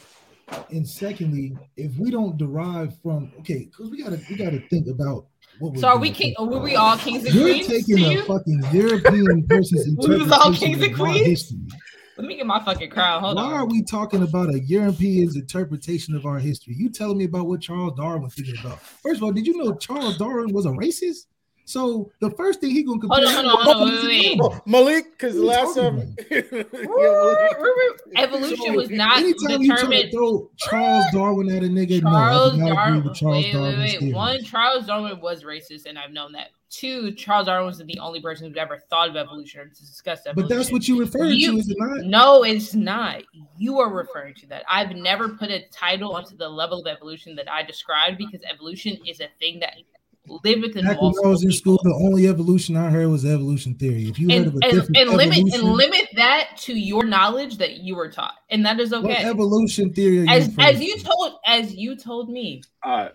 [0.71, 5.27] and secondly, if we don't derive from okay, because we gotta we gotta think about
[5.59, 6.35] what we're So are we doing.
[6.37, 6.49] king?
[6.49, 7.67] Were we all kings and You're queens?
[7.67, 8.23] to taking a you?
[8.23, 11.53] fucking European person's We was all interpretation kings and of our queens?
[12.17, 12.23] History.
[12.23, 13.23] Let me get my fucking crown.
[13.23, 13.53] Hold Why on.
[13.53, 16.75] are we talking about a European's interpretation of our history?
[16.77, 18.81] You telling me about what Charles Darwin was thinking about?
[18.81, 21.27] First of all, did you know Charles Darwin was a racist?
[21.67, 23.25] So the first thing he gonna compare.
[23.27, 24.61] Hold on, hold on, hold on, wait, wait.
[24.67, 25.77] Malik, because What are you last
[26.31, 26.65] time
[28.17, 30.13] Evolution was not Anytime you try to determined.
[30.13, 33.05] throw Charles Darwin at a nigga, no, I Charles do not agree Darwin.
[33.05, 33.99] with Charles Wait, wait, wait.
[33.99, 34.13] theory.
[34.13, 36.51] One, Charles Darwin was racist, and I've known that.
[36.75, 40.49] Two, Charles Darwin was the only person who'd ever thought of evolution or discussed evolution.
[40.49, 41.99] but that's what you referred You- to, is it not?
[42.05, 43.23] No, it's not.
[43.57, 44.65] You are referring to that.
[44.69, 48.99] I've never put a title onto the level of evolution that I described because evolution
[49.07, 49.75] is a thing that
[50.27, 53.75] live within Back when I was in school, the only evolution I heard was evolution
[53.75, 54.09] theory.
[54.09, 57.05] If you heard and, of a and, different and limit and limit that to your
[57.05, 59.25] knowledge that you were taught, and that is what okay.
[59.25, 60.21] evolution theory?
[60.21, 63.13] Are you As referring as you told as you told me, all right.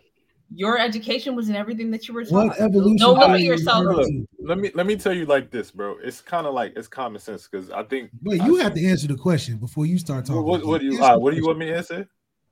[0.54, 2.48] Your education was in everything that you were taught.
[2.48, 2.98] What evolution?
[2.98, 3.86] Don't limit theory are yourself.
[3.86, 4.46] referring to?
[4.46, 5.98] Let me let me tell you like this, bro.
[6.04, 8.12] It's kind of like it's common sense because I think.
[8.24, 10.44] Wait, you have to answer the question before you start talking.
[10.44, 10.94] What, what, what do you?
[10.94, 12.08] Answer All right, the what do you want me to answer?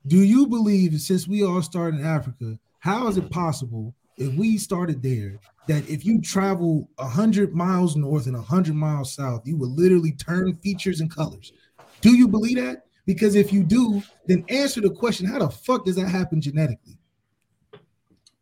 [0.06, 3.30] Do you believe since we all started in Africa, how is it mm-hmm.
[3.30, 9.14] possible if we started there that if you travel hundred miles north and hundred miles
[9.14, 11.52] south, you would literally turn features and colors?
[12.00, 12.84] Do you believe that?
[13.06, 16.97] Because if you do, then answer the question: How the fuck does that happen genetically?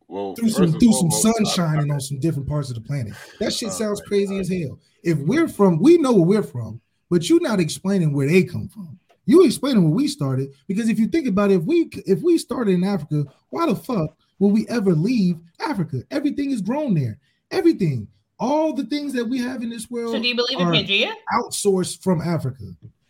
[0.09, 2.77] Well, Through some and through some foremost, sun I- shining on some different parts of
[2.77, 3.13] the planet.
[3.41, 4.79] That shit All sounds crazy all as hell.
[5.03, 6.81] If we're from, we know where we're from,
[7.11, 8.99] but you're not explaining where they come from.
[9.25, 12.39] You explaining where we started because if you think about it, if we if we
[12.39, 16.05] started in Africa, why the fuck will we ever leave Africa?
[16.13, 17.19] Everything is grown there.
[17.51, 18.07] Everything,
[18.39, 20.73] all the things that we have in this world So do you believe in are
[20.73, 21.13] Pangea?
[21.35, 22.65] outsourced from Africa.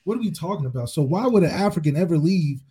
[0.05, 0.89] What are we talking about?
[0.89, 2.63] So why would an African ever leave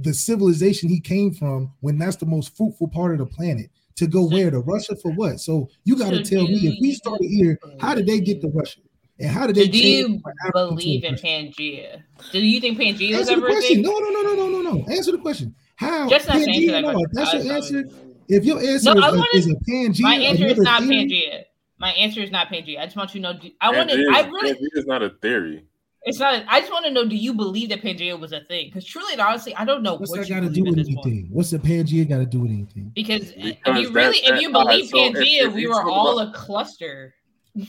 [0.00, 4.06] the civilization he came from when that's the most fruitful part of the planet to
[4.06, 5.40] go So- where to Russia for what?
[5.40, 8.06] So you got to So tell do me if we you- started here, how did
[8.06, 8.80] they get to Russia?
[9.20, 11.24] And how did So they do you from Africa to believe in Russia?
[11.26, 12.02] Pangea?
[12.32, 13.76] Do you think Pangea was Answer the ever a question.
[13.76, 13.82] thing?
[13.84, 14.84] No, no, no, no, no, no, no.
[14.92, 15.54] Answer the question.
[15.76, 16.08] How?
[16.08, 17.10] Just not saying Pangea, that no, question.
[17.12, 17.84] that's your answer.
[18.28, 21.04] If your answer No, is, a, wanted- is a Pangea, My answer is not theory,
[21.06, 21.42] Pangea.
[21.78, 22.80] My answer is not Pangea.
[22.80, 23.40] I just want you to know.
[23.60, 23.96] I want to.
[23.96, 24.52] Pangea I really.
[24.54, 25.64] Pangea is not a theory.
[26.06, 26.44] It's not.
[26.48, 27.06] I just want to know.
[27.08, 28.66] Do you believe that Pangea was a thing?
[28.68, 30.70] Because truly and honestly, I don't know What's what that you got to believe do
[30.70, 31.06] with this point.
[31.06, 31.28] anything?
[31.32, 32.92] What's the Pangea got to do with anything?
[32.94, 35.62] Because if you really, that- if you that- alright, believe so if- Pangea, if we
[35.62, 37.14] you were all about- a cluster.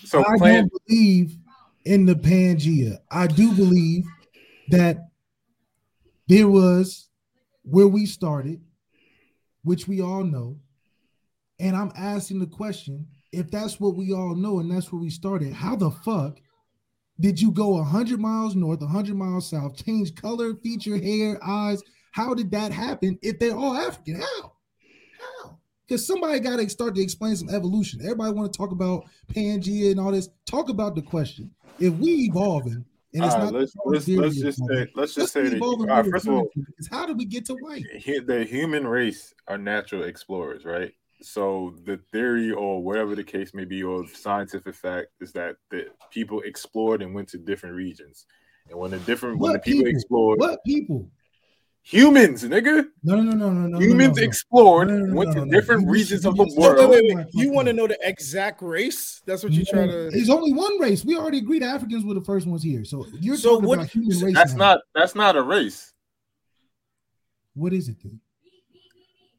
[0.03, 0.67] So I plan.
[0.67, 1.37] don't believe
[1.85, 2.97] in the Pangea.
[3.11, 4.03] I do believe
[4.69, 4.97] that
[6.27, 7.07] there was
[7.63, 8.59] where we started,
[9.63, 10.57] which we all know.
[11.59, 15.09] And I'm asking the question if that's what we all know and that's where we
[15.09, 16.39] started, how the fuck
[17.19, 21.81] did you go 100 miles north, 100 miles south, change color, feature, hair, eyes?
[22.11, 24.21] How did that happen if they're all African?
[24.21, 24.53] How?
[25.19, 25.57] How?
[25.87, 28.01] Because somebody got to start to explain some evolution.
[28.01, 30.29] Everybody want to talk about Pangea and all this.
[30.45, 31.51] Talk about the question.
[31.79, 35.47] If we evolving, And it's right, not let's let's let's just say let's just say
[35.47, 35.61] that.
[35.61, 36.49] All right, first of all,
[36.89, 37.83] how did we get to white?
[38.25, 40.93] the human race are natural explorers, right?
[41.25, 45.87] So the theory, or whatever the case may be, or scientific fact, is that the
[46.11, 48.27] people explored and went to different regions,
[48.69, 49.91] and when the different when the people, people?
[49.95, 51.09] explored, What people?
[51.81, 53.79] humans, nigga, No, no, no, no, no, no.
[53.79, 54.27] humans no, no.
[54.27, 55.51] explored, No, no, no, went no, to no.
[55.51, 56.91] different You regions just- of the world.
[56.91, 57.25] wait, wait, wait.
[57.33, 59.23] You want to know the exact race?
[59.25, 60.11] That's what you try to.
[60.11, 61.03] There's only one race.
[61.03, 62.85] We already agreed Africans were the first ones here.
[62.85, 64.33] So you're So talking what- about human race.
[64.35, 64.57] That's now.
[64.73, 65.91] not that's not a race.
[67.55, 68.19] What is it then?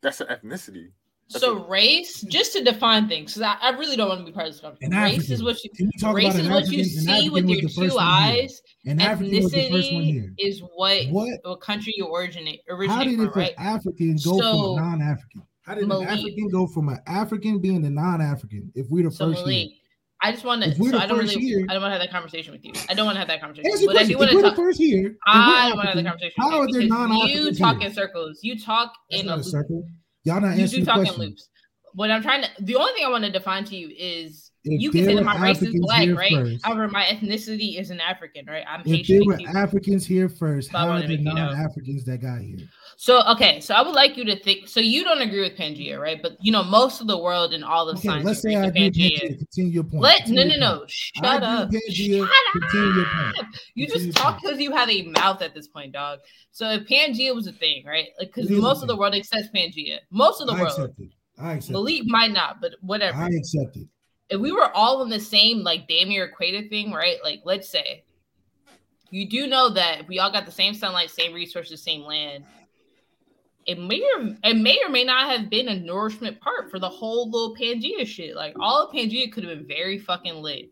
[0.03, 0.91] That's an ethnicity.
[1.31, 4.27] That's So a- race, just to define things, because I, I really don't want to
[4.27, 4.93] be part of this conversation.
[4.93, 5.33] Race African.
[5.35, 7.99] is what you Can we talk race about is what you see with your two
[7.99, 8.61] eyes.
[8.87, 11.41] And African was the first one Ethnicity is what What?
[11.43, 13.55] what country you originate How did from, it right?
[13.59, 15.43] African go So, from non-African?
[15.63, 18.71] How did Malik- an African go from an African being a non-African?
[18.77, 19.71] If we're the So first here, Malik,
[20.23, 20.75] I just want to.
[20.77, 21.35] So I don't really.
[21.41, 22.73] here- I don't want to have that conversation with you.
[22.89, 23.73] I don't want to have that conversation.
[23.87, 24.57] But I do want we're to the talk.
[24.57, 26.35] first we're I want to have the conversation.
[26.39, 27.89] How are with there you talk here?
[27.89, 28.39] in circles.
[28.43, 29.85] You talk That's in a a circle.
[30.27, 31.23] Y'all not You answering do the talk in question.
[31.23, 31.49] loops.
[31.95, 32.51] What I'm trying to.
[32.61, 35.21] The only thing I want to define to you is you can say there that
[35.21, 36.33] were my race is black, right?
[36.33, 38.65] first- However, my ethnicity is an African, right?
[38.69, 39.57] I'm If there were Cuban.
[39.57, 41.17] Africans here first, So how are know.
[41.33, 42.59] non-Africans that got here?
[42.99, 44.69] So okay, so I would like you to think.
[44.69, 46.21] So you don't agree with Pangea, right?
[46.23, 48.67] But you know most of the world and all of Okay, science let's say I
[48.67, 49.21] agree Pangea.
[49.23, 49.39] Pangea.
[49.39, 50.03] Continue your point.
[50.03, 50.85] Let Continue no no no.
[50.89, 51.71] Shut up.
[51.71, 52.27] Pangea.
[52.27, 53.35] Shut Continue your up.
[53.35, 53.47] point.
[53.75, 56.21] You Continue just talk because you have a mouth at this point, dog.
[56.53, 58.07] So if Pangea was a thing, right?
[58.19, 59.99] Like because most of the world accepts Pangea.
[60.11, 60.71] Most of the I world.
[60.73, 61.11] accept it.
[61.39, 62.07] I accept Malik it.
[62.07, 63.19] might not, but whatever.
[63.19, 63.87] I accept it.
[64.29, 67.19] If we were all in the same like damn near equator thing, right?
[67.23, 68.05] Like let's say
[69.11, 72.45] you do know that if we all got the same sunlight, same resources, same land,
[73.67, 76.89] it may or it may or may not have been a nourishment part for the
[76.89, 78.37] whole little Pangea shit.
[78.37, 80.71] Like all of Pangea could have been very fucking lit.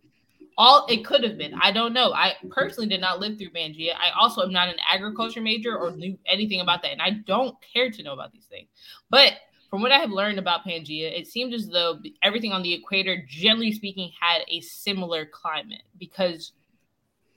[0.56, 1.55] All it could have been.
[1.60, 2.12] I don't know.
[2.12, 3.94] I personally did not live through Pangea.
[3.94, 7.56] I also am not an agriculture major or knew anything about that, and I don't
[7.60, 8.68] care to know about these things.
[9.10, 9.32] But
[9.75, 13.25] from what I have learned about Pangea, it seemed as though everything on the equator,
[13.29, 16.53] generally speaking, had a similar climate because,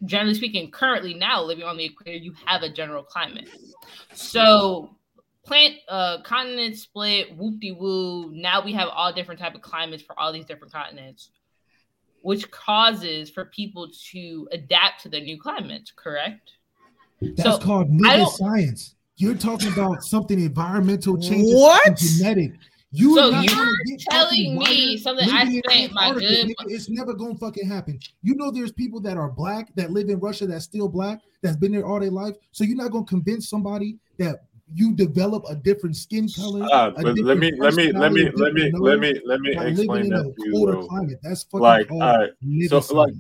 [0.06, 3.50] generally speaking, currently now living on the equator, you have a general climate.
[4.14, 4.96] So,
[5.48, 8.30] plant uh, continent split, whoop de woo.
[8.32, 11.32] Now we have all different type of climates for all these different continents,
[12.22, 15.92] which causes for people to adapt to their new climates.
[15.96, 16.52] Correct?
[17.20, 18.94] That's So, called nigga science.
[19.18, 21.98] You're talking about something environmental changes, What?
[21.98, 22.54] genetic.
[22.92, 28.00] You so you're telling me something I spent my good- It's never gonna fucking happen.
[28.24, 31.58] You know, there's people that are black that live in Russia that's still black that's
[31.58, 32.36] been there all their life.
[32.54, 36.66] So you're not gonna convince somebody that you develop a different skin color.
[36.72, 40.06] Ah, a let me let me let me let me let me let me explain
[40.06, 40.52] in that a to you.
[40.54, 40.88] colder though.
[40.88, 41.20] climate.
[41.24, 43.14] That's fucking Like, called all right, nigga so like,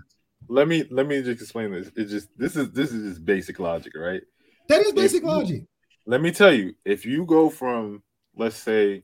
[0.47, 1.91] let me let me just explain this.
[1.95, 4.21] It's just this is this is just basic logic, right?
[4.69, 5.63] that is basic if you- logic.
[6.09, 8.01] Let me tell you, if you go from
[8.37, 9.03] let's say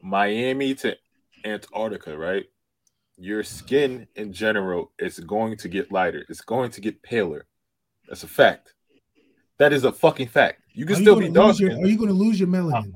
[0.00, 0.96] Miami to
[1.44, 2.46] Antarctica, right?
[3.18, 6.24] Your skin in general is going to get lighter.
[6.28, 7.46] It's going to get paler.
[8.08, 8.74] That's a fact.
[9.58, 10.62] That is a fucking fact.
[10.72, 11.46] You can Are you still gonna be dark.
[11.48, 12.92] lose your- Are you going to lose your melanin?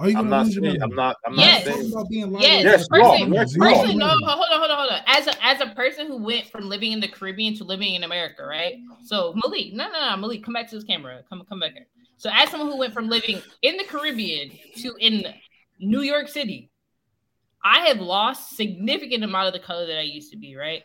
[0.00, 0.76] Are you I'm going to not lose your saying.
[0.80, 0.82] melanin?
[0.82, 1.16] I'm not.
[1.24, 1.66] I'm Yes.
[1.66, 1.92] not saying.
[1.92, 2.46] about being lighter.
[2.48, 3.34] Yes, Yes, person, you.
[3.34, 5.00] Yes, person, no, hold on, hold on, hold on.
[5.06, 8.02] As a as a person who went from living in the Caribbean to living in
[8.02, 8.74] America, right?
[9.04, 11.22] So Malik, no, no, no, Malik, come back to this camera.
[11.30, 11.86] Come, come back here.
[12.16, 15.24] So as someone who went from living in the Caribbean to in
[15.80, 16.70] New York City,
[17.64, 20.82] I have lost significant amount of the color that I used to be, right?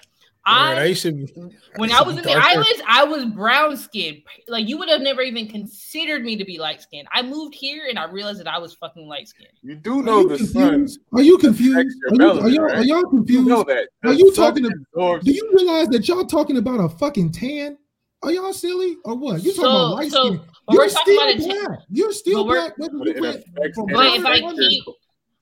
[0.47, 1.27] Right, I I used to be,
[1.76, 4.22] when I was in the islands, I was brown skinned.
[4.47, 7.07] Like you would have never even considered me to be light skinned.
[7.14, 9.51] I moved here and I realized that I was fucking light skinned.
[9.61, 10.88] You do know you the sun.
[11.14, 11.77] Are you confused?
[11.77, 12.76] Are, your you, are, y'all, right?
[12.77, 13.47] are y'all You confused?
[13.47, 13.89] know that.
[14.06, 17.31] Are you sun talking to- absorbs- Do you realize that y'all talking about a fucking
[17.34, 17.77] tan?
[18.23, 19.43] Are y'all silly or what?
[19.43, 20.41] You talking So- about light so, skin?
[20.70, 21.80] But You're we're talking still about a ta- black.
[21.90, 22.78] You're still but black.
[22.78, 24.96] Whether But you it from it But if I keep, your-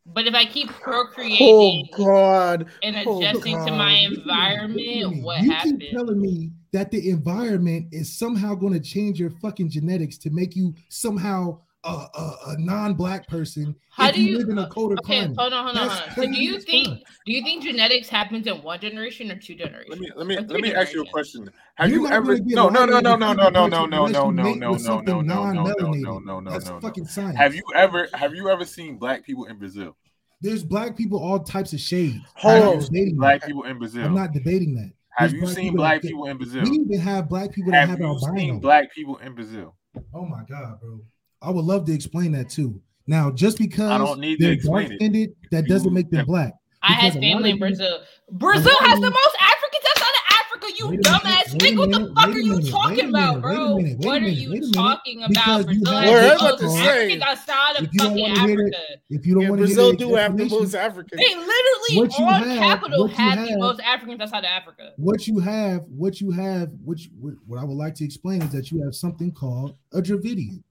[0.06, 2.68] but if I keep Oh procreating God!
[2.82, 3.78] and Oh, adjusting to God.
[3.78, 5.22] my to me, listen to environment, me.
[5.22, 5.82] what you happened?
[5.82, 10.30] keep telling me that the environment is somehow going to change your fucking genetics to
[10.30, 14.58] make you somehow a, a, a non-black person How if do you, you- live in
[14.58, 15.38] a colder Okay, climate.
[15.38, 16.16] hold on, hold on, hold on.
[16.16, 16.98] So do you think fuck.
[17.26, 19.90] do you think genetics happens in one generation or two generations?
[19.90, 21.50] Let me let me let three me ask you a question.
[21.76, 23.50] Have You're you ever gonna get no no no lighter no in no the no
[23.50, 25.52] no future no no unless no you no mate no with no something no no
[25.52, 26.02] no no non-melanated.
[26.04, 27.10] no no no That's no fucking no.
[27.10, 27.38] science.
[27.38, 29.96] Have you ever have you ever seen black people in Brazil?
[30.42, 32.18] There's black people all types of shades.
[32.36, 32.76] Hold I'm on.
[32.78, 33.48] not debating Black that.
[33.48, 34.06] people in Brazil.
[34.06, 34.92] I'm not debating that.
[35.18, 36.64] Have There's you black seen people black that- people in Brazil?
[36.64, 38.38] We even have black people that Have have, you albino.
[38.38, 39.76] seen black people in Brazil?
[40.14, 41.00] Oh my god, bro!
[41.42, 42.82] I would love to explain that too.
[43.06, 45.00] Now, just because I don't need they're explain it.
[45.00, 46.54] dark-skinned, that doesn't make them black.
[46.84, 48.00] I had because a lot family in Brazil.
[48.32, 50.68] Brazil has of the most Africans outside of Africa.
[50.78, 51.78] you Wait a minute, dumbass wait nigga.
[51.78, 53.76] What the fuck are you minute, talking about, minute, bro?
[53.78, 54.74] minute, wait a What are you wait a minute.
[54.74, 55.30] talking about?
[55.30, 56.78] Because you Brazil has Word, the most.
[56.80, 58.76] Africans outside of If you don't fucking wanna hear it,
[59.10, 61.22] If you don't Yeah, want to Brazil do have the most Africans.
[61.22, 64.46] They literally What you on have- capital what you had the most Africans outside of
[64.46, 64.92] Africa.
[64.98, 68.70] what you have, what you have, which what I would like to explain is that
[68.72, 70.62] you have something called a Dravidian.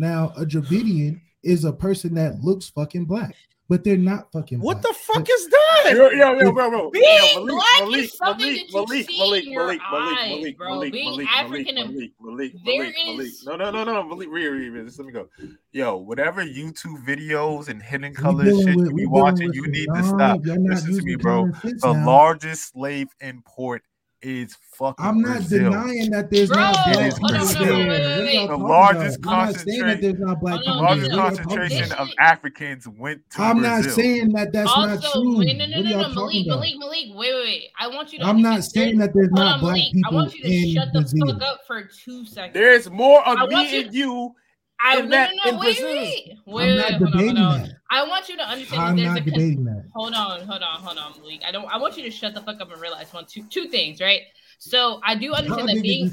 [0.00, 3.34] Now, a Dravidian is a person that looks fucking black,
[3.68, 4.94] but they're not fucking What black.
[4.94, 5.90] the fuck is that?
[5.94, 6.90] Yo, yo, yo, bro, bro.
[6.90, 7.04] Being
[7.34, 10.56] Yo, black is something that you Malik, see Malik, in your Malik, Malik, eyes, Malik,
[10.58, 10.68] bro.
[10.70, 13.26] Malik, Being Malik, African Malik, and- Malik, Malik, there Malik, Malik.
[13.26, 14.86] is- No, no, no, no, Malik, read, read, read.
[14.86, 15.28] Just let me go.
[15.72, 19.10] Yo, whatever YouTube videos and hidden We color dealing shit with- you we be dealing
[19.22, 20.46] watching, with you some need to dumb- stop.
[20.46, 21.40] y'all not Listen to using me, bro.
[21.42, 22.06] common sense The now.
[22.06, 23.82] largest slave import
[24.22, 25.70] is fucking I'm not Brazil.
[25.70, 27.64] denying that there's Bro, not black is people Brazil.
[27.64, 27.76] there.
[27.76, 28.48] Wait, wait, wait.
[28.48, 29.32] The largest about?
[29.32, 31.08] I'm not saying that concentrate- there's not black Hold people on, there.
[31.08, 31.36] largest no, What are no.
[31.36, 35.38] y'all talking concentration of Africans went to I'm not saying that that's not true.
[35.38, 36.60] wait, no, no, what are no, no, Malik, about?
[36.60, 37.62] Malik, Malik, wait, wait, wait.
[37.78, 38.24] I want you to.
[38.26, 39.92] I'm not saying that there's Hold not on, black Malik.
[40.10, 41.26] I want you to shut the Brazil.
[41.38, 42.54] fuck up for two seconds.
[42.54, 44.34] There's more of me you- and you.
[44.82, 47.76] I no, that- no, no, wait, wait, wait, wait, hold on, hold on.
[47.90, 49.84] I want you to understand I'm that not there's a con- debating that.
[49.94, 51.42] hold on, hold on, hold on, Malik.
[51.46, 51.66] I don't.
[51.66, 54.22] I want you to shut the fuck up and realize one, two, two things, right?
[54.58, 56.08] So I do understand that niggas being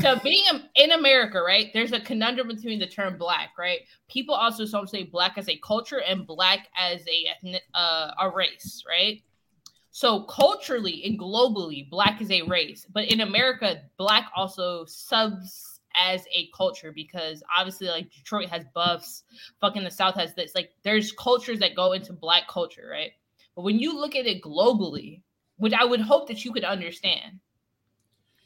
[0.00, 1.70] so being in- in America, right?
[1.72, 3.80] There's a conundrum between the term black, right?
[4.08, 8.30] People also some say black as a culture and black as a ethnic, uh, a
[8.30, 9.22] race, right?
[9.90, 16.24] So culturally and globally, black is a race, but in America, black also subs as
[16.34, 19.24] a culture because obviously, like Detroit has buffs,
[19.60, 20.54] fucking the South has this.
[20.54, 23.12] Like, there's cultures that go into black culture, right?
[23.54, 25.20] But when you look at it globally,
[25.56, 27.38] which I would hope that you could understand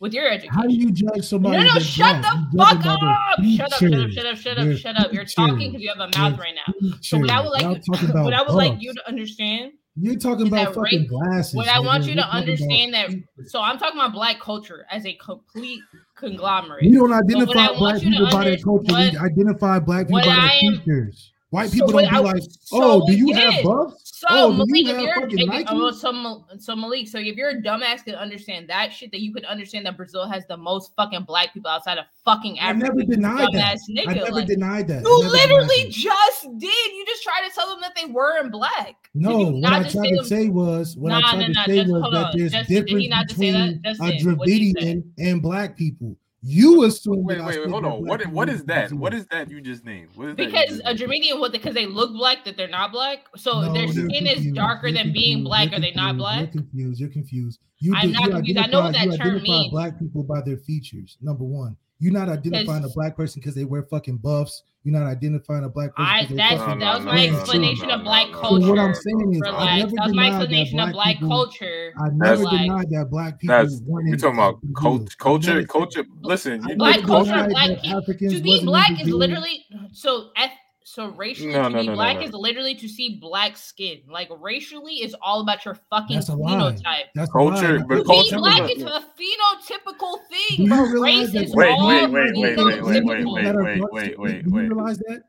[0.01, 0.55] with your education.
[0.55, 1.57] How do you judge somebody?
[1.57, 3.45] No, no, shut the fuck them by up!
[3.45, 5.13] Shut up, shut up, shut up, shut up, shut up.
[5.13, 6.75] You're talking because you have a mouth right now.
[7.01, 10.75] So what I would like what I would like you to understand, You're talking about
[10.75, 11.55] fucking race- glasses.
[11.55, 13.11] what I want you to understand that.
[13.47, 15.81] So I'm talking about black culture as a complete
[16.17, 16.83] conglomerate.
[16.85, 18.93] We don't identify black people by their culture.
[18.93, 21.33] what- we identify black people by their am- features.
[21.51, 24.03] White people what don't be I- like, so oh, do you have buffs?
[24.19, 25.29] So oh, Malik, if you're
[25.61, 29.21] if, oh, so, so Malik, so if you're a dumbass can understand that shit, that
[29.21, 32.71] you could understand that Brazil has the most fucking black people outside of fucking I
[32.71, 32.87] Africa.
[32.87, 33.79] never denied that.
[33.89, 35.03] nigga, I never like- denied that.
[35.05, 36.93] You literally just did.
[36.95, 39.06] You just tried to tell them that they weren't black.
[39.17, 41.53] Did No, you what I tried to say was what Nah, I tried nah, to
[41.53, 42.39] nah, say was hold that on.
[42.39, 43.69] there's Justin, difference not between that?
[43.71, 44.81] a Justin, what did he say?
[44.95, 46.17] Dravidian and black people.
[46.43, 47.99] You assume Wait, wait, wait, hold on.
[48.03, 48.93] black What people what were is that?
[48.93, 50.11] What is that you just named?
[50.15, 51.51] What is that Because just a Dravidian, what?
[51.51, 53.21] Because they look black, that they're not black.
[53.37, 55.71] So No, their you're skin is darker You're than being black.
[55.71, 56.53] You're Are they not black?
[56.55, 57.01] You're confused.
[57.01, 57.61] You're confused.
[57.81, 58.59] You I'm did- not you confused.
[58.59, 59.71] I know what that you term means.
[59.73, 61.17] black people by their features.
[61.21, 64.63] Number one, you're not identifying a black person because they wear fucking buffs.
[64.85, 66.09] You're not identifying a black person.
[66.13, 68.41] I 'cause they that's that was my explanation of black no, no.
[68.41, 68.63] culture.
[68.67, 69.79] So what I'm saying is, I Relax.
[69.79, 71.93] never That was my denied that explanation black of black people- culture.
[71.99, 72.57] I never Relax.
[72.63, 74.75] denied that black people That's weren't we're talking about Brazil.
[74.77, 75.65] cult, I culture.
[75.67, 76.05] Culture.
[76.23, 79.09] Listen, I you Black never culture, denied black that people- Africans to be black is
[79.09, 80.51] literally so eth-
[80.89, 82.23] so racially No, to no, be no, no, black no.
[82.23, 84.03] is literally to see black skin.
[84.09, 87.07] Like racially is all about your fucking That's phenotype.
[87.17, 88.87] That's Culture, but To culture- be black is a
[89.19, 93.25] phenotypical Do thing, you realize Race that is Wait, wait, wait, wait, wait, wait, wait,
[93.25, 95.23] wait, that wait, wait, wait, Do you realize that?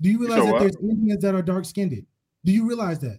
[0.00, 2.06] Do you realize that there's Indians that are dark skinned?
[2.44, 3.18] Do you realize that?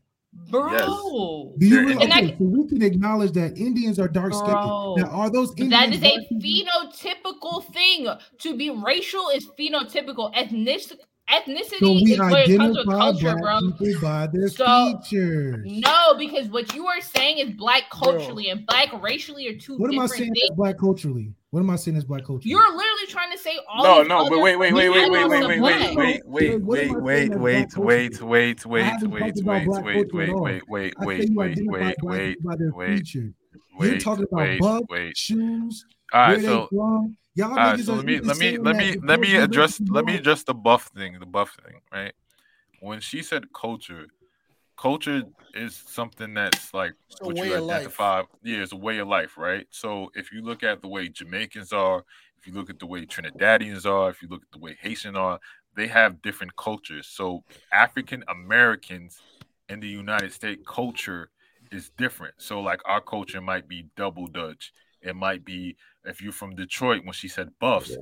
[0.49, 1.55] Bro.
[1.59, 2.03] Do you realize?
[2.05, 4.47] And I- Okay, so we can acknowledge that Indians are dark skinned.
[4.53, 5.72] Now, are those Indians?
[5.72, 6.39] That is a people?
[6.39, 8.07] phenotypical thing.
[8.39, 10.31] To be racial is phenotypical.
[10.34, 10.84] Ethnic
[11.30, 13.60] ethnicity So we is where it comes with culture, bro.
[13.80, 15.65] people by their So- features.
[15.65, 19.93] No, because what you are saying is black culturally and black racially are two What
[19.93, 20.49] am I saying things.
[20.56, 21.34] black culturally?
[21.52, 22.49] What am I saying as black culturally?
[22.49, 23.84] You're literally trying to say all.
[23.84, 25.95] No, no, but other wait, wait, wait, wait, wait, items wait, of wait, black.
[25.98, 27.81] wait, wait, What am I wait, saying wait, as wait, black wait, culture?
[27.84, 30.41] wait, wait, I wait, haven't wait, talked about wait, black wait, culture at wait, all.
[30.43, 32.98] wait, wait, I say wait, you wait, identify wait, black wait, people by their wait,
[32.99, 33.34] features.
[33.53, 35.18] You're wait, talking about wait, buff, wait.
[35.18, 37.18] shoes, All where right, they so from.
[37.34, 39.80] Y'all all right, niggas so let me let me let me let me you address
[39.90, 42.14] let me address the buff thing, the buff thing, right?
[42.82, 44.08] When she said culture,
[44.78, 48.24] culture is something that's like It's what you identify.
[48.44, 49.66] Yeah, it's a way of life, right?
[49.70, 52.03] So if you look at the way Jamaicans are,
[52.38, 55.16] if you look at the way Trinidadians are, if you look at the way Haitian
[55.16, 55.40] are,
[55.76, 57.08] they have different cultures.
[57.08, 59.22] So African Americans
[59.70, 61.30] in the United States culture
[61.72, 62.34] is different.
[62.40, 64.74] So like our culture might be double Dutch.
[65.02, 67.95] It might be if you're from Detroit when she said buffs,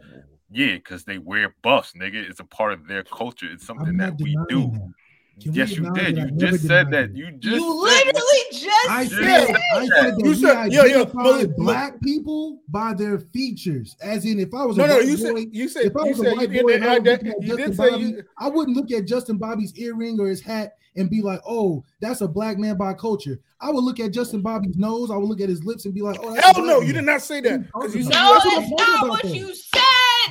[0.51, 2.27] yeah, because they wear buffs, nigga.
[2.29, 3.47] It's a part of their culture.
[3.51, 4.71] It's something that we do.
[4.71, 4.91] that.
[5.41, 6.17] Can Yes, you did.
[6.17, 7.15] You never just said that.
[7.15, 10.71] You just You said literally just I said, said I said that You we said-
[10.73, 13.95] yo, yo, identify black people by their features.
[14.01, 15.95] As in, if I was a No, no, white you boy, said you said if
[15.97, 17.75] I you was a said white you boy and did, I was looking you did
[17.75, 18.23] say Bobby, you.
[18.37, 22.21] I wouldn't look at Justin Bobby's earring or his hat and be like, "Oh, that's
[22.21, 25.11] a black man by culture." I would look at Justin Bobby's nose.
[25.11, 26.79] I would look at his lips and be like, "Oh, that's a Hell black no,
[26.79, 27.71] man." you did not say that.
[27.71, 29.78] 'Cause you No, That's what I'm that's talking not what you said.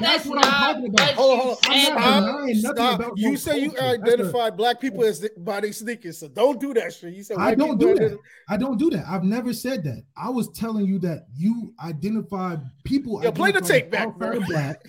[0.01, 1.09] That's That's, what I'm talking about.
[1.09, 2.03] what Hold on, you hold on.
[2.03, 3.01] I'm not Stop, denying nothing stop.
[3.01, 3.85] about You no say you culture.
[3.85, 7.15] A- identify black people as the, by their sneakers, so don't do that shit.
[7.15, 8.19] You said I don't do are that.
[8.49, 9.05] I don't do that.
[9.09, 10.03] I've never said that.
[10.17, 13.23] I was telling you that you identify people.
[13.23, 14.41] Yo, play the identify tape back, bro.
[14.41, 14.83] black.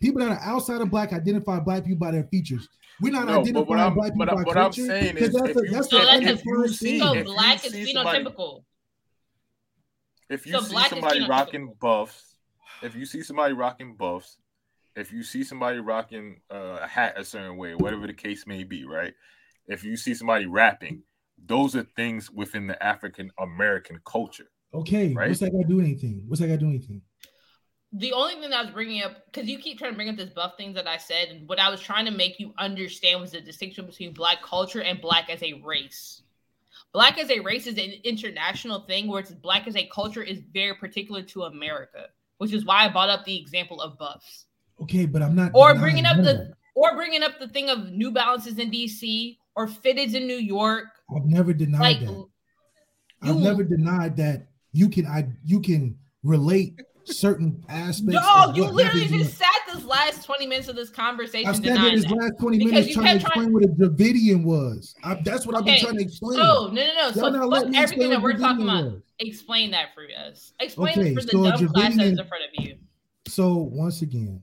[0.00, 2.68] People that are outside of black identify black people by their features.
[3.00, 4.86] We're not No, identifying what I'm- black people but- by what I'm culture.
[4.86, 7.00] saying 'cause is that's if a- you- that's So a if you see- thing.
[7.00, 8.64] so if black is see phenotypical.
[10.30, 12.36] if you So see somebody rocking buffs,
[12.82, 14.38] if you see somebody rocking buffs,
[14.96, 18.64] if you see somebody rocking uh, a hat a certain way, whatever the case may
[18.64, 19.14] be, right?
[19.66, 21.02] If you see somebody rapping,
[21.44, 24.50] those are things within the African American culture.
[24.72, 25.28] Okay, Right?
[25.28, 26.24] what's that got to do anything?
[26.26, 27.02] What's that got to do anything?
[27.92, 30.16] The only thing that I was bringing up, because you keep trying to bring up
[30.16, 33.20] this buff things that I said, and what I was trying to make you understand
[33.20, 36.22] was the distinction between black culture and black as a race.
[36.92, 40.74] Black as a race is an international thing, whereas black as a culture is very
[40.74, 42.06] particular to America,
[42.38, 44.46] which is why I brought up the example of buffs.
[44.82, 45.52] Okay, but I'm not.
[45.54, 49.66] Or bringing up the or bringing up the thing of New Balances in DC or
[49.68, 50.86] Fitteds in New York.
[51.14, 52.26] I've never denied Like that.
[53.22, 55.06] I've never denied that you can.
[55.06, 58.14] I you can relate certain aspects.
[58.14, 61.74] No, you literally just sat this last 20 minutes of this conversation I sat in
[61.74, 62.14] denying his that.
[62.14, 64.94] last 20 minutes trying to kept trying- explain what a Dravidian was.
[65.04, 66.38] I, that's what I've been trying to explain.
[66.38, 67.02] So no, no, no.
[67.02, 68.84] Y'all So not fuck me everything explain that we're talking about.
[68.84, 69.02] was.
[69.20, 70.52] Explain that for us.
[70.60, 72.76] Explain Okay, it for the so dumb class that's in front of you.
[73.28, 74.40] So once again,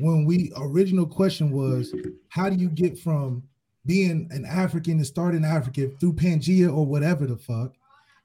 [0.00, 1.94] when we original question was,
[2.28, 3.42] how do you get from
[3.86, 7.74] being an African to start in Africa through Pangea or whatever the fuck,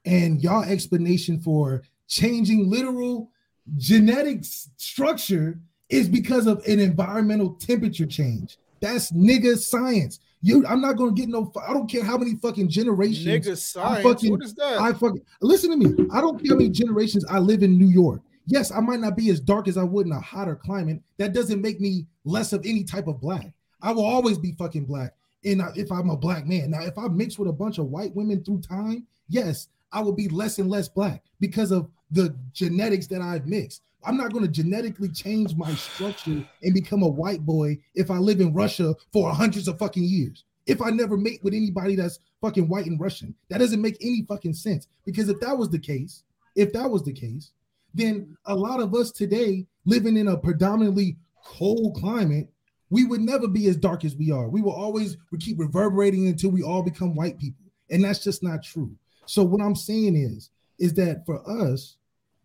[0.04, 3.30] and y'all explanation for changing literal
[3.76, 4.44] genetic
[4.76, 5.58] structure
[5.88, 8.58] is because of an environmental temperature change.
[8.80, 10.20] That's nigga science.
[10.42, 11.50] You, I'm not gonna get no.
[11.66, 13.26] I don't care how many fucking generations.
[13.26, 14.02] Nigga science.
[14.04, 14.78] fucking- what is that?
[14.80, 16.06] I fucking listen to me.
[16.12, 18.20] I don't care how many generations I live in New York.
[18.46, 21.00] Yes, I might not be as dark as I would in a hotter climate.
[21.18, 23.52] That doesn't make me less of any type of black.
[23.82, 25.14] I will always be fucking black.
[25.44, 27.86] And uh, if I'm a black man, now if I mix with a bunch of
[27.86, 32.36] white women through time, yes, I will be less and less black because of the
[32.52, 33.82] genetics that I've mixed.
[34.04, 38.18] I'm not going to genetically change my structure and become a white boy if I
[38.18, 40.44] live in Russia for hundreds of fucking years.
[40.66, 44.24] If I never mate with anybody that's fucking white and Russian, that doesn't make any
[44.28, 44.86] fucking sense.
[45.04, 46.22] Because if that was the case,
[46.54, 47.50] if that was the case,
[47.96, 52.48] then a lot of us today living in a predominantly cold climate,
[52.90, 54.48] we would never be as dark as we are.
[54.48, 57.64] We will always we keep reverberating until we all become white people.
[57.90, 58.90] And that's just not true.
[59.26, 61.96] So what I'm saying is, is that for us,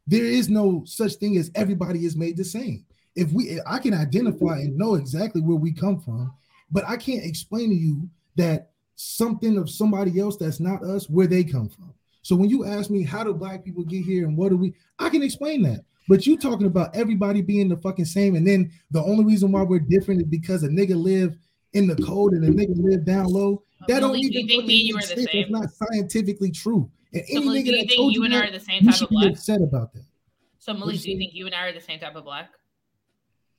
[0.08, 2.86] there is no such thing as everybody is made the same.
[3.16, 6.34] If we I can identify and know exactly where we come from,
[6.72, 11.28] but I can't explain to you that something of somebody else that's not us where
[11.28, 11.94] they come from.
[12.22, 14.74] So when you ask me how do black people get here and what do we
[15.00, 15.82] I can explain that.
[16.08, 19.62] But you talking about everybody being the fucking same, and then the only reason why
[19.62, 21.38] we're different is because a nigga live
[21.74, 23.64] in the cold and a nigga live down low.
[23.88, 25.28] That don't do even think me you are the same?
[25.32, 26.90] It's not scientifically true.
[27.14, 28.84] And So any Malik, nigga that think told you you and I are the same
[28.86, 29.32] type of be black?
[29.32, 30.04] upset about that.
[30.60, 32.50] So Malik, do you think you and I are the same type of black?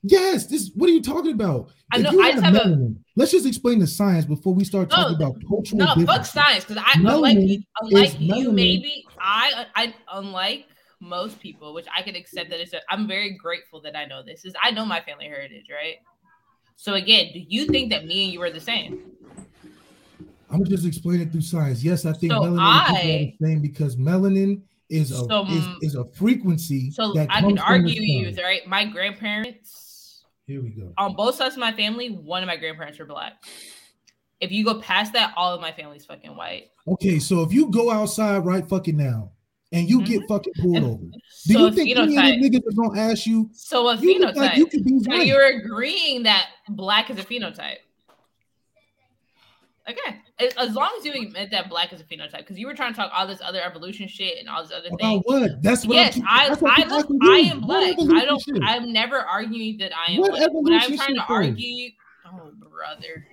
[0.03, 1.71] Yes, this what are you talking about?
[1.91, 5.17] I know- I just have a- let's just explain the science before we start talking
[5.17, 7.37] No, about cultural No, fuck science, because I unlike
[7.81, 10.65] unlike you, maybe I, I unlike
[10.99, 12.73] most people, which I can accept that it's.
[12.73, 14.43] A, I'm very grateful that I know this.
[14.45, 15.95] Is I know my family heritage, right?
[16.75, 18.99] So again, do you think that me and you are the same?
[20.49, 21.83] I'm just explaining it through science.
[21.83, 25.95] Yes, I think So melanin I- the same because melanin is a So, is, is
[25.95, 28.67] a frequency So that I can argue you, right?
[28.67, 29.82] My grandparents
[30.45, 30.93] Here we go.
[30.97, 33.43] on both sides of my family, one of my grandparents were black.
[34.41, 36.71] If you go past that, all of my family's fucking white.
[36.87, 39.31] Okay, so if you go outside right fucking now
[39.71, 40.33] and you get mm-hmm.
[40.33, 43.25] fucking pulled over, do So you a think any of the niggas are gonna ask
[43.25, 43.49] you?
[43.53, 44.35] So a You phenotype.
[44.35, 47.77] like you could be so you're agreeing that black is a phenotype.
[49.89, 50.21] Okay,
[50.57, 52.97] as long as you admit that black is a phenotype, because you were trying to
[52.97, 55.21] talk all this other evolution shit and all this other things.
[55.25, 55.61] what?
[55.61, 55.95] That's what.
[55.95, 57.95] Yes, I'm, I, I, I'm look, I am black.
[57.99, 58.41] I don't.
[58.41, 58.63] shit?
[58.63, 60.49] I'm never arguing that I am What black.
[60.53, 61.89] When I'm trying to argue,
[62.25, 63.25] oh brother,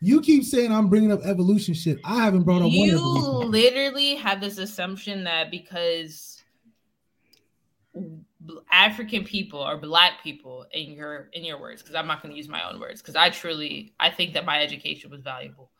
[0.00, 1.98] You keep saying I'm bringing up evolution shit.
[2.04, 6.42] I haven't brought up one you literally have this assumption that because
[8.70, 12.36] African people or black people in your in your words, because I'm not going to
[12.38, 15.70] use my own words, because I truly I think that my education was valuable.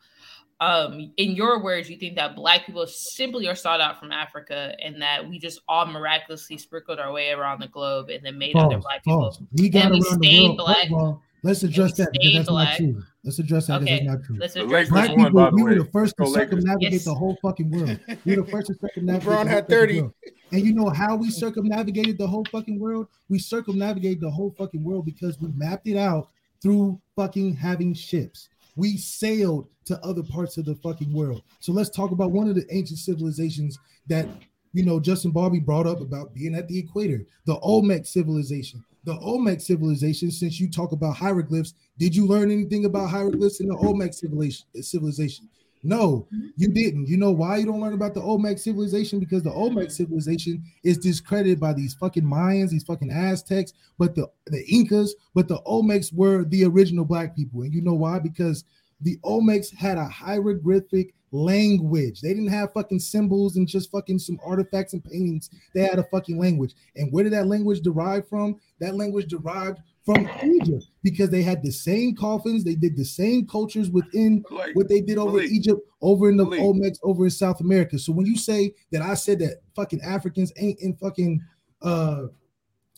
[0.59, 4.73] Um, in your words, you think that black people simply are sought out from Africa
[4.83, 8.55] and that we just all miraculously sprinkled our way around the globe and then made
[8.55, 9.47] other False, black people.
[9.53, 10.57] We got And we around the stayed world.
[10.57, 10.87] black.
[10.87, 11.19] Hold.
[11.43, 12.67] Let's address that because that's black.
[12.69, 13.03] not true.
[13.23, 14.37] Let's address that because Okay, that's not true.
[14.39, 15.15] let's address Black that.
[15.17, 15.69] people, by we way.
[15.69, 17.05] were the first to circumnavigate Yes.
[17.05, 17.99] the whole fucking world.
[18.25, 19.27] We were the first to circumnavigate.
[19.29, 20.01] LeBron the had whole fucking 30.
[20.01, 20.13] world.
[20.53, 23.07] And you know how we circumnavigated the whole fucking world?
[23.29, 26.29] We circumnavigated the whole fucking world because we mapped it out
[26.61, 28.49] through fucking having ships.
[28.77, 31.41] We sailed to other parts of the fucking world.
[31.59, 33.77] So let's talk about one of the ancient civilizations
[34.07, 34.27] that
[34.71, 38.83] you know Justin Bobby brought up about being at the equator, the Olmec civilization.
[39.03, 43.67] The Olmec civilization, since you talk about hieroglyphs, did you learn anything about hieroglyphs in
[43.67, 45.49] the Olmec civilization?
[45.83, 46.47] No, mm-hmm.
[46.55, 47.07] you didn't.
[47.07, 49.19] You know why you don't learn about the Olmec civilization?
[49.19, 49.93] Because the Olmec mm-hmm.
[49.93, 55.47] civilization is discredited by these fucking Mayans, these fucking Aztecs, but the, the Incas, but
[55.47, 57.61] the Olmecs were the original black people.
[57.61, 58.19] And you know why?
[58.19, 58.63] Because
[59.01, 62.21] the Olmecs had a hieroglyphic language.
[62.21, 65.49] They didn't have fucking symbols and just fucking some artifacts and paintings.
[65.73, 66.73] They had a fucking language.
[66.95, 68.59] And where did that language derive from?
[68.79, 73.45] That language derived from Egypt because they had the same coffins, they did the same
[73.45, 76.61] cultures within Like, what they did over Malik, Egypt, over in the Malik.
[76.61, 77.99] Olmecs, over in South America.
[77.99, 81.41] So when you say that I said that fucking Africans ain't in fucking
[81.81, 82.27] uh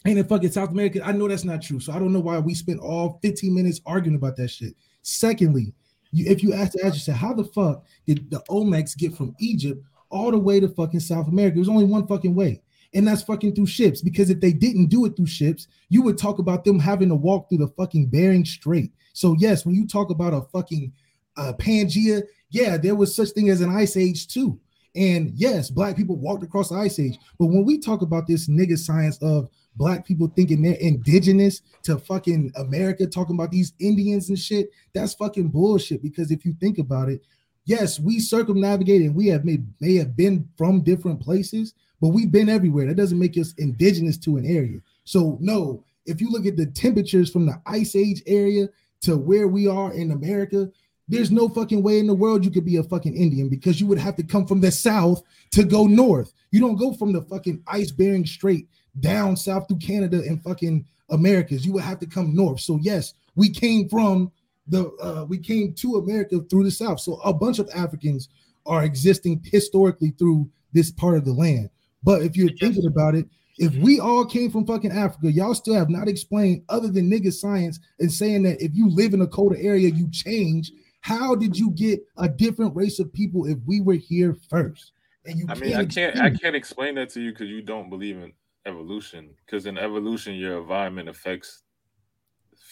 [0.06, 1.80] ain't in fucking South America, I know that's not true.
[1.80, 4.76] So I don't know why we spent all 15 minutes arguing about that shit.
[5.02, 5.74] Secondly,
[6.12, 9.36] you, if you ask to ask yourself, how the fuck did the Olmecs get from
[9.40, 11.56] Egypt all the way to fucking South America?
[11.56, 12.62] There's only one fucking way,
[12.94, 14.02] and that's fucking through ships.
[14.02, 17.16] Because if they didn't do it through ships, you would talk about them having to
[17.16, 18.92] walk through the fucking Bering Strait.
[19.14, 20.94] So yes, when you talk about a fucking
[21.38, 24.60] uh, Pangea, yeah, there was such thing as an ice age too.
[24.96, 27.18] And yes, black people walked across the ice age.
[27.38, 31.98] But when we talk about this nigga science of black people thinking they're indigenous to
[32.00, 36.02] fucking America, talking about these Indians and shit, that's fucking bullshit.
[36.02, 37.22] Because if you think about it,
[37.66, 42.32] yes, we circumnavigated and we have may, may have been from different places, but we've
[42.32, 42.88] been everywhere.
[42.88, 44.80] That doesn't make us indigenous to an area.
[45.04, 48.70] So no, if you look at the temperatures from the ice age area
[49.02, 50.70] to where we are in America,
[51.08, 53.88] there's no fucking way in the world you could be a fucking Indian because you
[53.88, 56.34] would have to come from the south to go north.
[56.52, 58.68] You don't go from the fucking ice Bering Strait
[59.00, 61.66] down south through Canada and fucking Americas.
[61.66, 62.60] You would have to come north.
[62.60, 64.32] So yes, we came from
[64.68, 67.00] the uh, we came to America through the south.
[67.00, 68.30] So a bunch of Africans
[68.66, 71.70] are existing historically through this part of the land.
[72.04, 73.28] But if you're thinking about it,
[73.58, 77.34] if we all came from fucking Africa, y'all still have not explained other than nigga
[77.34, 80.72] science and saying that if you live in a colder area, you change.
[81.02, 84.94] How did you get a different race of people if we were here first?
[85.26, 87.90] And you I mean, I can't I can't explain that to you because you don't
[87.90, 88.32] believe in
[88.66, 89.30] evolution.
[89.46, 91.64] Because in evolution, your environment affects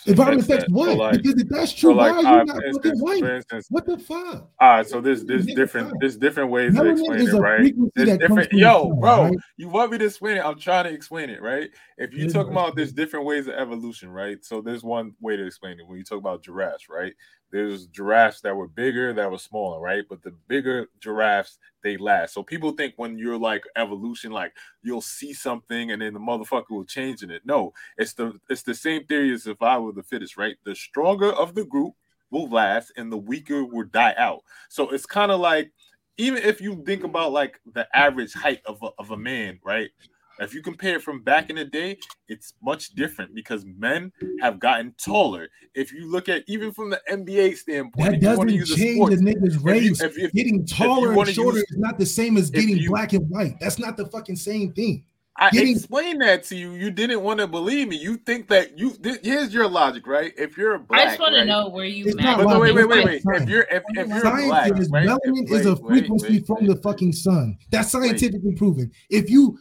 [0.07, 0.69] Environment affects that.
[0.69, 0.97] So, what?
[0.97, 3.23] like- because if that's so, true, like, why are you not for fucking white?
[3.23, 4.49] instance, What the fuck?
[4.59, 4.87] all right.
[4.87, 7.73] So there's there's different there's different ways to explain it, right?
[7.95, 8.51] There's different.
[8.53, 9.37] Yo, sun, bro, right?
[9.57, 10.45] you want me to explain it?
[10.45, 11.69] I'm trying to explain it, right?
[11.97, 14.43] If you talk about there's different ways of evolution, right?
[14.43, 15.87] So there's one way to explain it.
[15.87, 17.13] When you talk about giraffes, right?
[17.51, 20.03] There's giraffes that were bigger, that were smaller, right?
[20.09, 22.33] But the bigger giraffes, they last.
[22.33, 24.53] So people think when you're like evolution, like
[24.83, 27.43] you'll see something and then the motherfucker will change in it.
[27.45, 30.57] No, it's the it's the same theory as survival of the fittest, right?
[30.65, 31.93] The stronger of the group
[32.31, 34.41] will last and the weaker will die out.
[34.69, 35.71] So it's kind of like
[36.17, 39.89] even if you think about like the average height of a, of a man, right?
[40.39, 41.97] If you compare it from back in the day,
[42.27, 44.11] it's much different because men
[44.41, 45.47] have gotten taller.
[45.73, 48.71] If you look at even from the NBA standpoint, That if you wanna doesn't use
[48.71, 50.01] a change sports- a nigga's if you- race.
[50.01, 52.89] if- if- getting taller wanna and shorter use- is not the same as getting you-
[52.89, 53.59] black and white.
[53.59, 55.03] That's not the fucking same thing.
[55.39, 56.71] I Getting- explained that to you.
[56.73, 57.95] You didn't want to believe me.
[57.97, 58.89] You think that you.
[58.91, 60.33] Th- here's your logic, right?
[60.35, 61.41] If you're a black, I just want right?
[61.41, 63.21] to know where you It's not But no, wait, wait, wait, wait.
[63.21, 63.43] science.
[63.43, 65.07] If you're if, if you're Science black, is right?
[65.07, 67.55] melanin if- is a wait, wait, frequency wait, from wait, the fucking sun.
[67.69, 68.91] That's scientifically proven.
[69.11, 69.59] If you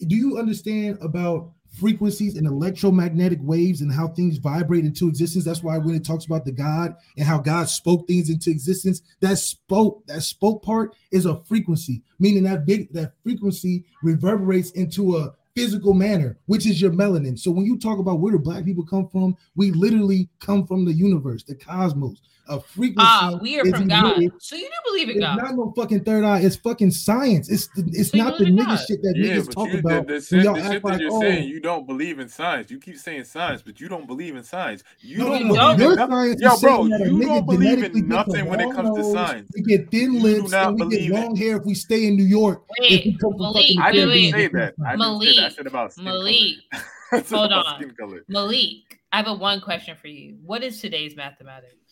[0.00, 5.44] do you understand about frequencies and electromagnetic waves and how things vibrate into existence?
[5.44, 9.02] That's why when it talks about the God and how God spoke things into existence,
[9.20, 15.16] that spoke that spoke part is a frequency, meaning that big that frequency reverberates into
[15.16, 17.38] a physical manner, which is your melanin.
[17.38, 20.84] So when you talk about where do black people come from, we literally come from
[20.84, 22.20] the universe, the cosmos.
[22.48, 23.00] A frequency.
[23.00, 24.16] Ah, we are from God.
[24.16, 25.36] emitted So you do believe in it's God.
[25.36, 26.40] not no fucking third eye.
[26.40, 27.50] It's fucking science.
[27.50, 28.86] It's it's So not the believe nigga God?
[28.86, 30.06] shit that Yeah, niggas talk you, about.
[30.06, 32.28] the, the when shit, the shit that like, you're oh, saying, you don't believe in
[32.28, 32.70] science.
[32.70, 34.84] You keep saying science, but you don't believe in science.
[35.00, 37.04] You no, no, don't no, believe your in science Yo, is bro, saying that a
[37.06, 39.50] you nigga don't believe in nothing when it comes to science.
[39.54, 42.16] We get thin You lips not and we get long hair if we stay in
[42.16, 42.62] New York.
[42.78, 44.74] Wait, we Malik, I didn't say that.
[44.86, 45.42] I didn't say that.
[45.42, 46.54] Malik, said about skin Malik.
[47.12, 47.92] I said hold about on.
[48.28, 50.36] Malik, I have a one question for you.
[50.44, 51.85] What is today's mathematics?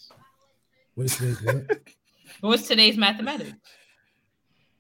[0.95, 1.41] What is this?
[1.43, 1.65] What?
[2.41, 3.53] What's today's mathematics?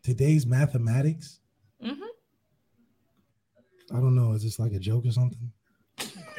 [0.02, 1.40] Today's mathematics.
[1.82, 1.92] hmm
[3.90, 4.32] I don't know.
[4.32, 5.52] Is this like a joke or something?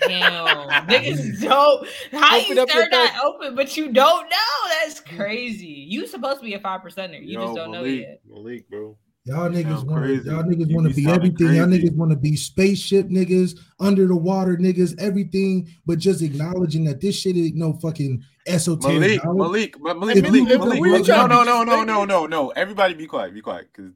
[0.08, 1.88] Damn, niggas don't.
[2.12, 4.70] How Open you up start that open, but you don't know?
[4.84, 5.68] That's crazy.
[5.68, 7.24] You supposed to be a five percenter.
[7.26, 8.22] You just don't know yet.
[8.28, 8.98] Malik, bro.
[9.28, 10.30] Y'all niggas want crazy.
[10.30, 11.56] y'all niggas want to be everything.
[11.56, 16.84] Y'all niggas want to be spaceship niggas, under the water niggas, everything, but just acknowledging
[16.86, 19.00] that this shit is no fucking esoteric.
[19.00, 19.40] Malik, knowledge.
[19.40, 21.08] Malik, Ma- Malik, Malik, Malik, we Malik.
[21.08, 22.50] No, no, no, no, no, no, no.
[22.50, 23.94] Everybody be quiet, be quiet, because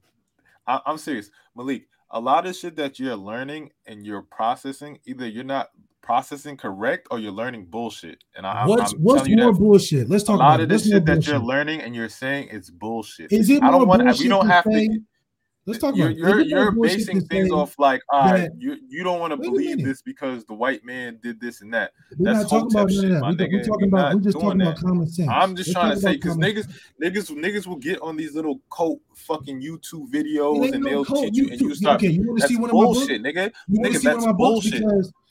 [0.66, 1.30] I'm serious.
[1.56, 5.70] Malik, a lot of shit that you're learning and you're processing, either you're not
[6.02, 8.24] processing correct or you're learning bullshit.
[8.36, 10.10] And I, I'm- What's I'm what's more bullshit?
[10.10, 12.72] Let's talk a lot about of this shit that you're learning and you're saying it's
[12.72, 13.32] bullshit.
[13.32, 14.02] Is it I more don't want.
[14.06, 15.00] bullshit We don't have to.
[15.70, 19.20] Let's talk You're about you're, you're basing things off like, all right, you you don't
[19.20, 21.92] want to believe this because the white man did this and that.
[22.18, 23.20] We're That's not talking about shit, that.
[23.22, 23.52] my We, nigga.
[23.54, 24.84] we're talking about we're just talking about that.
[24.84, 25.30] common sense.
[25.32, 26.68] I'm just Let's trying to say because niggas,
[27.02, 31.36] niggas, niggas will get on these little cult fucking YouTube videos and no they'll cheat
[31.36, 31.98] you You and you start.
[31.98, 33.52] okay, you wanna see one of my bullshit, nigga.
[33.68, 34.84] You want Nigga, to see one of that's my bullshit.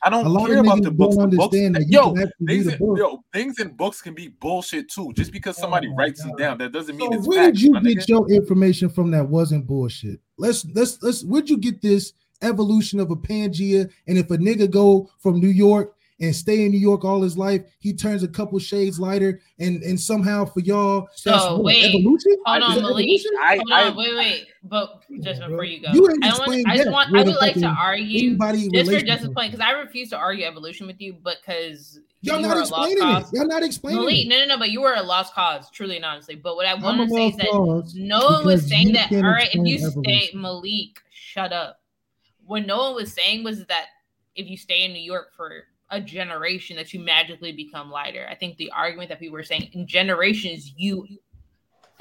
[0.02, 1.16] I don't care about the books.
[1.16, 2.14] The books, understand that yo,
[2.46, 2.98] things in, book.
[2.98, 5.12] yo, things in books can be bullshit too.
[5.14, 7.58] Just because Oh somebody my writes it down, that doesn't mean So it's where facts,
[7.58, 8.08] did you get nigga.
[8.08, 10.20] your information from that wasn't bullshit?
[10.36, 12.12] Let's let's let's where'd you get this
[12.42, 13.90] evolution of a Pangea?
[14.06, 17.38] And if a nigga go from New York and stay in New York all his
[17.38, 21.62] life, he turns a couple shades lighter, and and somehow for y'all, So, that's what,
[21.64, 21.84] wait.
[21.94, 22.36] evolution.
[22.44, 23.06] Hold I- on, Is that Malik.
[23.40, 24.46] I- Hold I- on, wait, wait.
[24.64, 26.66] But just on, before you go, You ain't I don't want.
[26.68, 27.16] I just want.
[27.16, 30.16] I would like to argue Anybody just for relation Justice point because I refuse to
[30.16, 33.22] argue evolution with you, but because Y'all you not are a lost explaining it.
[33.22, 33.32] cause.
[33.32, 34.28] Y'all not explaining Malik, it.
[34.28, 34.58] no, no, no.
[34.58, 36.34] But you were a lost cause, truly and honestly.
[36.34, 39.12] But what I want to say is that no one was saying that.
[39.12, 40.30] All right, if you stay.
[40.34, 41.80] Malik, shut up.
[42.44, 43.86] What no one was saying was that
[44.34, 45.52] if you stay in New York for
[45.90, 48.26] a generation, that you magically become lighter.
[48.30, 51.06] I think the argument that people were saying in generations, you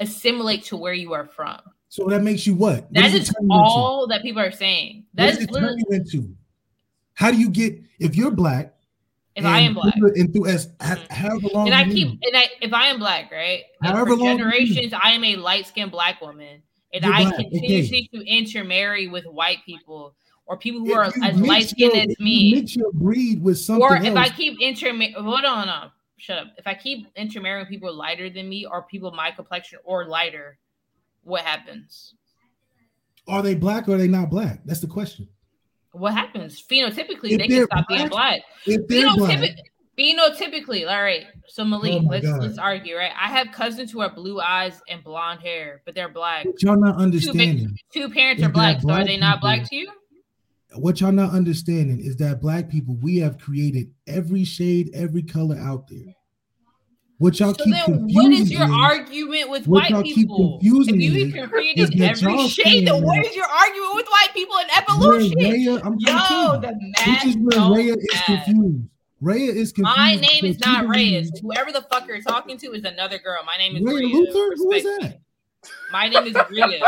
[0.00, 1.60] assimilate to where you are from.
[1.88, 2.82] So that makes you what?
[2.84, 5.06] What That is all that people are saying.
[5.14, 6.34] That is literally into?
[7.14, 8.74] How do you get if you're black?
[9.38, 9.94] if I am black.
[9.96, 11.10] and through as Mhm.
[11.12, 13.62] however long And I keep and I if I am black, right?
[13.80, 16.60] However for long generations, I am a light skinned black woman,
[16.92, 20.16] and You're I black, continuously to intermarry with white people
[20.48, 22.54] or people who if are as light skinned as if me.
[22.54, 24.16] mix your breed with something Or if else.
[24.18, 26.46] I keep intermarrying, hold on, shut up.
[26.56, 30.58] If I keep intermarrying people lighter than me or people my complexion or lighter,
[31.22, 32.14] what happens?
[33.28, 34.60] are they black or are they not black?
[34.64, 35.28] That's the question.
[35.92, 36.62] What happens?
[36.62, 38.40] Phenotypically, If they can stop being black.
[38.64, 39.38] If they're black,
[39.98, 41.26] phenotypically, all right.
[41.46, 42.40] So oh Malik, Oh let's God.
[42.40, 43.12] let's argue, right?
[43.20, 46.46] I have cousins who have blue eyes and blonde hair, but they're black.
[46.46, 47.76] what y'all not understanding.
[47.92, 49.90] Two parents Is are black, so are they not black to you?
[50.74, 55.56] What y'all not understanding is that black people, we have created every shade, every color
[55.56, 56.14] out there.
[57.16, 60.58] What y'all So keep then, confusing what is your is- argument with white people?
[60.60, 64.56] If you is- can create every shade, then what is your argument with white people
[64.58, 65.38] in evolution?
[65.38, 68.44] Raya, I'm trying to tell Yo, the which math is where Raya is math.
[68.44, 68.84] confused.
[69.20, 69.96] Raya is confused.
[69.98, 71.32] My name is not Reyes.
[71.42, 73.40] Whoever the fuck you're talking to is another girl.
[73.44, 74.14] My name is Raya Rhea.
[74.14, 74.54] Luther?
[74.56, 75.18] Who is that?
[75.92, 76.80] My name is Rhea.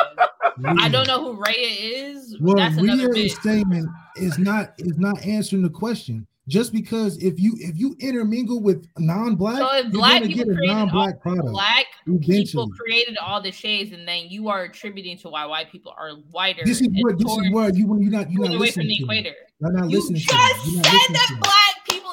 [0.79, 2.37] I don't know who Rhea is.
[2.41, 3.77] Well, That's another Rhea bitch.
[4.17, 6.27] is is not is not answering the question.
[6.49, 10.49] Just because if you if you intermingle with non-black, So if you're black people get
[10.49, 11.49] a non-black product.
[11.51, 11.87] black
[12.23, 16.11] people created all the shades, and then you are attributing to why white people are
[16.33, 16.63] whiter.
[16.65, 18.89] This is where this is where you when you're not you're not away from listening
[18.89, 19.35] the to equator.
[19.61, 20.73] You're not You listening just to me.
[20.73, 22.11] said You're not listening that black people.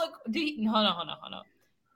[0.72, 1.44] Hold on, hold on, hold on.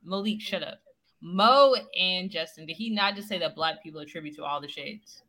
[0.03, 0.79] Malik, shut up.
[1.21, 4.67] Mo and Justin, did he not just say that black people attribute to all the
[4.67, 5.21] shades?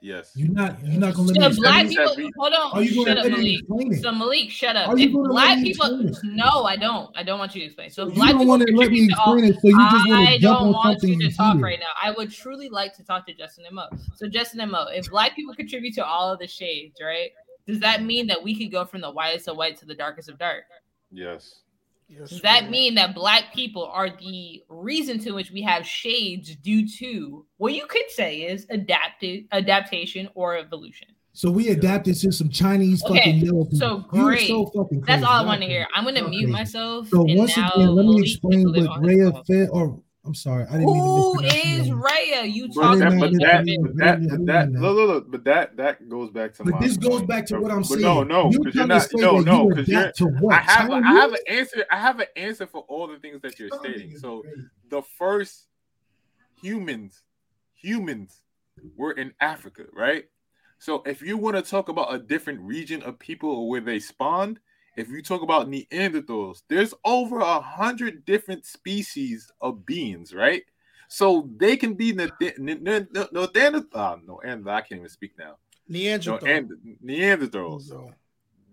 [0.00, 0.30] Yes.
[0.36, 2.94] You're not you're not gonna let So me black people, that hold on, Are you
[2.94, 3.58] shut gonna up, let Malik.
[3.58, 4.00] explain it?
[4.02, 4.88] So Malik, shut up.
[4.90, 7.10] Are you If gonna let black me people, no, I don't.
[7.16, 7.90] I don't want you to explain.
[7.90, 9.60] So if you black don't people want to let me contribute to all- explain it,
[9.60, 11.64] so you just want I to jump don't on want something you to talk hear.
[11.64, 11.86] right now.
[12.00, 13.88] I would truly like to talk to Justin and Mo.
[14.14, 17.30] So Justin and Mo, if black people contribute to all of the shades, right?
[17.66, 20.28] Does that mean that we could go from the whitest of white to the darkest
[20.30, 20.62] of dark?
[21.10, 21.62] Yes.
[22.10, 26.88] Does that mean that black people are the reason to which we have shades due
[26.98, 31.08] to what you could say is adapted adaptation or evolution?
[31.34, 33.78] So we adapted to some Chinese Okay, fucking yellow people.
[33.78, 34.48] so You're great.
[34.48, 35.86] so fucking That's all I want to hear.
[35.94, 37.08] I'm gonna Y'all mute myself.
[37.08, 39.68] So and once now again, let me explain can live what on his Rhea fed.
[39.70, 41.88] Or I'm sorry, I didn't mean to Who mispronounce your is.
[41.88, 42.52] Raya?
[42.52, 43.64] You But talking that, didn't but that, that.
[43.96, 44.80] that, didn't but mean that, that.
[44.80, 47.58] look, look, look, but that, that goes back to But my this goes back to
[47.58, 48.02] what I'm but saying.
[48.02, 49.08] No, no, You're because you're not.
[49.14, 50.00] No, no, because you're.
[50.00, 50.54] adapt to what?
[50.54, 51.04] I have, Chinese?
[51.06, 51.86] I have an answer.
[51.90, 54.18] I have an answer for all the things that you're stating.
[54.18, 54.44] So
[54.90, 55.66] the first
[56.60, 57.22] humans,
[57.74, 58.42] humans
[58.96, 60.26] were in Africa, right?
[60.78, 63.98] So if you want to talk about a different region of people or where they
[63.98, 64.60] spawned,
[64.98, 70.62] if you talk about Neanderthals, there's over a hundred different species of beings, right?
[71.08, 74.20] So they can be ah, no no no Neanderthal.
[74.26, 75.56] No, and I can't even speak now.
[75.88, 76.48] No, Neanderthal.
[76.48, 76.70] and
[77.04, 77.82] Neanderthals.
[77.88, 78.10] So,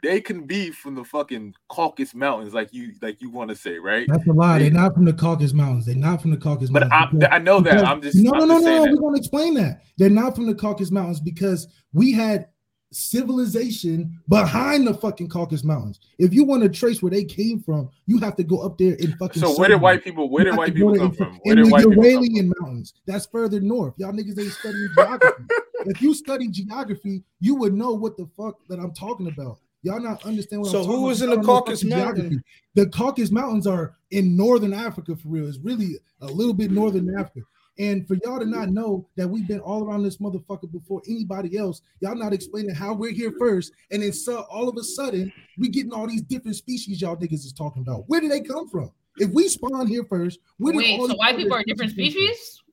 [0.03, 3.77] They can be from the fucking Caucasus Mountains, like you like you want to say,
[3.79, 4.05] right?
[4.09, 4.59] That's a lie.
[4.59, 5.85] They're not from the Caucasus Mountains.
[5.85, 7.23] They're not from the Caucasus But Mountains.
[7.23, 7.75] I, I know that.
[7.75, 8.83] because- I'm just no, I'm no, no, just no, no.
[8.83, 8.91] that.
[8.91, 9.81] We're gonna explain that.
[9.97, 12.49] They're not from the Caucasus Mountains because we had
[12.95, 15.99] civilization behind the fucking Caucasus Mountains.
[16.17, 18.93] If you want to trace where they came from, you have to go up there
[18.93, 19.41] in fucking.
[19.41, 20.29] So where did white people?
[20.29, 21.39] Where did white people come in- from?
[21.43, 22.93] Where In did the white Uralian Mountains.
[23.05, 23.93] That's further north.
[23.97, 25.43] Y'all niggas ain't studying geography.
[25.85, 29.59] if you study geography, you would know what the fuck that I'm talking about.
[29.83, 31.33] Y'all not understand what So I'm who talking was about.
[31.35, 32.21] in the Y'all don't Caucasus fucking Mountain?
[32.23, 32.43] geography.
[32.73, 35.47] The Caucasus Mountains are in northern Africa for real.
[35.47, 35.91] It's really
[36.21, 37.41] a little bit northern Africa.
[37.77, 41.57] And for y'all to not know that we've been all around this motherfucker before anybody
[41.57, 45.31] else, y'all not explaining how we're here first, and then so all of a sudden
[45.57, 48.05] we getting all these different species y'all niggas is talking about.
[48.07, 48.91] Where did they come from?
[49.17, 51.91] If we spawn here first, where did Wait, all so these white people are different
[51.91, 52.63] come species?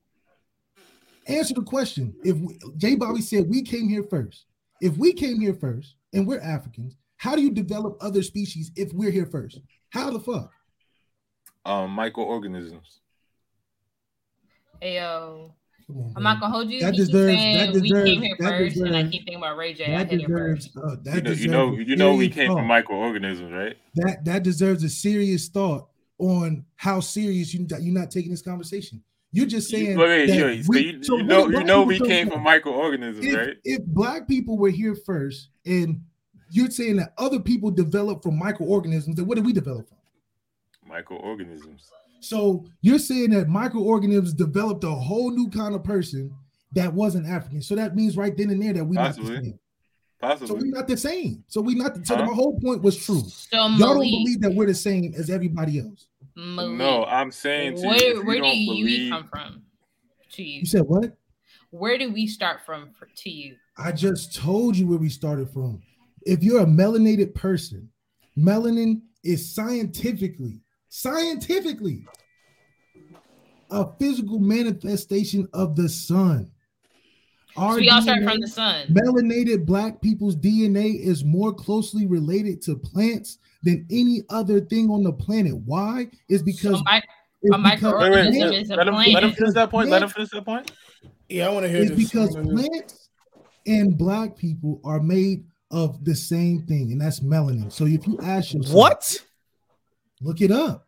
[1.27, 2.15] Answer the question.
[2.25, 2.97] If we, J.
[2.97, 4.47] Bobby said we came here first,
[4.81, 8.93] if we came here first and we're Africans, how do you develop other species if
[8.93, 9.61] we're here first?
[9.91, 10.51] How the fuck?
[11.65, 13.01] Um, microorganisms.
[14.83, 15.53] Ayo.
[15.87, 16.81] Come on, I'm not gonna hold you.
[16.81, 19.11] That He keeps deserves- saying that we deserves- came here that first, and I deserves-
[19.13, 19.85] keep thinking about Ray J.
[19.85, 20.87] I That came here deserves, first.
[20.87, 23.77] uh, that You know, you know, you know, we serious came from microorganisms, right?
[23.97, 25.89] that that deserves a serious thought
[26.19, 29.03] on how serious you you're not taking this conversation.
[29.33, 31.65] You're just saying wait, wait, that yo, so we- you, so you know, did you
[31.65, 33.57] know, we came from microorganisms, if, right?
[33.65, 36.03] if black people were here first and
[36.51, 39.99] you're saying that other people developed from microorganisms, then what did we develop from?
[40.87, 41.91] Microorganisms.
[42.23, 46.33] So you're saying that microorganisms developed a whole new kind of person
[46.73, 47.61] that wasn't African.
[47.63, 49.37] So that means right then and there that we're not the Possibly.
[49.43, 49.59] same.
[50.47, 51.43] So we're not the same.
[51.49, 52.07] So we not.
[52.07, 52.25] So Huh?
[52.25, 53.23] my whole point was true.
[53.29, 56.07] So Y'all don't believe that we're the same as everybody else.
[56.37, 59.63] Malik, No, I'm saying to you, where you where do don't you believe, come from?
[60.35, 61.17] To you, You said what?
[61.71, 63.57] where do we start from for, to you?
[63.77, 65.83] I just told you where we started from.
[66.25, 67.91] If you're a melanated person,
[68.39, 70.61] melanin is scientifically,
[70.97, 72.05] scientifically,
[73.71, 76.51] a physical manifestation of the sun.
[77.57, 78.89] Our So we all start from the sun.
[78.89, 85.03] melanated black people's DNA is more closely related to plants than any other thing on
[85.03, 85.55] the planet.
[85.65, 86.09] Why?
[86.29, 87.01] Is because so mi-
[87.43, 89.89] it's a wait, wait, microorganism let, is a let him, let him finish that point.
[89.89, 90.71] Let him finish that point.
[91.31, 92.11] yeah, I want to hear It's this.
[92.11, 93.09] because I wanna hear- plants
[93.67, 97.73] and black people are made of the same thing, and that's melanin.
[97.73, 99.27] So if you ask yourself, what?
[100.23, 100.87] Look it up.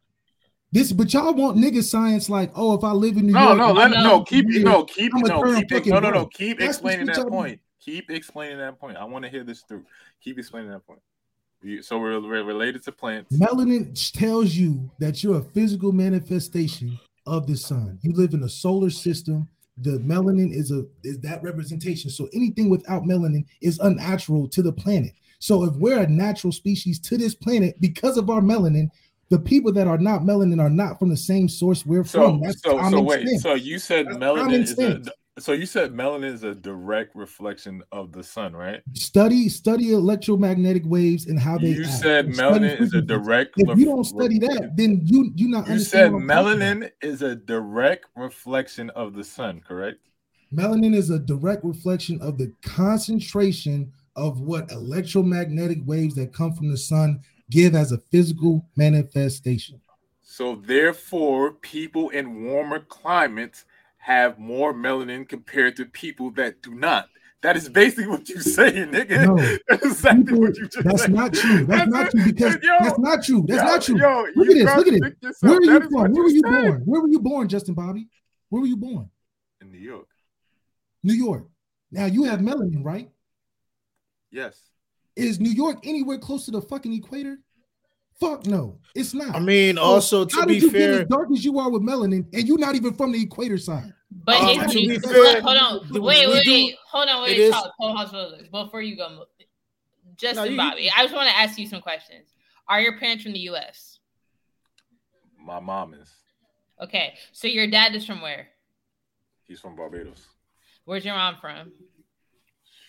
[0.73, 3.59] This, but y'all want nigga science like, oh, if I live in New No, York,
[3.59, 4.03] no, let no.
[4.03, 7.61] no, keep, no, keep, no, keep, fucking no, no, no, keep That's explaining that point.
[7.81, 8.97] Keep explaining that point.
[8.97, 9.85] I want to hear this through.
[10.21, 11.01] Keep explaining that point.
[11.83, 13.37] So we're, we're related to plants.
[13.37, 17.99] melanin tells you that you're a physical manifestation of the sun.
[18.03, 19.49] You live in a solar system.
[19.79, 22.11] The melanin is a is that representation.
[22.11, 25.13] So anything without melanin is unnatural to the planet.
[25.39, 28.89] So if we're a natural species to this planet because of our melanin,
[29.31, 32.41] the people that are not melanin are not from the same source we're So, from.
[32.41, 33.27] That's so, so wait.
[33.27, 33.43] sense.
[33.43, 35.03] So you said That's melanin is a.
[35.37, 38.83] So you said melanin is a direct reflection of the sun, right?
[38.93, 41.93] study study electromagnetic waves and how they You act.
[41.93, 43.55] said melanin is a direct.
[43.57, 46.63] If you don't study that, then you you not You said understand what I'm talking
[46.63, 46.77] about.
[46.77, 49.99] melanin is a direct reflection of the sun, correct?
[50.55, 56.71] Melanin is a direct reflection of the concentration of what electromagnetic waves that come from
[56.71, 59.81] the sun give as a physical manifestation.
[60.23, 63.65] So therefore, people in warmer climates
[63.99, 67.09] have more melanin compared to people that do not.
[67.43, 69.27] That is basically what you're saying, nigga.
[69.27, 69.37] No.
[69.69, 71.13] That's exactly People- what you just That's said.
[71.13, 71.67] not true.
[71.67, 73.45] That's not true because Yo, that's not true.
[73.47, 73.99] That's yo, not true.
[73.99, 75.43] Yo, Look at this, look at yourself.
[75.43, 76.13] Where are you from?
[76.13, 76.51] Where were you said.
[76.51, 76.83] born?
[76.87, 78.09] Where were you born, Justin Bobby?
[78.49, 79.11] Where were you born?
[79.61, 80.09] In New York.
[81.03, 81.45] New York.
[81.91, 83.11] Now you have melanin, right?
[84.31, 84.59] Yes.
[85.17, 87.39] Is New York anywhere close to the fucking equator?
[88.21, 89.35] Fuck no, it's not.
[89.35, 91.59] I mean, So also how to did be you get fair, as dark as you
[91.59, 93.93] are with melanin, and you're not even from the equator side?
[94.11, 97.23] But Um, his, to be hold- fair, hold on, we wait, wait, wait, hold on,
[97.25, 99.25] wait, is- Charles, hold on, before you go,
[100.17, 102.33] Justin No, you- Bobby, I just want to ask you some questions.
[102.69, 103.99] Are your parents from the U.S.?
[105.45, 106.09] My mom is.
[106.81, 108.49] Okay, so your dad is from where?
[109.47, 110.27] He's from Barbados.
[110.85, 111.73] Where's your mom from?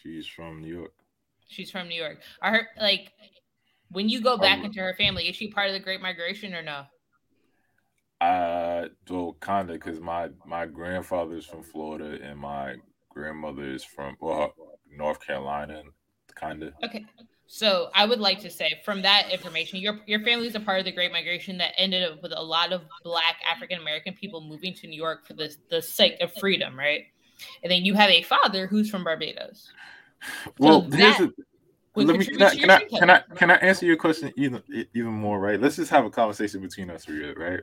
[0.02, 0.94] She's from New York.
[1.48, 2.22] She's from New York.
[2.42, 3.12] Are her like
[3.92, 5.30] when you go back Um, into her family?
[5.30, 6.86] Is she part of the Great Migration or no?
[8.22, 12.76] Uh, well, kinda, because my my grandfather is from Florida and my
[13.10, 14.54] grandmother is from well
[14.90, 15.84] North Carolina,
[16.40, 16.74] kinda.
[16.84, 17.06] Okay,
[17.48, 20.80] So I would like to say from that information, your your family is a part
[20.80, 24.42] of the Great Migration that ended up with a lot of Black African American people
[24.42, 27.06] moving to New York for the the sake of freedom, right?
[27.64, 29.72] And then you have a father who's from Barbados.
[30.60, 31.44] Well, So here's that the,
[31.96, 34.32] would let me contribute can I, can I can I can I answer your question
[34.36, 34.62] even
[34.94, 35.60] even more right?
[35.60, 37.62] Let's just have a conversation between us, Rhea, right?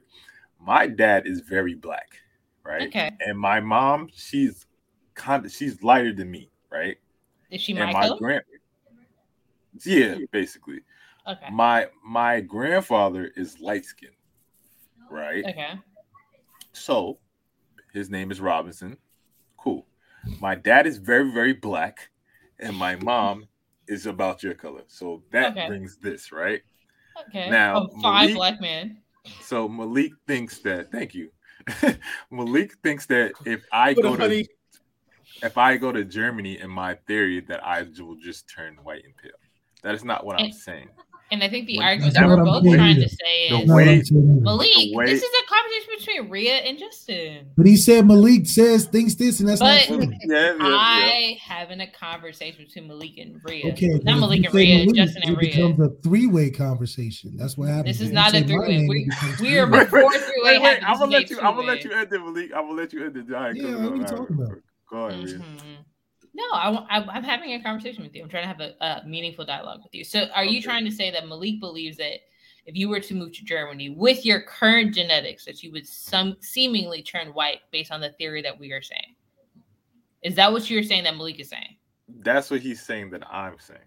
[0.61, 2.19] My dad is very black,
[2.65, 2.89] right?
[2.89, 3.11] Okay.
[3.21, 4.67] And my mom, she's
[5.15, 6.97] kind of she's lighter than me, right?
[7.51, 8.43] Is she and my my grand
[9.85, 10.81] yeah, basically.
[11.27, 11.49] Okay.
[11.51, 14.13] My my grandfather is light skinned,
[15.11, 15.45] right?
[15.45, 15.75] Okay.
[16.73, 17.19] So
[17.93, 18.97] his name is Robinson.
[19.57, 19.87] Cool.
[20.41, 22.11] My dad is very, very black,
[22.63, 23.47] and my mom
[23.89, 24.83] is about your color.
[24.87, 25.67] So that Okay.
[25.67, 26.63] brings this, right?
[27.29, 27.51] Okay.
[27.51, 28.99] Now, a fine Malik- black man.
[29.43, 31.31] So Malik thinks that thank you.
[32.31, 34.47] Malik thinks that if I What go to honey.
[35.43, 39.17] if I go to Germany in my theory that I will just turn white and
[39.17, 39.31] pale.
[39.83, 40.89] That is not what I'm saying.
[41.33, 44.95] And I think the When- argument that we're both trying to say is way- Malik,
[44.95, 47.47] way- this is a conversation between Rhea and Justin.
[47.57, 50.13] But he said Malik says thinks this, and that's But- not true.
[50.27, 50.59] Yeah, yeah, yeah.
[50.61, 53.73] I having a conversation between Malik and Rhea.
[53.73, 57.35] Okay, not Malik and say Rhea, Malik, Justin and it becomes a three-way conversation.
[57.39, 57.97] That's what happens.
[57.99, 58.69] This is If not a three-way.
[58.69, 59.85] name, We- it becomes we are three-way.
[59.85, 61.39] before three-way wait, wait, I'm gonna let you.
[61.41, 62.51] I'm gonna let you end it, Malik.
[62.55, 63.35] I'm gonna let you end it.
[63.35, 64.59] All right, Yeah, what are you talking about?
[64.91, 65.35] Go ahead, Rhea.
[65.37, 65.83] Mm-hmm.
[66.35, 68.23] No, I, I, I'm having a conversation with you.
[68.23, 70.03] I'm trying to have a, a meaningful dialogue with you.
[70.05, 72.21] So, are you trying to say that Malik believes that
[72.65, 76.37] if you were to move to Germany with your current genetics, that you would some
[76.41, 79.15] seemingly turn white based on the theory that we are saying?
[80.23, 81.77] Is that what you're saying that Malik is saying?
[82.21, 83.81] That's what he's saying that I'm saying.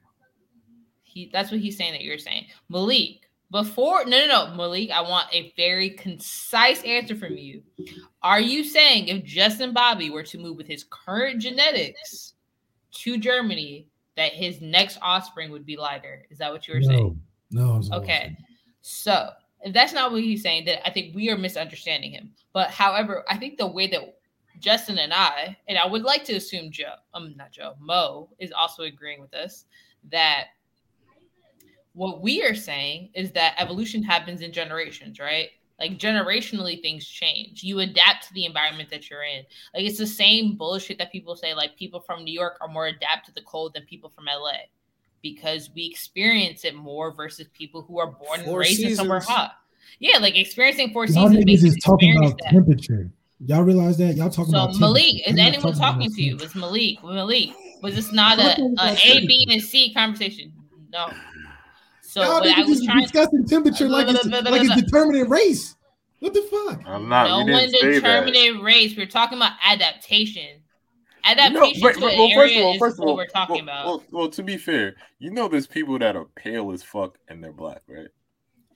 [1.03, 2.47] He that's what he's saying that you're saying.
[2.69, 7.63] Malik, before no no no, Malik, I want a very concise answer from you.
[8.21, 12.34] Are you saying if Justin Bobby were to move with his current genetics
[12.95, 16.25] to Germany, that his next offspring would be lighter?
[16.29, 17.21] Is that what you were saying?
[17.51, 17.73] No, no.
[17.73, 18.37] what I'm Okay.
[18.81, 19.29] So
[19.61, 22.31] if that's not what he's saying, then I think we are misunderstanding him.
[22.53, 24.17] But however, I think the way that
[24.59, 28.51] Justin and I, and I would like to assume Joe, um, not Joe, Mo is
[28.51, 29.65] also agreeing with us
[30.11, 30.45] that
[31.93, 35.49] what we are saying is that evolution happens in generations, right?
[35.79, 37.63] Like generationally, things change.
[37.63, 39.43] You adapt to the environment that you're in.
[39.73, 41.53] Like it's the same bullshit that people say.
[41.53, 44.53] Like people from New York are more adapt to the cold than people from LA
[45.21, 49.19] because we experience it more versus people who are born and Four raised in somewhere
[49.19, 49.55] hot.
[49.99, 52.51] Yeah, like experiencing four Y'all seasons makes niggas is talking about that.
[52.51, 53.11] temperature.
[53.45, 54.15] Y'all realize that?
[54.15, 55.29] Y'all talking So about Malik, temperature.
[55.31, 56.37] is anyone about talking to you?
[56.37, 57.03] Was Malik.
[57.03, 57.49] Malik,
[57.81, 60.53] was this not a, talking a A, B, and C conversation?
[60.91, 61.09] No.
[62.15, 63.01] So Y'all what I niggas was is trying.
[63.01, 65.75] discussing temperature like it's, like it's determining race.
[66.19, 66.81] What the fuck?
[66.87, 67.27] I'm not.
[67.27, 68.95] no we one didn't say race.
[68.95, 70.61] We're talking about adaptation.
[71.27, 72.99] You know, Adaptation but- to but- the well, first of area all, is first of
[72.99, 73.85] what all, we're talking well, about.
[73.85, 77.43] Well, well, to be fair, you know, there's people that are pale as fuck and
[77.43, 78.07] they're black, right?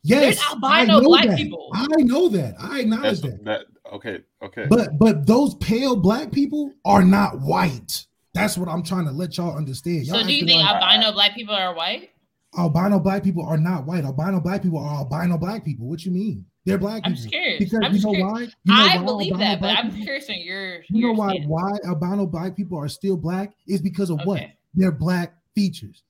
[0.04, 1.38] Yes, I albino know black that.
[1.38, 1.72] people.
[1.74, 2.56] I know that.
[2.60, 3.46] I acknowledge that.
[3.46, 3.68] that.
[3.94, 4.66] Okay, okay.
[4.70, 8.06] But but those pale black people are not white.
[8.34, 10.08] That's what I'm trying to let y'all understand.
[10.08, 12.10] Y'all so do you think like albino black people are white?
[12.58, 14.04] Albino black people are not white?
[14.04, 15.88] Albino black people are albino black people.
[15.88, 16.46] What you mean?
[16.66, 17.16] They're black I'm people.
[17.16, 17.60] just curious.
[17.60, 18.32] Because I'm you just know curious.
[18.32, 18.42] why?
[18.42, 20.82] You know I why believe albino that, but I'm curious on your.
[20.90, 21.46] You know why stance.
[21.48, 24.38] why albino black people are still black is because of what?
[24.42, 24.54] Okay.
[24.76, 26.04] Their black features.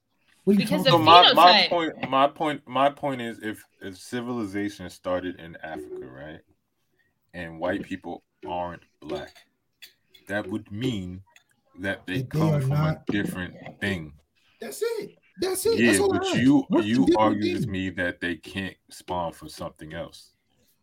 [0.44, 1.36] What are you Because talking the so about?
[1.36, 6.40] my, my point my point my point is if if civilization started in Africa, right,
[7.34, 9.36] and white people aren't black,
[10.28, 11.22] that would mean
[11.80, 14.14] that they they come from not- a different thing.
[14.60, 15.12] That's it.
[15.42, 15.80] That's it.
[15.80, 19.94] Yeah, That's but you What's you argue with me that they can't spawn from something
[19.94, 20.34] else.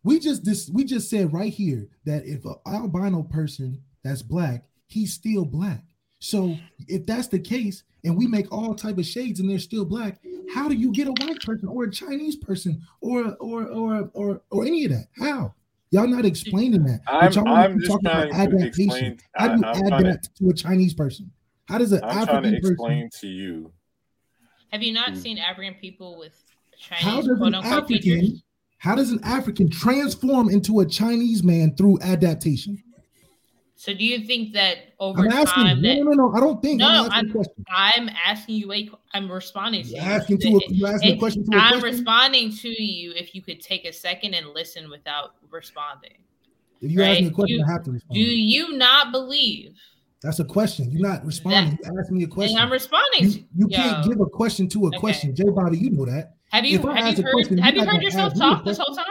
[0.03, 4.63] We just this we just said right here that if an albino person that's black,
[4.87, 5.83] he's still black.
[6.19, 6.57] So
[6.87, 10.19] if that's the case, and we make all type of shades and they're still black,
[10.53, 14.41] how do you get a white person or a Chinese person or or or or
[14.49, 15.07] or any of that?
[15.19, 15.53] How?
[15.91, 17.01] Y'all not explaining that.
[17.07, 19.19] I'm y'all I'm just talking about trying to explain.
[19.37, 21.31] I, How do you I'm trying to, to a Chinese person?
[21.65, 22.71] How does an I'm trying to African person?
[22.73, 23.71] explain to you.
[24.71, 25.17] Have you not Mm.
[25.17, 26.33] seen African people with
[26.77, 28.17] Chinese How does quote an unquote features?
[28.17, 28.43] African?
[28.79, 32.83] How does an African transform into a Chinese man through adaptation?
[33.75, 35.63] So do you think that over I'm asking.
[35.63, 36.33] time No, that no, no, no.
[36.35, 36.79] I don't think.
[36.79, 38.09] No, I'm asking I'm-.
[38.09, 40.01] I'm asking you a I'm responding to You you.
[40.01, 41.97] asking to a, you asking a question to a I'm question.
[41.97, 46.13] responding to you if you could take a second and listen without responding.
[46.81, 48.15] if you ask me a question, you- I have to respond.
[48.15, 49.75] Do you not believe?
[50.21, 50.91] That's a question.
[50.91, 51.77] You're not responding.
[51.83, 52.57] you ask me a And question.
[52.57, 54.97] I'm responding You, you yo, can't give a question to a Okay.
[54.97, 55.35] question.
[55.35, 56.35] J Bobby, you know that.
[56.51, 58.03] Have you if I have ask you a heard question, have you're you heard gonna
[58.03, 59.05] yourself ask me a talk this whole time?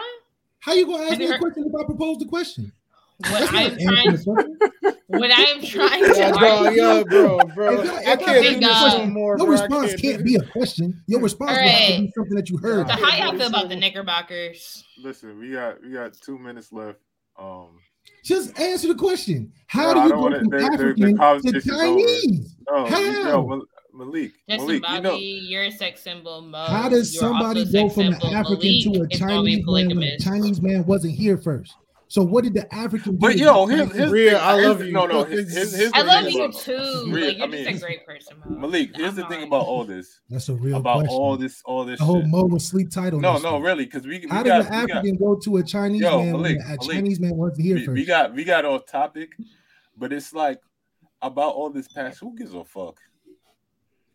[0.61, 2.73] How you gonna ask Have me a question if I propose the question?
[3.19, 4.59] What I'm trying,
[5.07, 6.83] what I'm trying to Yeah, dog, argue.
[6.83, 7.81] yeah, bro, bro.
[7.81, 9.39] If I- I if I can't think, do this no more.
[9.39, 9.53] Your bro.
[9.53, 11.03] Response can't can't be a question.
[11.07, 12.89] Your response will have to be something that you heard.
[12.89, 14.85] So how y'all feel about the Knickerbockers?
[14.99, 16.99] Listen, we got we got two minutes left.
[17.39, 17.79] Um,
[18.27, 19.53] Just answer the question.
[19.69, 21.65] How No, do you don't go wanna- from the- the- the African to conversation's.
[21.65, 22.57] Chinese?
[22.69, 23.01] no, How?
[23.01, 23.63] yo, Mal-
[23.95, 26.43] Malik, Justin Malik, Bobby, you know, you're a sex symbol.
[26.43, 28.35] Mo, How does somebody go from an symbol.
[28.37, 30.19] African Malik to a is gonna be Chinese man when the.
[30.19, 31.73] Chinese man wasn't here first?
[32.09, 33.17] So what did the African?
[33.17, 34.11] but to yo, the here's, Chinese?
[34.13, 34.93] Rhea, the- I love the- you.
[34.93, 36.73] No, no, here's, here's, here's I love you about- too.
[37.13, 38.57] Rhea, like, you're I just a great person, Mo.
[38.61, 41.17] Malik, here's the I'm thing not- about all this, That's a real about question.
[41.19, 41.99] all this, all this.
[41.99, 42.29] the whole shit.
[42.31, 43.63] Mo was sleep tight on No, no, one.
[43.63, 46.01] really, because we, we How got, does an we got, African go to a Chinese
[46.03, 47.95] Yo, man Malik, when a Malik, Chinese man wasn't here we, first?
[47.95, 49.31] we got we got off topic,
[49.97, 50.61] but it's like
[51.23, 52.21] about all this past.
[52.21, 53.01] Who gives a fuck?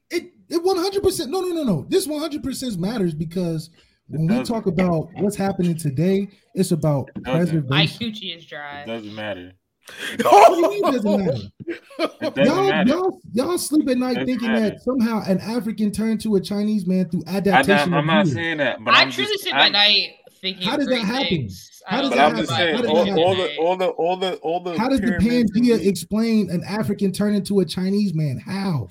[0.10, 1.30] It it one hundred percent.
[1.30, 1.86] No, no, no, no.
[1.90, 3.70] This one hundred percent matters because
[4.12, 7.70] when we talk about what's happening today, it's about It doesn't.
[7.70, 8.12] My preservation.
[8.30, 8.82] coochie is dry.
[8.84, 9.54] It doesn't matter.
[10.24, 11.38] What do you mean it doesn't matter?
[11.68, 12.90] It doesn't Y'all, matter.
[12.90, 14.70] y'all, y'all sleep at night thinking matter.
[14.70, 17.56] that somehow an African turned to a Chinese man through adaptation.
[17.56, 17.94] I, adaptation.
[17.96, 20.10] am not saying that, but I I'm truly just, sit I'm- at night
[20.40, 20.68] thinking.
[20.68, 21.50] How of does that happen?
[21.88, 22.58] How does that I'm think just happen?
[22.58, 25.02] saying, How does all, that all the all the all the all the How does
[25.02, 28.38] the pyramids Pangea explain an African turn into a Chinese man?
[28.38, 28.88] How?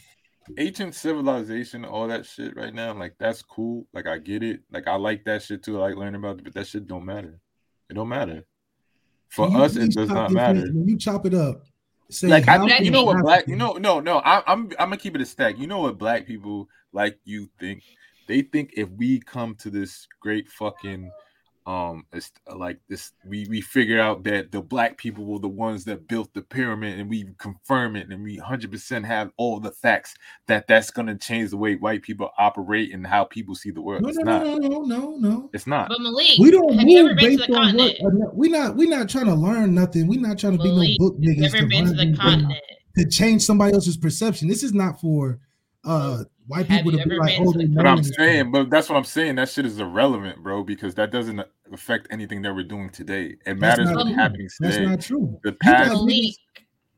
[0.58, 3.86] Ancient civilization, all that shit right now, like that's cool.
[3.92, 4.60] Like I get it.
[4.70, 5.78] Like I like that shit too.
[5.78, 7.38] I like learning about it, but that shit don't matter.
[7.88, 8.44] It don't matter.
[9.28, 10.60] For you us, it does not matter.
[10.60, 11.62] When you chop it up,
[12.10, 14.88] say like I, can you know what black you know no no I, I'm I'm
[14.88, 15.58] gonna keep it a stack.
[15.58, 17.82] You know what black people like you think
[18.26, 21.10] they think if we come to this great fucking
[21.66, 25.84] um it's like this we we figure out that the black people were the ones
[25.84, 30.14] that built the pyramid and we confirm it and we 100% have all the facts
[30.46, 34.02] that that's gonna change the way white people operate and how people see the world
[34.02, 35.50] No, it's no, not no, no, no, no, no.
[35.52, 37.76] it's not But Malik, We don't have you ever move been to based the on
[37.76, 37.96] what.
[37.98, 38.34] continent?
[38.34, 40.06] we not we not trying to learn nothing.
[40.06, 42.58] we're not trying to be no book you niggas ever been to the continent?
[42.96, 44.48] to change somebody else's perception.
[44.48, 45.38] This is not for
[45.84, 48.68] uh white Have people you to be like, oh, they the But I'm saying, but
[48.70, 49.36] that's what I'm saying.
[49.36, 51.40] That shit is irrelevant, bro, because that doesn't
[51.72, 53.36] affect anything that we're doing today.
[53.46, 54.14] It matters what's true.
[54.14, 54.86] happening That's today.
[54.86, 55.40] not true.
[55.44, 56.34] The You past, Malik,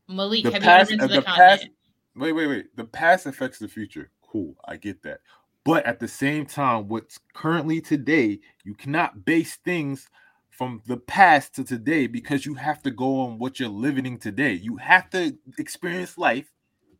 [0.09, 1.67] Malik, the have past, you uh, ever been the to the past.
[2.15, 2.75] Wait, wait, wait.
[2.75, 4.11] The past affects the future.
[4.27, 5.19] Cool, I get that.
[5.63, 10.09] But at the same time, what's currently today, you cannot base things
[10.49, 14.17] from the past to today because you have to go on what you're living in
[14.17, 14.53] today.
[14.53, 16.51] You have to experience life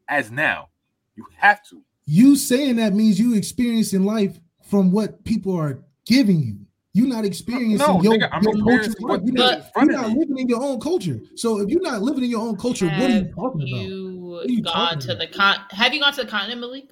[0.08, 0.70] as now.
[1.16, 1.84] You have to.
[2.06, 6.58] You saying that means you experiencing life from what people are giving you.
[6.96, 8.94] You're not experiencing No, your, nigga, I'm your culture.
[9.00, 11.20] what You're not, in front you're of not living in your own culture.
[11.36, 13.82] So if you're not living in your own culture, what are you talking about?
[13.82, 15.20] you are you gone to about?
[15.20, 15.56] the con?
[15.72, 16.90] Have you gone to the continent, Malik?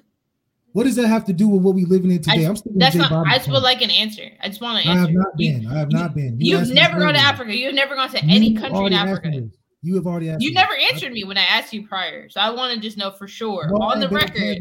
[0.72, 2.46] What does that have to do with what we living in today?
[2.46, 3.26] I- I'm still That's J not.
[3.26, 4.28] I just would like an answer.
[4.40, 5.18] I just want an I have answer.
[5.20, 5.66] not You- been.
[5.68, 6.40] I have you- not been.
[6.40, 7.20] You You've never gone to.
[7.20, 7.54] Africa.
[7.56, 9.48] You've never gone to any country in already asked Africa.
[9.82, 12.40] You have already asked You me never answered me when I asked you prior, so
[12.40, 14.58] I want to just know for sure No, I on the record.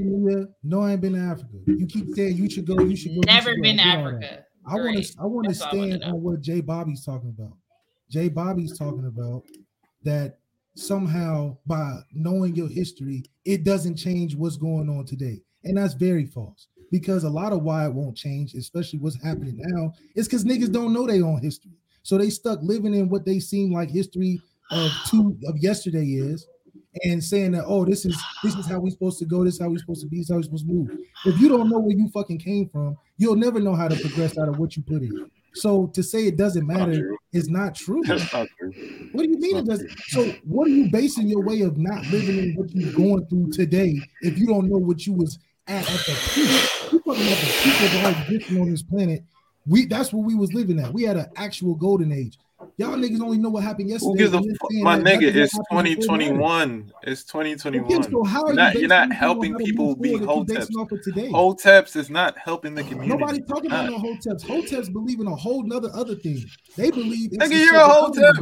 [0.63, 1.57] No, I ain't been to Africa.
[1.67, 2.79] You keep saying you should go.
[2.81, 3.21] You should go.
[3.25, 3.61] Never should go.
[3.61, 4.13] been to I all that.
[4.13, 4.45] Africa.
[4.65, 5.15] I want to.
[5.19, 7.55] I want to That's all I wanna stand on what Jay Bobby's talking about.
[8.09, 9.43] Jay Bobby's talking about
[10.03, 10.39] that
[10.75, 16.25] somehow by knowing your history, it doesn't change what's going on today, and that's very
[16.25, 16.67] false.
[16.91, 20.71] Because a lot of why it won't change, especially what's happening now, is because niggas
[20.71, 21.71] don't know their own history,
[22.03, 24.41] so they stuck living in what they seem like history
[24.71, 26.47] of two of yesterday is,
[27.03, 29.61] and saying that oh this is this is how we're supposed to go, this is
[29.61, 30.97] how we're supposed to be, this is how we're supposed to move.
[31.25, 34.37] If you don't know where you fucking came from, you'll never know how to progress
[34.37, 35.29] out of what you put in.
[35.53, 38.01] So to say it doesn't matter is not true.
[38.05, 38.71] That's not true.
[39.11, 39.91] What do you mean it doesn't?
[40.07, 43.51] So what are you basing your way of not living in what you're going through
[43.51, 46.91] today if you don't know what you was at at the peak?
[46.91, 49.23] You're talking about the peak of our existence on this planet.
[49.67, 50.93] We that's what we was living at.
[50.93, 52.37] We had an actual golden age.
[52.77, 54.11] Y'all niggas only know what happened yesterday.
[54.11, 54.71] Who gives a fuck?
[54.81, 56.33] My nigga, it's happened before matters.
[56.35, 56.93] 2021.
[57.03, 58.03] It's Okay, 2021.
[58.03, 60.69] so how are You're you not, you're not helping people be hoteps.
[61.31, 63.09] Hoteps is not helping the community.
[63.09, 64.43] Nobody talking about no hoteps.
[64.43, 66.43] Hoteps believe in a whole nother other thing.
[66.77, 67.33] They believe.
[67.33, 68.35] it's Nigga, you're a that I don't hotep.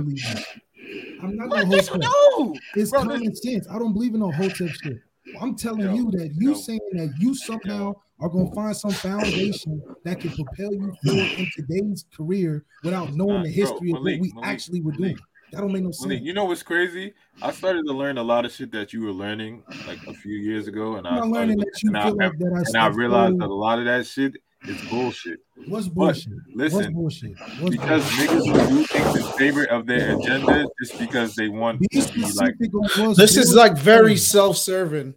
[1.21, 1.67] I'm not What?
[1.67, 2.09] no This, hotep.
[2.37, 2.55] no.
[2.75, 3.67] It's Bro, common sense.
[3.69, 4.97] I don't believe in no hotep shit.
[5.41, 6.53] I'm telling Yo, you that you yo.
[6.55, 11.49] saying that you somehow are gonna find some foundation that can propel you forward in
[11.55, 15.15] today's career without knowing Nah, the bro, history of what we Malik, actually were Malik.
[15.15, 15.19] doing.
[15.51, 16.05] That don't make no sense.
[16.07, 17.13] Malik, you know what's crazy?
[17.41, 20.35] I started to learn a lot of shit that you were learning like a few
[20.35, 22.53] years ago, and I I'm not started learning that you and I, like that.
[22.53, 24.35] I and I realized that a lot of that shit
[24.67, 25.39] is bullshit.
[25.65, 26.33] what's bullshit.
[26.33, 27.31] What's listen, bullshit.
[27.57, 28.29] What's Because bullshit?
[28.29, 32.11] niggas will do things in favor of their agenda just because they want Be to
[32.13, 35.15] be like specific on This is like very self-serving.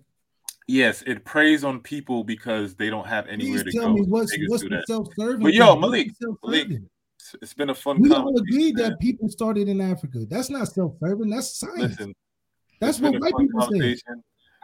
[0.69, 3.95] Yes, it preys on people because they don't have anywhere Please to tell go.
[3.95, 5.41] me what's Niggas what's the self-serving.
[5.43, 5.81] But yo, thing?
[5.81, 6.89] What's Malik, the self-serving?
[7.19, 8.47] It's, it's been a fun We all conversation.
[8.49, 8.91] agree man.
[8.91, 10.21] that people started in Africa.
[10.29, 11.31] That's not self-serving.
[11.31, 11.79] That's science.
[11.99, 12.15] Listen,
[12.81, 13.97] That's what a white people say.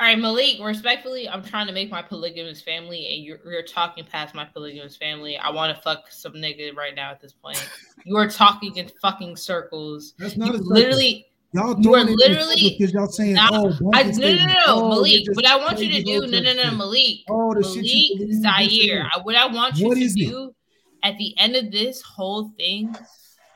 [0.01, 4.05] All right, Malik, respectfully, I'm trying to make my polygamous family, and you're, you're talking
[4.05, 5.37] past my polygamous family.
[5.37, 7.59] I want to fuck some nigga right now at this point.
[8.05, 10.15] You are talking in fucking circles.
[10.19, 10.73] That's You not a circle.
[10.73, 14.55] literally, Y'all you are literally because y'all saying, not- "Oh, I, no, no, no, no,
[14.66, 15.25] Oh, Malik.
[15.33, 16.75] What I want you to do, no, no, no, shit.
[16.75, 17.16] Malik.
[17.31, 19.09] Oh, the shit Malik, believe, Zaire.
[19.15, 20.29] I- What I want you What to is it?
[20.29, 20.55] do
[21.03, 22.95] at the end of this whole thing,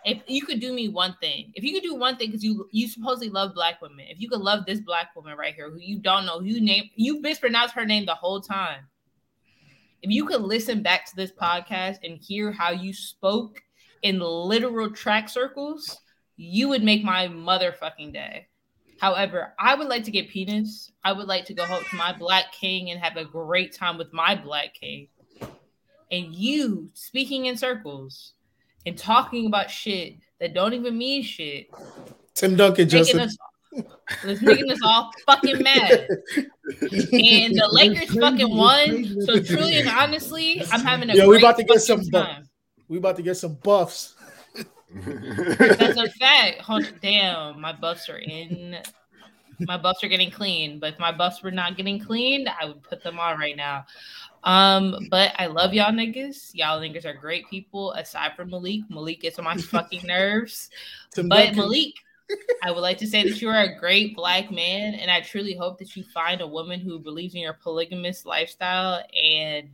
[0.06, 2.66] if you could do me one thing, if you could do one thing, because you
[2.72, 5.78] you supposedly love black women, if you could love this black woman right here, who
[5.78, 8.86] you don't know, who you name, you mispronounced her name the whole time.
[10.00, 13.62] If you could listen back to this podcast and hear how you spoke
[14.02, 15.98] in literal track circles,
[16.42, 18.48] you would make my motherfucking day.
[19.00, 20.90] However, I would like to get penis.
[21.04, 23.96] I would like to go home to my black king and have a great time
[23.96, 25.08] with my black king.
[26.10, 28.34] And you speaking in circles
[28.86, 31.68] and talking about shit that don't even mean shit,
[32.34, 33.20] Tim Duncan, making Justin.
[33.20, 33.36] us,
[34.24, 36.08] it's making us all fucking mad.
[36.80, 39.20] And the Lakers fucking won.
[39.22, 42.10] So truly and honestly, I'm having a Yo, we great about to get fucking some
[42.10, 42.48] bu- time.
[42.88, 44.16] We about to get some buffs.
[44.94, 46.60] That's a fact.
[46.60, 48.78] Hold, damn, my buffs are in.
[49.60, 52.82] My buffs are getting clean, but if my buffs were not getting cleaned, I would
[52.82, 53.86] put them on right now.
[54.44, 56.50] Um, but I love y'all niggas.
[56.52, 57.92] Y'all niggas are great people.
[57.92, 60.70] Aside from Malik, Malik gets on my fucking nerves.
[61.14, 61.56] But Duncan.
[61.56, 61.92] Malik,
[62.64, 65.54] I would like to say that you are a great black man, and I truly
[65.54, 69.68] hope that you find a woman who believes in your polygamous lifestyle and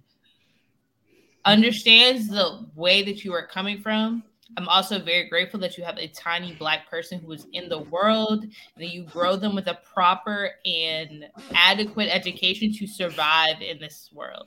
[1.45, 4.24] understands the way that you are coming from.
[4.57, 7.81] I'm also very grateful that you have a tiny black person who is in the
[7.81, 13.79] world and that you grow them with a proper and adequate education to survive in
[13.79, 14.47] this world.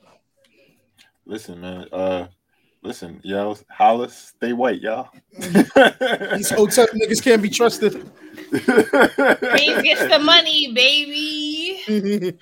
[1.24, 1.86] listen, man.
[1.92, 2.26] Uh,
[2.82, 5.08] listen, yo, Hollis, stay white, y'all.
[5.38, 7.92] These hotep niggas can't be trusted.
[8.50, 11.80] Queens gets the money, baby.